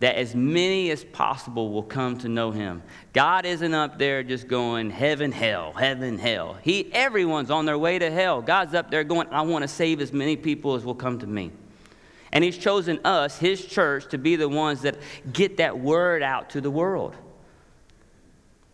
that 0.00 0.14
as 0.16 0.34
many 0.34 0.90
as 0.90 1.02
possible 1.02 1.72
will 1.72 1.82
come 1.82 2.18
to 2.18 2.28
know 2.28 2.50
him. 2.50 2.82
God 3.14 3.46
isn't 3.46 3.72
up 3.72 3.98
there 3.98 4.22
just 4.22 4.46
going 4.46 4.90
heaven, 4.90 5.32
hell, 5.32 5.72
heaven, 5.72 6.18
hell. 6.18 6.58
He, 6.60 6.92
everyone's 6.92 7.50
on 7.50 7.64
their 7.64 7.78
way 7.78 7.98
to 7.98 8.10
hell. 8.10 8.42
God's 8.42 8.74
up 8.74 8.90
there 8.90 9.04
going, 9.04 9.26
I 9.28 9.40
want 9.40 9.62
to 9.62 9.68
save 9.68 10.02
as 10.02 10.12
many 10.12 10.36
people 10.36 10.74
as 10.74 10.84
will 10.84 10.94
come 10.94 11.18
to 11.20 11.26
me. 11.26 11.50
And 12.30 12.44
he's 12.44 12.58
chosen 12.58 13.00
us, 13.06 13.38
his 13.38 13.64
church, 13.64 14.10
to 14.10 14.18
be 14.18 14.36
the 14.36 14.50
ones 14.50 14.82
that 14.82 14.98
get 15.32 15.56
that 15.56 15.78
word 15.78 16.22
out 16.22 16.50
to 16.50 16.60
the 16.60 16.70
world. 16.70 17.16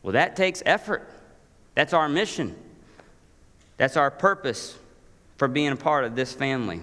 Well, 0.02 0.14
that 0.14 0.34
takes 0.34 0.60
effort. 0.66 1.08
That's 1.76 1.92
our 1.92 2.08
mission. 2.08 2.56
That's 3.76 3.96
our 3.96 4.10
purpose 4.10 4.76
for 5.40 5.48
being 5.48 5.72
a 5.72 5.76
part 5.76 6.04
of 6.04 6.14
this 6.14 6.34
family. 6.34 6.82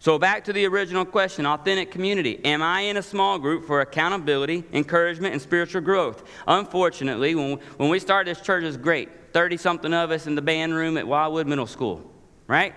So, 0.00 0.18
back 0.18 0.42
to 0.46 0.52
the 0.52 0.66
original 0.66 1.04
question 1.04 1.46
authentic 1.46 1.92
community. 1.92 2.44
Am 2.44 2.60
I 2.60 2.80
in 2.80 2.96
a 2.96 3.02
small 3.04 3.38
group 3.38 3.68
for 3.68 3.82
accountability, 3.82 4.64
encouragement, 4.72 5.32
and 5.32 5.40
spiritual 5.40 5.80
growth? 5.80 6.24
Unfortunately, 6.48 7.36
when, 7.36 7.60
when 7.76 7.88
we 7.88 8.00
started 8.00 8.34
this 8.34 8.44
church, 8.44 8.64
it 8.64 8.66
was 8.66 8.76
great. 8.76 9.32
30 9.32 9.58
something 9.58 9.94
of 9.94 10.10
us 10.10 10.26
in 10.26 10.34
the 10.34 10.42
band 10.42 10.74
room 10.74 10.96
at 10.96 11.06
Wildwood 11.06 11.46
Middle 11.46 11.68
School, 11.68 12.02
right? 12.48 12.74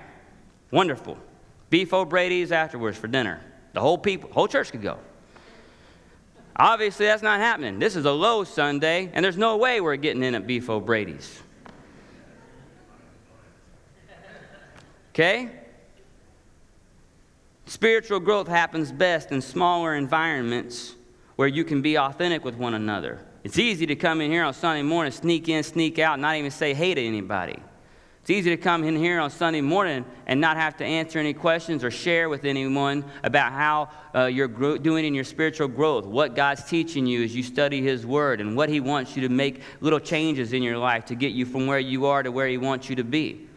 Wonderful. 0.70 1.18
Beef 1.72 1.92
O'Brady's 1.92 2.52
afterwards 2.52 3.00
for 3.00 3.08
dinner. 3.08 3.42
The 3.74 3.82
whole 3.82 3.98
people, 3.98 4.32
whole 4.32 4.48
church 4.48 4.70
could 4.70 4.84
go. 4.84 5.00
Obviously, 6.56 7.08
that's 7.08 7.24
not 7.24 7.40
happening. 7.40 7.80
This 7.80 7.96
is 7.96 8.06
a 8.06 8.12
low 8.12 8.44
Sunday, 8.44 9.10
and 9.14 9.26
there's 9.26 9.38
no 9.38 9.58
way 9.58 9.82
we're 9.82 9.96
getting 9.96 10.22
in 10.22 10.36
at 10.36 10.46
Beef 10.46 10.70
O'Brady's. 10.70 11.42
Okay? 15.12 15.50
Spiritual 17.66 18.20
growth 18.20 18.48
happens 18.48 18.92
best 18.92 19.32
in 19.32 19.42
smaller 19.42 19.96
environments 19.96 20.96
where 21.36 21.48
you 21.48 21.64
can 21.64 21.82
be 21.82 21.98
authentic 21.98 22.44
with 22.44 22.56
one 22.56 22.74
another. 22.74 23.20
It's 23.44 23.58
easy 23.58 23.86
to 23.88 23.96
come 23.96 24.22
in 24.22 24.32
here 24.32 24.44
on 24.44 24.54
Sunday 24.54 24.84
morning, 24.84 25.12
sneak 25.12 25.50
in, 25.50 25.64
sneak 25.64 26.00
out, 26.00 26.20
not 26.20 26.36
even 26.36 26.52
say 26.52 26.74
hey 26.74 26.94
to 26.94 27.02
anybody. 27.02 27.58
It's 28.22 28.30
easy 28.30 28.52
to 28.52 28.58
come 28.58 28.84
in 28.84 28.96
here 28.96 29.20
on 29.20 29.32
Sunday 29.32 29.62
morning 29.62 30.06
and 30.28 30.40
not 30.40 30.56
have 30.56 30.78
to 30.78 30.86
answer 30.86 31.18
any 31.18 31.34
questions 31.34 31.84
or 31.84 31.90
share 31.90 32.30
with 32.30 32.46
anyone 32.46 33.04
about 33.24 33.52
how 33.52 33.90
uh, 34.14 34.26
you're 34.26 34.48
gro- 34.48 34.78
doing 34.78 35.06
in 35.06 35.16
your 35.16 35.24
spiritual 35.24 35.68
growth, 35.68 36.06
what 36.06 36.36
God's 36.36 36.64
teaching 36.64 37.08
you 37.08 37.24
as 37.24 37.36
you 37.36 37.42
study 37.42 37.82
His 37.82 38.06
Word, 38.06 38.40
and 38.40 38.56
what 38.56 38.70
He 38.70 38.80
wants 38.80 39.16
you 39.16 39.24
to 39.24 39.30
make 39.30 39.62
little 39.80 40.00
changes 40.00 40.54
in 40.54 40.62
your 40.62 40.78
life 40.78 41.06
to 41.06 41.16
get 41.16 41.32
you 41.32 41.48
from 41.48 41.66
where 41.66 41.80
you 41.80 42.06
are 42.06 42.22
to 42.22 42.32
where 42.32 42.48
He 42.48 42.60
wants 42.60 42.92
you 42.92 42.96
to 42.98 43.04
be. 43.04 43.48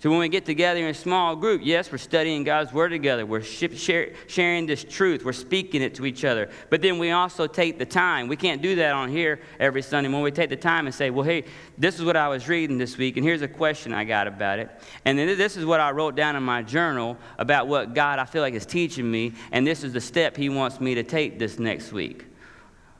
So 0.00 0.10
when 0.10 0.20
we 0.20 0.28
get 0.28 0.46
together 0.46 0.78
in 0.78 0.86
a 0.86 0.94
small 0.94 1.34
group, 1.34 1.60
yes, 1.64 1.90
we're 1.90 1.98
studying 1.98 2.44
God's 2.44 2.72
Word 2.72 2.90
together. 2.90 3.26
We're 3.26 3.42
share, 3.42 4.12
sharing 4.28 4.66
this 4.66 4.84
truth. 4.84 5.24
We're 5.24 5.32
speaking 5.32 5.82
it 5.82 5.96
to 5.96 6.06
each 6.06 6.24
other. 6.24 6.50
But 6.70 6.82
then 6.82 6.98
we 6.98 7.10
also 7.10 7.48
take 7.48 7.80
the 7.80 7.84
time. 7.84 8.28
We 8.28 8.36
can't 8.36 8.62
do 8.62 8.76
that 8.76 8.92
on 8.92 9.08
here 9.08 9.40
every 9.58 9.82
Sunday 9.82 10.08
When 10.08 10.22
We 10.22 10.30
take 10.30 10.50
the 10.50 10.56
time 10.56 10.86
and 10.86 10.94
say, 10.94 11.10
well, 11.10 11.24
hey, 11.24 11.46
this 11.76 11.98
is 11.98 12.04
what 12.04 12.14
I 12.14 12.28
was 12.28 12.46
reading 12.46 12.78
this 12.78 12.96
week, 12.96 13.16
and 13.16 13.26
here's 13.26 13.42
a 13.42 13.48
question 13.48 13.92
I 13.92 14.04
got 14.04 14.28
about 14.28 14.60
it. 14.60 14.70
And 15.04 15.18
then 15.18 15.36
this 15.36 15.56
is 15.56 15.66
what 15.66 15.80
I 15.80 15.90
wrote 15.90 16.14
down 16.14 16.36
in 16.36 16.44
my 16.44 16.62
journal 16.62 17.16
about 17.36 17.66
what 17.66 17.92
God 17.92 18.20
I 18.20 18.24
feel 18.24 18.42
like 18.42 18.54
is 18.54 18.66
teaching 18.66 19.10
me, 19.10 19.32
and 19.50 19.66
this 19.66 19.82
is 19.82 19.92
the 19.92 20.00
step 20.00 20.36
He 20.36 20.48
wants 20.48 20.80
me 20.80 20.94
to 20.94 21.02
take 21.02 21.40
this 21.40 21.58
next 21.58 21.90
week. 21.90 22.24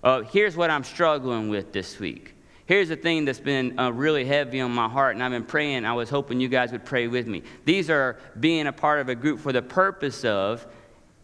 Uh, 0.03 0.22
here's 0.22 0.57
what 0.57 0.68
I'm 0.68 0.82
struggling 0.82 1.49
with 1.49 1.72
this 1.72 2.01
week. 2.01 2.34
Here's 2.68 2.90
the 2.90 2.96
thing 2.96 3.24
that's 3.24 3.40
been 3.40 3.78
uh, 3.78 3.88
really 3.88 4.26
heavy 4.26 4.60
on 4.60 4.72
my 4.72 4.90
heart, 4.90 5.14
and 5.14 5.24
I've 5.24 5.30
been 5.30 5.42
praying. 5.42 5.86
I 5.86 5.94
was 5.94 6.10
hoping 6.10 6.38
you 6.38 6.48
guys 6.48 6.70
would 6.70 6.84
pray 6.84 7.08
with 7.08 7.26
me. 7.26 7.42
These 7.64 7.88
are 7.88 8.18
being 8.38 8.66
a 8.66 8.72
part 8.74 9.00
of 9.00 9.08
a 9.08 9.14
group 9.14 9.40
for 9.40 9.54
the 9.54 9.62
purpose 9.62 10.22
of 10.22 10.66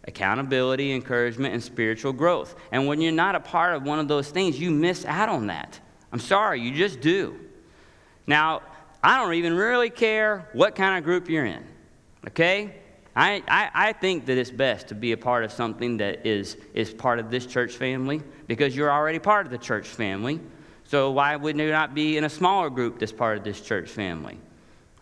accountability, 0.05 0.95
encouragement, 0.95 1.53
and 1.53 1.62
spiritual 1.62 2.14
growth. 2.14 2.55
And 2.72 2.86
when 2.86 3.03
you're 3.03 3.12
not 3.12 3.34
a 3.34 3.40
part 3.40 3.76
of 3.76 3.82
one 3.82 3.99
of 3.99 4.09
those 4.09 4.30
things, 4.30 4.59
you 4.59 4.70
miss 4.70 5.05
out 5.05 5.28
on 5.28 5.49
that. 5.49 5.78
I'm 6.12 6.18
sorry, 6.18 6.62
you 6.62 6.72
just 6.72 7.03
do. 7.03 7.38
Now, 8.26 8.62
I 9.03 9.18
don't 9.18 9.34
even 9.34 9.53
really 9.53 9.90
care 9.90 10.49
what 10.55 10.74
kind 10.74 10.97
of 10.97 11.05
group 11.05 11.28
you're 11.28 11.45
in, 11.45 11.62
okay? 12.26 12.74
I, 13.14 13.42
I, 13.47 13.70
I, 13.74 13.92
think 13.92 14.24
that 14.26 14.38
it's 14.38 14.51
best 14.51 14.88
to 14.88 14.95
be 14.95 15.12
a 15.12 15.16
part 15.18 15.45
of 15.45 15.53
something 15.53 15.99
that 15.99 16.26
is, 16.26 16.57
is 16.72 16.95
part 16.95 17.18
of 17.18 17.30
this 17.30 17.45
church 17.45 17.74
family 17.74 18.22
because 18.47 18.74
you're 18.74 18.90
already 18.90 19.18
part 19.18 19.45
of 19.45 19.53
the 19.53 19.59
church 19.59 19.86
family. 19.86 20.40
So 20.95 21.11
why 21.11 21.34
would 21.34 21.59
you 21.59 21.72
not 21.72 21.92
be 21.92 22.18
in 22.18 22.22
a 22.22 22.30
smaller 22.30 22.70
group 22.70 23.01
that's 23.01 23.11
part 23.11 23.36
of 23.36 23.42
this 23.42 23.61
church 23.61 23.90
family? 23.90 24.38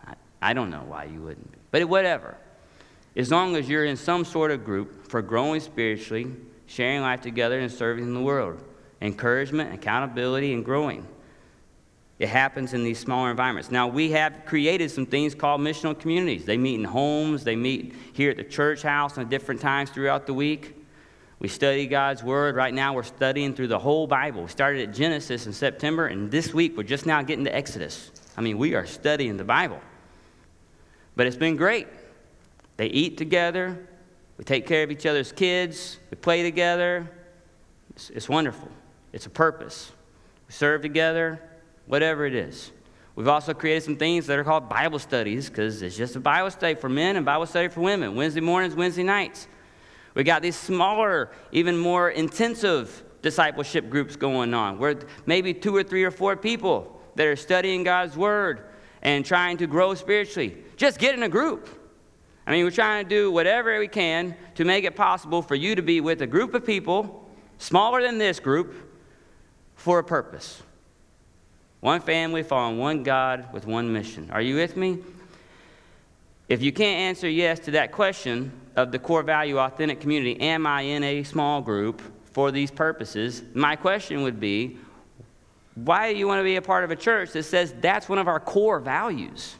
I, 0.03 0.15
I 0.41 0.53
don't 0.53 0.71
know 0.71 0.83
why 0.87 1.03
you 1.03 1.21
wouldn't 1.21 1.51
be. 1.51 1.59
But 1.69 1.85
whatever. 1.85 2.35
As 3.15 3.29
long 3.29 3.55
as 3.55 3.69
you're 3.69 3.85
in 3.85 3.95
some 3.95 4.25
sort 4.25 4.49
of 4.49 4.65
group 4.65 5.07
for 5.07 5.21
growing 5.21 5.61
spiritually, 5.61 6.31
sharing 6.65 7.01
life 7.01 7.21
together, 7.21 7.59
and 7.59 7.71
serving 7.71 8.05
in 8.05 8.15
the 8.15 8.21
world. 8.21 8.59
Encouragement, 9.03 9.71
accountability, 9.71 10.51
and 10.55 10.65
growing. 10.65 11.07
It 12.17 12.29
happens 12.29 12.73
in 12.73 12.83
these 12.83 12.97
smaller 12.97 13.29
environments. 13.29 13.69
Now, 13.69 13.87
we 13.87 14.09
have 14.13 14.45
created 14.47 14.89
some 14.89 15.05
things 15.05 15.35
called 15.35 15.61
missional 15.61 15.99
communities. 15.99 16.43
They 16.43 16.57
meet 16.57 16.79
in 16.79 16.85
homes, 16.85 17.43
they 17.43 17.55
meet 17.55 17.93
here 18.13 18.31
at 18.31 18.37
the 18.37 18.43
church 18.43 18.81
house 18.81 19.19
at 19.19 19.29
different 19.29 19.61
times 19.61 19.91
throughout 19.91 20.25
the 20.25 20.33
week. 20.33 20.75
We 21.43 21.49
study 21.49 21.87
God's 21.87 22.23
Word. 22.23 22.55
Right 22.55 22.73
now, 22.73 22.93
we're 22.93 23.03
studying 23.03 23.53
through 23.53 23.67
the 23.67 23.77
whole 23.77 24.07
Bible. 24.07 24.43
We 24.43 24.47
started 24.47 24.87
at 24.87 24.95
Genesis 24.95 25.45
in 25.45 25.51
September, 25.51 26.07
and 26.07 26.31
this 26.31 26.53
week, 26.53 26.77
we're 26.77 26.83
just 26.83 27.05
now 27.05 27.21
getting 27.21 27.43
to 27.43 27.53
Exodus. 27.53 28.11
I 28.37 28.41
mean, 28.41 28.57
we 28.57 28.75
are 28.75 28.85
studying 28.85 29.35
the 29.35 29.43
Bible. 29.43 29.81
But 31.17 31.27
it's 31.27 31.35
been 31.35 31.57
great. 31.57 31.89
They 32.77 32.87
eat 32.87 33.17
together, 33.17 33.77
we 34.37 34.45
take 34.45 34.65
care 34.65 34.83
of 34.83 34.89
each 34.89 35.05
other's 35.05 35.33
kids, 35.33 35.99
we 36.09 36.15
play 36.15 36.43
together. 36.43 37.11
It's, 37.89 38.09
it's 38.11 38.29
wonderful. 38.29 38.69
It's 39.11 39.25
a 39.25 39.29
purpose. 39.29 39.91
We 40.47 40.53
serve 40.53 40.81
together, 40.81 41.41
whatever 41.87 42.25
it 42.25 42.35
is. 42.35 42.71
We've 43.15 43.27
also 43.27 43.53
created 43.53 43.83
some 43.83 43.97
things 43.97 44.27
that 44.27 44.39
are 44.39 44.45
called 44.45 44.69
Bible 44.69 44.97
studies 44.97 45.49
because 45.49 45.81
it's 45.81 45.97
just 45.97 46.15
a 46.15 46.21
Bible 46.21 46.51
study 46.51 46.75
for 46.75 46.87
men 46.87 47.17
and 47.17 47.25
Bible 47.25 47.47
study 47.47 47.67
for 47.67 47.81
women. 47.81 48.15
Wednesday 48.15 48.39
mornings, 48.39 48.75
Wednesday 48.75 49.03
nights. 49.03 49.49
We 50.15 50.23
got 50.23 50.41
these 50.41 50.55
smaller, 50.55 51.31
even 51.51 51.77
more 51.77 52.09
intensive 52.09 53.03
discipleship 53.21 53.89
groups 53.89 54.15
going 54.15 54.53
on 54.53 54.77
where 54.77 54.99
maybe 55.25 55.53
two 55.53 55.75
or 55.75 55.83
three 55.83 56.03
or 56.03 56.11
four 56.11 56.35
people 56.35 57.01
that 57.15 57.25
are 57.25 57.35
studying 57.35 57.83
God's 57.83 58.15
Word 58.15 58.61
and 59.01 59.25
trying 59.25 59.57
to 59.57 59.67
grow 59.67 59.95
spiritually. 59.95 60.57
Just 60.77 60.99
get 60.99 61.15
in 61.15 61.23
a 61.23 61.29
group. 61.29 61.67
I 62.45 62.51
mean, 62.51 62.65
we're 62.65 62.71
trying 62.71 63.05
to 63.05 63.09
do 63.09 63.31
whatever 63.31 63.79
we 63.79 63.87
can 63.87 64.35
to 64.55 64.65
make 64.65 64.83
it 64.83 64.95
possible 64.95 65.41
for 65.41 65.55
you 65.55 65.75
to 65.75 65.81
be 65.81 66.01
with 66.01 66.21
a 66.21 66.27
group 66.27 66.53
of 66.53 66.65
people 66.65 67.29
smaller 67.57 68.01
than 68.01 68.17
this 68.17 68.39
group 68.39 68.75
for 69.75 69.99
a 69.99 70.03
purpose. 70.03 70.61
One 71.79 72.01
family 72.01 72.43
following 72.43 72.77
one 72.77 73.03
God 73.03 73.51
with 73.53 73.65
one 73.65 73.91
mission. 73.91 74.29
Are 74.31 74.41
you 74.41 74.55
with 74.55 74.75
me? 74.77 74.99
If 76.49 76.61
you 76.61 76.71
can't 76.71 76.99
answer 76.99 77.29
yes 77.29 77.59
to 77.59 77.71
that 77.71 77.91
question, 77.91 78.51
of 78.75 78.91
the 78.91 78.99
core 78.99 79.23
value 79.23 79.59
authentic 79.59 79.99
community, 79.99 80.39
am 80.41 80.65
I 80.65 80.81
in 80.81 81.03
a 81.03 81.23
small 81.23 81.61
group 81.61 82.01
for 82.31 82.51
these 82.51 82.71
purposes? 82.71 83.43
My 83.53 83.75
question 83.75 84.23
would 84.23 84.39
be 84.39 84.77
why 85.75 86.13
do 86.13 86.19
you 86.19 86.27
want 86.27 86.39
to 86.39 86.43
be 86.43 86.55
a 86.55 86.61
part 86.61 86.83
of 86.83 86.91
a 86.91 86.95
church 86.95 87.31
that 87.31 87.43
says 87.43 87.73
that's 87.81 88.07
one 88.07 88.19
of 88.19 88.27
our 88.27 88.39
core 88.39 88.79
values? 88.79 89.55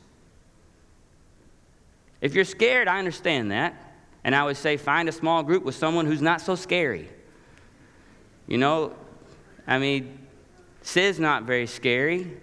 If 2.22 2.36
you're 2.36 2.46
scared, 2.46 2.88
I 2.88 3.00
understand 3.00 3.52
that. 3.52 3.76
And 4.24 4.36
I 4.36 4.44
would 4.44 4.58
say 4.58 4.78
find 4.78 5.10
a 5.10 5.12
small 5.12 5.44
group 5.44 5.64
with 5.64 5.76
someone 5.76 6.06
who's 6.06 6.22
not 6.22 6.40
so 6.40 6.56
scary. 6.56 7.10
You 8.48 8.58
know, 8.58 8.96
I 9.66 9.80
mean, 9.80 10.20
Sid's 10.84 11.20
not 11.20 11.44
very 11.44 11.66
scary. 11.66 12.38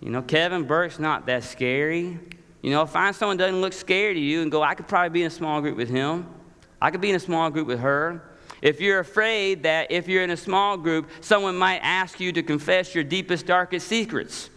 You 0.00 0.10
know, 0.10 0.22
Kevin 0.22 0.64
Burke's 0.64 0.98
not 0.98 1.26
that 1.26 1.44
scary. 1.44 2.18
You 2.64 2.70
know, 2.70 2.86
find 2.86 3.14
someone 3.14 3.36
doesn't 3.36 3.60
look 3.60 3.74
scared 3.74 4.16
of 4.16 4.22
you 4.22 4.40
and 4.40 4.50
go, 4.50 4.62
I 4.62 4.74
could 4.74 4.88
probably 4.88 5.10
be 5.10 5.20
in 5.20 5.26
a 5.26 5.30
small 5.30 5.60
group 5.60 5.76
with 5.76 5.90
him. 5.90 6.26
I 6.80 6.90
could 6.90 7.02
be 7.02 7.10
in 7.10 7.16
a 7.16 7.20
small 7.20 7.50
group 7.50 7.66
with 7.66 7.80
her. 7.80 8.22
If 8.62 8.80
you're 8.80 9.00
afraid 9.00 9.64
that 9.64 9.92
if 9.92 10.08
you're 10.08 10.22
in 10.22 10.30
a 10.30 10.36
small 10.38 10.78
group, 10.78 11.10
someone 11.20 11.56
might 11.56 11.80
ask 11.80 12.20
you 12.20 12.32
to 12.32 12.42
confess 12.42 12.94
your 12.94 13.04
deepest, 13.04 13.44
darkest 13.44 13.86
secrets. 13.86 14.48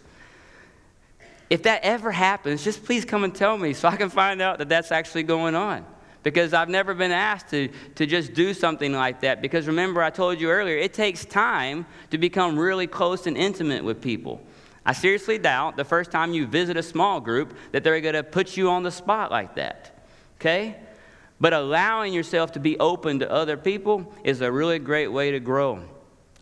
If 1.50 1.64
that 1.64 1.82
ever 1.84 2.10
happens, 2.10 2.64
just 2.64 2.82
please 2.82 3.04
come 3.04 3.24
and 3.24 3.34
tell 3.34 3.58
me 3.58 3.74
so 3.74 3.88
I 3.88 3.96
can 3.96 4.08
find 4.08 4.40
out 4.40 4.56
that 4.56 4.70
that's 4.70 4.90
actually 4.90 5.24
going 5.24 5.54
on. 5.54 5.84
Because 6.22 6.54
I've 6.54 6.70
never 6.70 6.94
been 6.94 7.12
asked 7.12 7.50
to, 7.50 7.68
to 7.96 8.06
just 8.06 8.32
do 8.32 8.54
something 8.54 8.94
like 8.94 9.20
that. 9.20 9.42
Because 9.42 9.66
remember, 9.66 10.02
I 10.02 10.08
told 10.08 10.40
you 10.40 10.48
earlier, 10.48 10.78
it 10.78 10.94
takes 10.94 11.26
time 11.26 11.84
to 12.08 12.16
become 12.16 12.58
really 12.58 12.86
close 12.86 13.26
and 13.26 13.36
intimate 13.36 13.84
with 13.84 14.00
people. 14.00 14.40
I 14.88 14.92
seriously 14.92 15.36
doubt 15.36 15.76
the 15.76 15.84
first 15.84 16.10
time 16.10 16.32
you 16.32 16.46
visit 16.46 16.78
a 16.78 16.82
small 16.82 17.20
group 17.20 17.54
that 17.72 17.84
they're 17.84 18.00
going 18.00 18.14
to 18.14 18.22
put 18.22 18.56
you 18.56 18.70
on 18.70 18.84
the 18.84 18.90
spot 18.90 19.30
like 19.30 19.56
that. 19.56 20.02
Okay? 20.36 20.76
But 21.38 21.52
allowing 21.52 22.14
yourself 22.14 22.52
to 22.52 22.58
be 22.58 22.78
open 22.78 23.18
to 23.18 23.30
other 23.30 23.58
people 23.58 24.10
is 24.24 24.40
a 24.40 24.50
really 24.50 24.78
great 24.78 25.08
way 25.08 25.32
to 25.32 25.40
grow, 25.40 25.84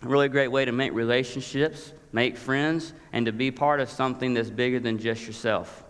a 0.00 0.06
really 0.06 0.28
great 0.28 0.46
way 0.46 0.64
to 0.64 0.70
make 0.70 0.92
relationships, 0.92 1.92
make 2.12 2.36
friends, 2.36 2.92
and 3.12 3.26
to 3.26 3.32
be 3.32 3.50
part 3.50 3.80
of 3.80 3.90
something 3.90 4.34
that's 4.34 4.48
bigger 4.48 4.78
than 4.78 4.98
just 4.98 5.26
yourself. 5.26 5.82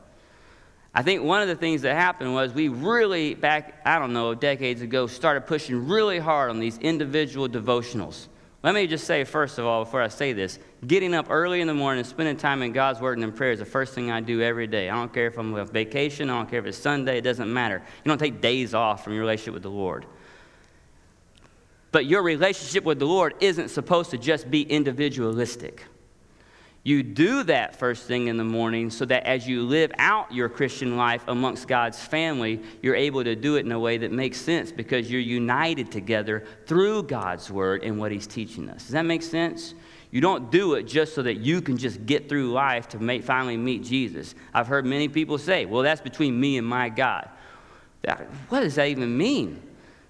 I 0.94 1.02
think 1.02 1.24
one 1.24 1.42
of 1.42 1.48
the 1.48 1.56
things 1.56 1.82
that 1.82 1.94
happened 1.94 2.32
was 2.32 2.54
we 2.54 2.68
really, 2.68 3.34
back, 3.34 3.82
I 3.84 3.98
don't 3.98 4.14
know, 4.14 4.34
decades 4.34 4.80
ago, 4.80 5.08
started 5.08 5.42
pushing 5.42 5.86
really 5.88 6.18
hard 6.18 6.48
on 6.48 6.58
these 6.58 6.78
individual 6.78 7.50
devotionals. 7.50 8.28
Let 8.66 8.74
me 8.74 8.88
just 8.88 9.06
say, 9.06 9.22
first 9.22 9.60
of 9.60 9.64
all, 9.64 9.84
before 9.84 10.02
I 10.02 10.08
say 10.08 10.32
this, 10.32 10.58
getting 10.84 11.14
up 11.14 11.26
early 11.30 11.60
in 11.60 11.68
the 11.68 11.72
morning 11.72 12.02
spending 12.02 12.36
time 12.36 12.62
in 12.62 12.72
God's 12.72 13.00
Word 13.00 13.16
and 13.16 13.22
in 13.22 13.30
prayer 13.30 13.52
is 13.52 13.60
the 13.60 13.64
first 13.64 13.94
thing 13.94 14.10
I 14.10 14.18
do 14.18 14.42
every 14.42 14.66
day. 14.66 14.90
I 14.90 14.96
don't 14.96 15.14
care 15.14 15.28
if 15.28 15.38
I'm 15.38 15.54
on 15.54 15.66
vacation, 15.68 16.28
I 16.28 16.36
don't 16.36 16.50
care 16.50 16.58
if 16.58 16.66
it's 16.66 16.76
Sunday, 16.76 17.18
it 17.18 17.20
doesn't 17.20 17.52
matter. 17.52 17.80
You 18.04 18.08
don't 18.08 18.18
take 18.18 18.40
days 18.40 18.74
off 18.74 19.04
from 19.04 19.12
your 19.12 19.20
relationship 19.20 19.54
with 19.54 19.62
the 19.62 19.70
Lord. 19.70 20.04
But 21.92 22.06
your 22.06 22.24
relationship 22.24 22.82
with 22.82 22.98
the 22.98 23.06
Lord 23.06 23.34
isn't 23.38 23.68
supposed 23.68 24.10
to 24.10 24.18
just 24.18 24.50
be 24.50 24.62
individualistic. 24.62 25.84
You 26.86 27.02
do 27.02 27.42
that 27.42 27.74
first 27.74 28.06
thing 28.06 28.28
in 28.28 28.36
the 28.36 28.44
morning 28.44 28.90
so 28.90 29.04
that 29.06 29.26
as 29.26 29.44
you 29.44 29.64
live 29.64 29.90
out 29.98 30.32
your 30.32 30.48
Christian 30.48 30.96
life 30.96 31.24
amongst 31.26 31.66
God's 31.66 31.98
family, 31.98 32.62
you're 32.80 32.94
able 32.94 33.24
to 33.24 33.34
do 33.34 33.56
it 33.56 33.66
in 33.66 33.72
a 33.72 33.78
way 33.80 33.98
that 33.98 34.12
makes 34.12 34.40
sense 34.40 34.70
because 34.70 35.10
you're 35.10 35.20
united 35.20 35.90
together 35.90 36.44
through 36.66 37.02
God's 37.02 37.50
word 37.50 37.82
and 37.82 37.98
what 37.98 38.12
He's 38.12 38.28
teaching 38.28 38.70
us. 38.70 38.84
Does 38.84 38.92
that 38.92 39.04
make 39.04 39.24
sense? 39.24 39.74
You 40.12 40.20
don't 40.20 40.52
do 40.52 40.74
it 40.74 40.84
just 40.84 41.16
so 41.16 41.24
that 41.24 41.38
you 41.38 41.60
can 41.60 41.76
just 41.76 42.06
get 42.06 42.28
through 42.28 42.52
life 42.52 42.88
to 42.90 43.00
make, 43.00 43.24
finally 43.24 43.56
meet 43.56 43.82
Jesus. 43.82 44.36
I've 44.54 44.68
heard 44.68 44.86
many 44.86 45.08
people 45.08 45.38
say, 45.38 45.64
well, 45.64 45.82
that's 45.82 46.00
between 46.00 46.38
me 46.38 46.56
and 46.56 46.64
my 46.64 46.88
God. 46.88 47.28
That, 48.02 48.28
what 48.48 48.60
does 48.60 48.76
that 48.76 48.86
even 48.86 49.18
mean? 49.18 49.60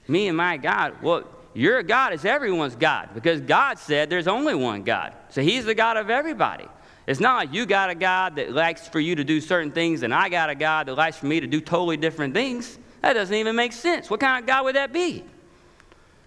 Me 0.08 0.28
and 0.28 0.36
my 0.36 0.58
God? 0.58 1.02
Well, 1.02 1.24
your 1.56 1.82
God 1.82 2.12
is 2.12 2.26
everyone's 2.26 2.76
God 2.76 3.10
because 3.14 3.40
God 3.40 3.78
said 3.78 4.10
there's 4.10 4.28
only 4.28 4.54
one 4.54 4.82
God. 4.82 5.14
So 5.30 5.40
He's 5.40 5.64
the 5.64 5.74
God 5.74 5.96
of 5.96 6.10
everybody. 6.10 6.66
It's 7.06 7.18
not 7.20 7.36
like 7.36 7.54
you 7.54 7.64
got 7.64 7.88
a 7.88 7.94
God 7.94 8.36
that 8.36 8.52
likes 8.52 8.86
for 8.86 9.00
you 9.00 9.14
to 9.14 9.24
do 9.24 9.40
certain 9.40 9.72
things 9.72 10.02
and 10.02 10.12
I 10.12 10.28
got 10.28 10.50
a 10.50 10.54
God 10.54 10.88
that 10.88 10.96
likes 10.96 11.16
for 11.16 11.26
me 11.26 11.40
to 11.40 11.46
do 11.46 11.60
totally 11.60 11.96
different 11.96 12.34
things. 12.34 12.78
That 13.00 13.14
doesn't 13.14 13.34
even 13.34 13.56
make 13.56 13.72
sense. 13.72 14.10
What 14.10 14.20
kind 14.20 14.42
of 14.42 14.46
God 14.46 14.64
would 14.64 14.74
that 14.76 14.92
be? 14.92 15.24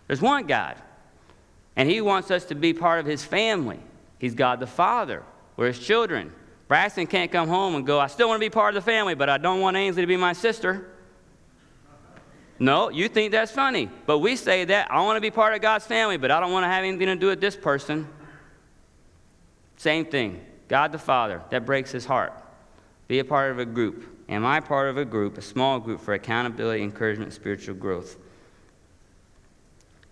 There's 0.07 0.21
one 0.21 0.47
God. 0.47 0.77
And 1.75 1.87
He 1.87 2.01
wants 2.01 2.31
us 2.31 2.45
to 2.45 2.55
be 2.55 2.73
part 2.73 2.99
of 2.99 3.05
His 3.05 3.23
family. 3.23 3.79
He's 4.17 4.33
God 4.33 4.59
the 4.59 4.67
Father. 4.67 5.21
We're 5.57 5.67
His 5.67 5.79
children. 5.79 6.33
Braxton 6.67 7.05
can't 7.05 7.31
come 7.31 7.49
home 7.49 7.75
and 7.75 7.85
go, 7.85 7.99
I 7.99 8.07
still 8.07 8.29
want 8.29 8.39
to 8.39 8.45
be 8.45 8.49
part 8.49 8.75
of 8.75 8.83
the 8.83 8.91
family, 8.91 9.13
but 9.13 9.29
I 9.29 9.37
don't 9.37 9.59
want 9.59 9.77
Ainsley 9.77 10.01
to 10.01 10.07
be 10.07 10.17
my 10.17 10.33
sister. 10.33 10.87
No, 12.59 12.89
you 12.89 13.07
think 13.07 13.31
that's 13.31 13.51
funny. 13.51 13.89
But 14.05 14.19
we 14.19 14.35
say 14.35 14.65
that 14.65 14.91
I 14.91 15.01
want 15.01 15.17
to 15.17 15.21
be 15.21 15.31
part 15.31 15.53
of 15.53 15.61
God's 15.61 15.85
family, 15.85 16.17
but 16.17 16.29
I 16.29 16.39
don't 16.39 16.51
want 16.51 16.65
to 16.65 16.67
have 16.67 16.83
anything 16.83 17.07
to 17.07 17.15
do 17.15 17.27
with 17.27 17.39
this 17.39 17.55
person. 17.55 18.07
Same 19.77 20.05
thing. 20.05 20.45
God 20.67 20.91
the 20.91 20.99
Father, 20.99 21.41
that 21.51 21.65
breaks 21.65 21.91
his 21.91 22.05
heart. 22.05 22.33
Be 23.07 23.19
a 23.19 23.25
part 23.25 23.51
of 23.51 23.59
a 23.59 23.65
group. 23.65 24.05
Am 24.27 24.45
I 24.45 24.59
part 24.59 24.89
of 24.89 24.97
a 24.97 25.05
group, 25.05 25.37
a 25.37 25.41
small 25.41 25.79
group 25.79 26.01
for 26.01 26.13
accountability, 26.13 26.83
encouragement, 26.83 27.33
spiritual 27.33 27.75
growth? 27.75 28.17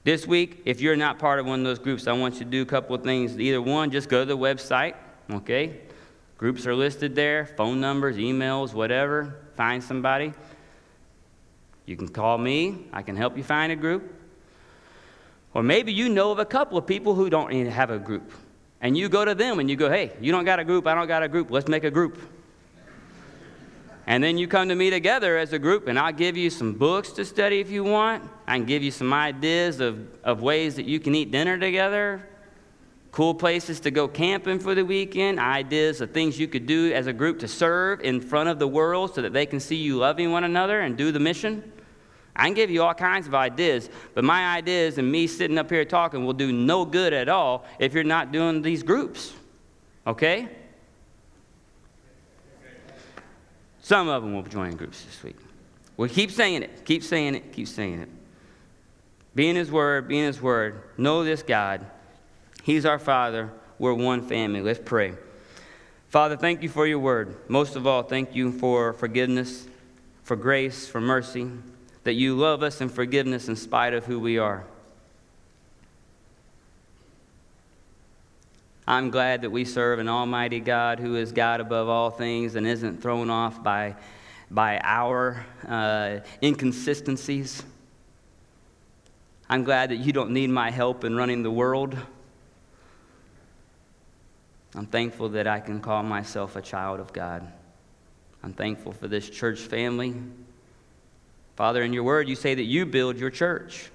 This 0.04 0.26
week, 0.26 0.62
if 0.64 0.80
you're 0.80 0.95
not 0.95 1.20
part 1.20 1.39
of 1.39 1.45
one 1.45 1.60
of 1.60 1.66
those 1.66 1.80
groups, 1.80 2.08
I 2.08 2.14
want 2.14 2.36
you 2.36 2.39
to 2.39 2.45
do 2.45 2.62
a 2.62 2.66
couple 2.66 2.95
of 2.95 3.04
things. 3.04 3.38
Either 3.38 3.62
one, 3.62 3.91
just 3.91 4.08
go 4.08 4.22
to 4.22 4.26
the 4.26 4.38
website, 4.38 4.95
okay? 5.30 5.82
Groups 6.38 6.66
are 6.66 6.74
listed 6.74 7.14
there, 7.14 7.45
phone 7.45 7.82
numbers, 7.82 8.16
emails, 8.16 8.74
whatever. 8.74 9.36
Find 9.56 9.84
somebody. 9.84 10.34
You 11.88 11.96
can 11.96 12.10
call 12.10 12.38
me, 12.38 12.86
I 12.92 13.02
can 13.02 13.16
help 13.16 13.38
you 13.38 13.44
find 13.44 13.72
a 13.72 13.76
group. 13.76 14.14
Or 15.54 15.64
maybe 15.64 15.94
you 15.94 16.10
know 16.10 16.32
of 16.32 16.38
a 16.38 16.46
couple 16.46 16.78
of 16.78 16.86
people 16.86 17.16
who 17.16 17.30
don't 17.30 17.52
have 17.68 17.90
a 17.90 17.98
group. 17.98 18.32
And 18.82 18.96
you 18.96 19.10
go 19.10 19.26
to 19.26 19.34
them 19.34 19.60
and 19.60 19.70
you 19.70 19.78
go, 19.78 19.90
hey, 19.90 20.12
you 20.22 20.32
don't 20.34 20.46
got 20.46 20.60
a 20.60 20.66
group, 20.66 20.86
I 20.86 20.94
don't 20.94 21.08
got 21.08 21.24
a 21.24 21.30
group, 21.30 21.50
let's 21.50 21.70
make 21.70 21.86
a 21.86 21.90
group. 21.90 22.20
And 24.06 24.22
then 24.22 24.38
you 24.38 24.48
come 24.48 24.68
to 24.70 24.76
me 24.76 24.90
together 24.90 25.38
as 25.38 25.54
a 25.54 25.60
group, 25.60 25.88
and 25.88 25.98
I'll 25.98 26.14
give 26.14 26.38
you 26.38 26.50
some 26.50 26.74
books 26.74 27.12
to 27.14 27.26
study 27.26 27.60
if 27.62 27.72
you 27.72 27.84
want. 27.84 28.24
I 28.46 28.58
can 28.58 28.66
give 28.66 28.84
you 28.84 28.92
some 28.92 29.12
ideas 29.14 29.80
of, 29.80 30.08
of 30.24 30.42
ways 30.42 30.76
that 30.76 30.86
you 30.86 31.00
can 31.00 31.16
eat 31.16 31.32
dinner 31.32 31.58
together, 31.58 32.28
cool 33.12 33.34
places 33.34 33.80
to 33.82 33.92
go 33.92 34.08
camping 34.08 34.60
for 34.60 34.76
the 34.76 34.84
weekend, 34.84 35.40
ideas 35.40 36.02
of 36.02 36.12
things 36.12 36.38
you 36.40 36.48
could 36.48 36.66
do 36.66 36.92
as 36.94 37.08
a 37.08 37.14
group 37.14 37.40
to 37.40 37.48
serve 37.48 38.02
in 38.02 38.20
front 38.22 38.50
of 38.50 38.60
the 38.60 38.68
world 38.68 39.16
so 39.16 39.22
that 39.22 39.34
they 39.34 39.46
can 39.46 39.60
see 39.60 39.78
you 39.78 39.98
loving 39.98 40.32
one 40.32 40.44
another 40.44 40.82
and 40.82 40.98
do 40.98 41.12
the 41.12 41.20
mission. 41.20 41.72
I 42.38 42.46
can 42.46 42.54
give 42.54 42.70
you 42.70 42.84
all 42.84 42.94
kinds 42.94 43.28
of 43.28 43.34
ideas, 43.34 43.90
but 44.14 44.24
my 44.24 44.56
ideas 44.56 45.00
and 45.00 45.12
me 45.12 45.26
sitting 45.26 45.58
up 45.58 45.70
here 45.70 45.84
talking 45.84 46.26
will 46.26 46.34
do 46.34 46.54
no 46.54 46.86
good 46.86 47.12
at 47.12 47.28
all 47.28 47.66
if 47.80 47.94
you're 47.94 48.04
not 48.04 48.32
doing 48.32 48.62
these 48.62 48.84
groups. 48.84 49.34
Okay? 50.06 50.48
Some 53.82 54.08
of 54.08 54.22
them 54.22 54.34
will 54.34 54.44
join 54.44 54.76
groups 54.76 55.04
this 55.04 55.24
week. 55.24 55.38
We 55.98 56.10
keep 56.10 56.30
saying 56.30 56.62
it, 56.62 56.86
keep 56.86 57.04
saying 57.04 57.34
it, 57.34 57.52
keep 57.52 57.68
saying 57.68 58.02
it. 58.02 58.10
Be 59.34 59.50
in 59.50 59.56
His 59.56 59.72
Word, 59.72 60.08
be 60.08 60.20
in 60.20 60.26
His 60.26 60.42
Word. 60.42 60.82
Know 60.98 61.24
this 61.24 61.42
God. 61.42 61.86
He's 62.64 62.86
our 62.86 63.00
Father. 63.00 63.52
We're 63.80 63.94
one 63.94 64.22
family. 64.22 64.62
Let's 64.62 64.80
pray. 64.84 65.14
Father, 66.10 66.38
thank 66.38 66.62
you 66.64 66.70
for 66.70 66.88
your 66.88 67.00
word. 67.00 67.36
Most 67.50 67.76
of 67.76 67.86
all, 67.86 68.04
thank 68.04 68.34
you 68.34 68.52
for 68.52 68.94
forgiveness, 68.94 69.68
for 70.24 70.36
grace, 70.36 70.88
for 70.88 71.02
mercy. 71.02 71.50
That 72.08 72.14
you 72.14 72.38
love 72.38 72.64
us 72.64 72.80
and 72.80 72.89
forgive 72.89 73.28
us 73.28 73.49
in 73.49 73.55
spite 73.58 73.93
of 73.93 74.05
who 74.05 74.18
we 74.18 74.38
are. 74.38 74.64
I'm 78.88 79.10
glad 79.10 79.41
that 79.41 79.49
we 79.49 79.66
serve 79.66 79.99
an 79.99 80.08
almighty 80.08 80.62
God 80.62 81.01
who 81.01 81.18
is 81.18 81.34
God 81.34 81.60
above 81.60 81.89
all 81.89 82.10
things 82.10 82.55
and 82.55 82.66
isn't 82.66 83.01
thrown 83.01 83.30
off 83.30 83.62
by, 83.62 83.97
by 84.49 84.80
our 84.86 85.45
uh, 85.68 86.20
inconsistencies. 86.41 87.62
I'm 89.49 89.66
glad 89.66 89.89
that 89.89 89.97
you 89.97 90.14
don't 90.14 90.32
need 90.32 90.49
my 90.49 90.72
help 90.72 91.03
in 91.03 91.14
running 91.14 91.43
the 91.43 91.51
world. 91.51 91.97
I'm 94.76 94.86
thankful 94.86 95.28
that 95.28 95.45
I 95.45 95.60
can 95.60 95.82
call 95.82 96.03
myself 96.03 96.55
a 96.55 96.62
child 96.62 97.01
of 97.01 97.12
God. 97.12 97.45
I'm 98.41 98.53
thankful 98.53 98.93
for 98.93 99.10
this 99.10 99.30
church 99.30 99.60
family. 99.60 100.16
Father, 101.58 101.82
in 101.82 101.91
your 101.91 102.03
word, 102.03 102.30
you 102.30 102.36
say 102.36 102.53
that 102.53 102.64
you 102.64 102.86
build 102.86 103.18
your 103.18 103.32
church. 103.32 103.89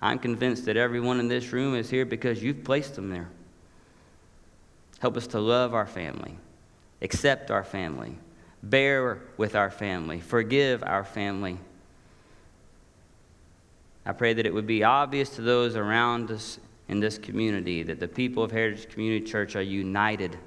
I'm 0.00 0.20
convinced 0.20 0.66
that 0.66 0.76
everyone 0.76 1.18
in 1.18 1.26
this 1.26 1.52
room 1.52 1.74
is 1.74 1.90
here 1.90 2.06
because 2.06 2.40
you've 2.40 2.62
placed 2.62 2.94
them 2.94 3.10
there. 3.10 3.28
Help 5.00 5.16
us 5.16 5.26
to 5.28 5.40
love 5.40 5.74
our 5.74 5.86
family, 5.86 6.38
accept 7.02 7.50
our 7.50 7.64
family, 7.64 8.16
bear 8.62 9.20
with 9.36 9.56
our 9.56 9.68
family, 9.68 10.20
forgive 10.20 10.84
our 10.84 11.02
family. 11.02 11.58
I 14.06 14.12
pray 14.12 14.32
that 14.34 14.46
it 14.46 14.54
would 14.54 14.68
be 14.68 14.84
obvious 14.84 15.30
to 15.30 15.42
those 15.42 15.74
around 15.74 16.30
us 16.30 16.60
in 16.86 17.00
this 17.00 17.18
community 17.18 17.82
that 17.82 17.98
the 17.98 18.06
people 18.06 18.44
of 18.44 18.52
Heritage 18.52 18.88
Community 18.90 19.26
Church 19.26 19.56
are 19.56 19.62
united. 19.62 20.38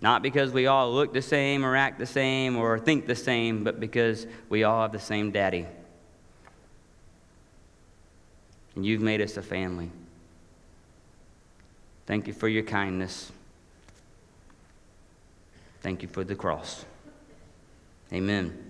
Not 0.00 0.22
because 0.22 0.52
we 0.52 0.66
all 0.66 0.92
look 0.92 1.12
the 1.12 1.22
same 1.22 1.64
or 1.64 1.76
act 1.76 1.98
the 1.98 2.06
same 2.06 2.56
or 2.56 2.78
think 2.78 3.06
the 3.06 3.16
same, 3.16 3.64
but 3.64 3.80
because 3.80 4.26
we 4.48 4.62
all 4.62 4.82
have 4.82 4.92
the 4.92 5.00
same 5.00 5.32
daddy. 5.32 5.66
And 8.76 8.86
you've 8.86 9.02
made 9.02 9.20
us 9.20 9.36
a 9.36 9.42
family. 9.42 9.90
Thank 12.06 12.28
you 12.28 12.32
for 12.32 12.48
your 12.48 12.62
kindness. 12.62 13.32
Thank 15.80 16.02
you 16.02 16.08
for 16.08 16.22
the 16.22 16.34
cross. 16.34 16.84
Amen. 18.12 18.67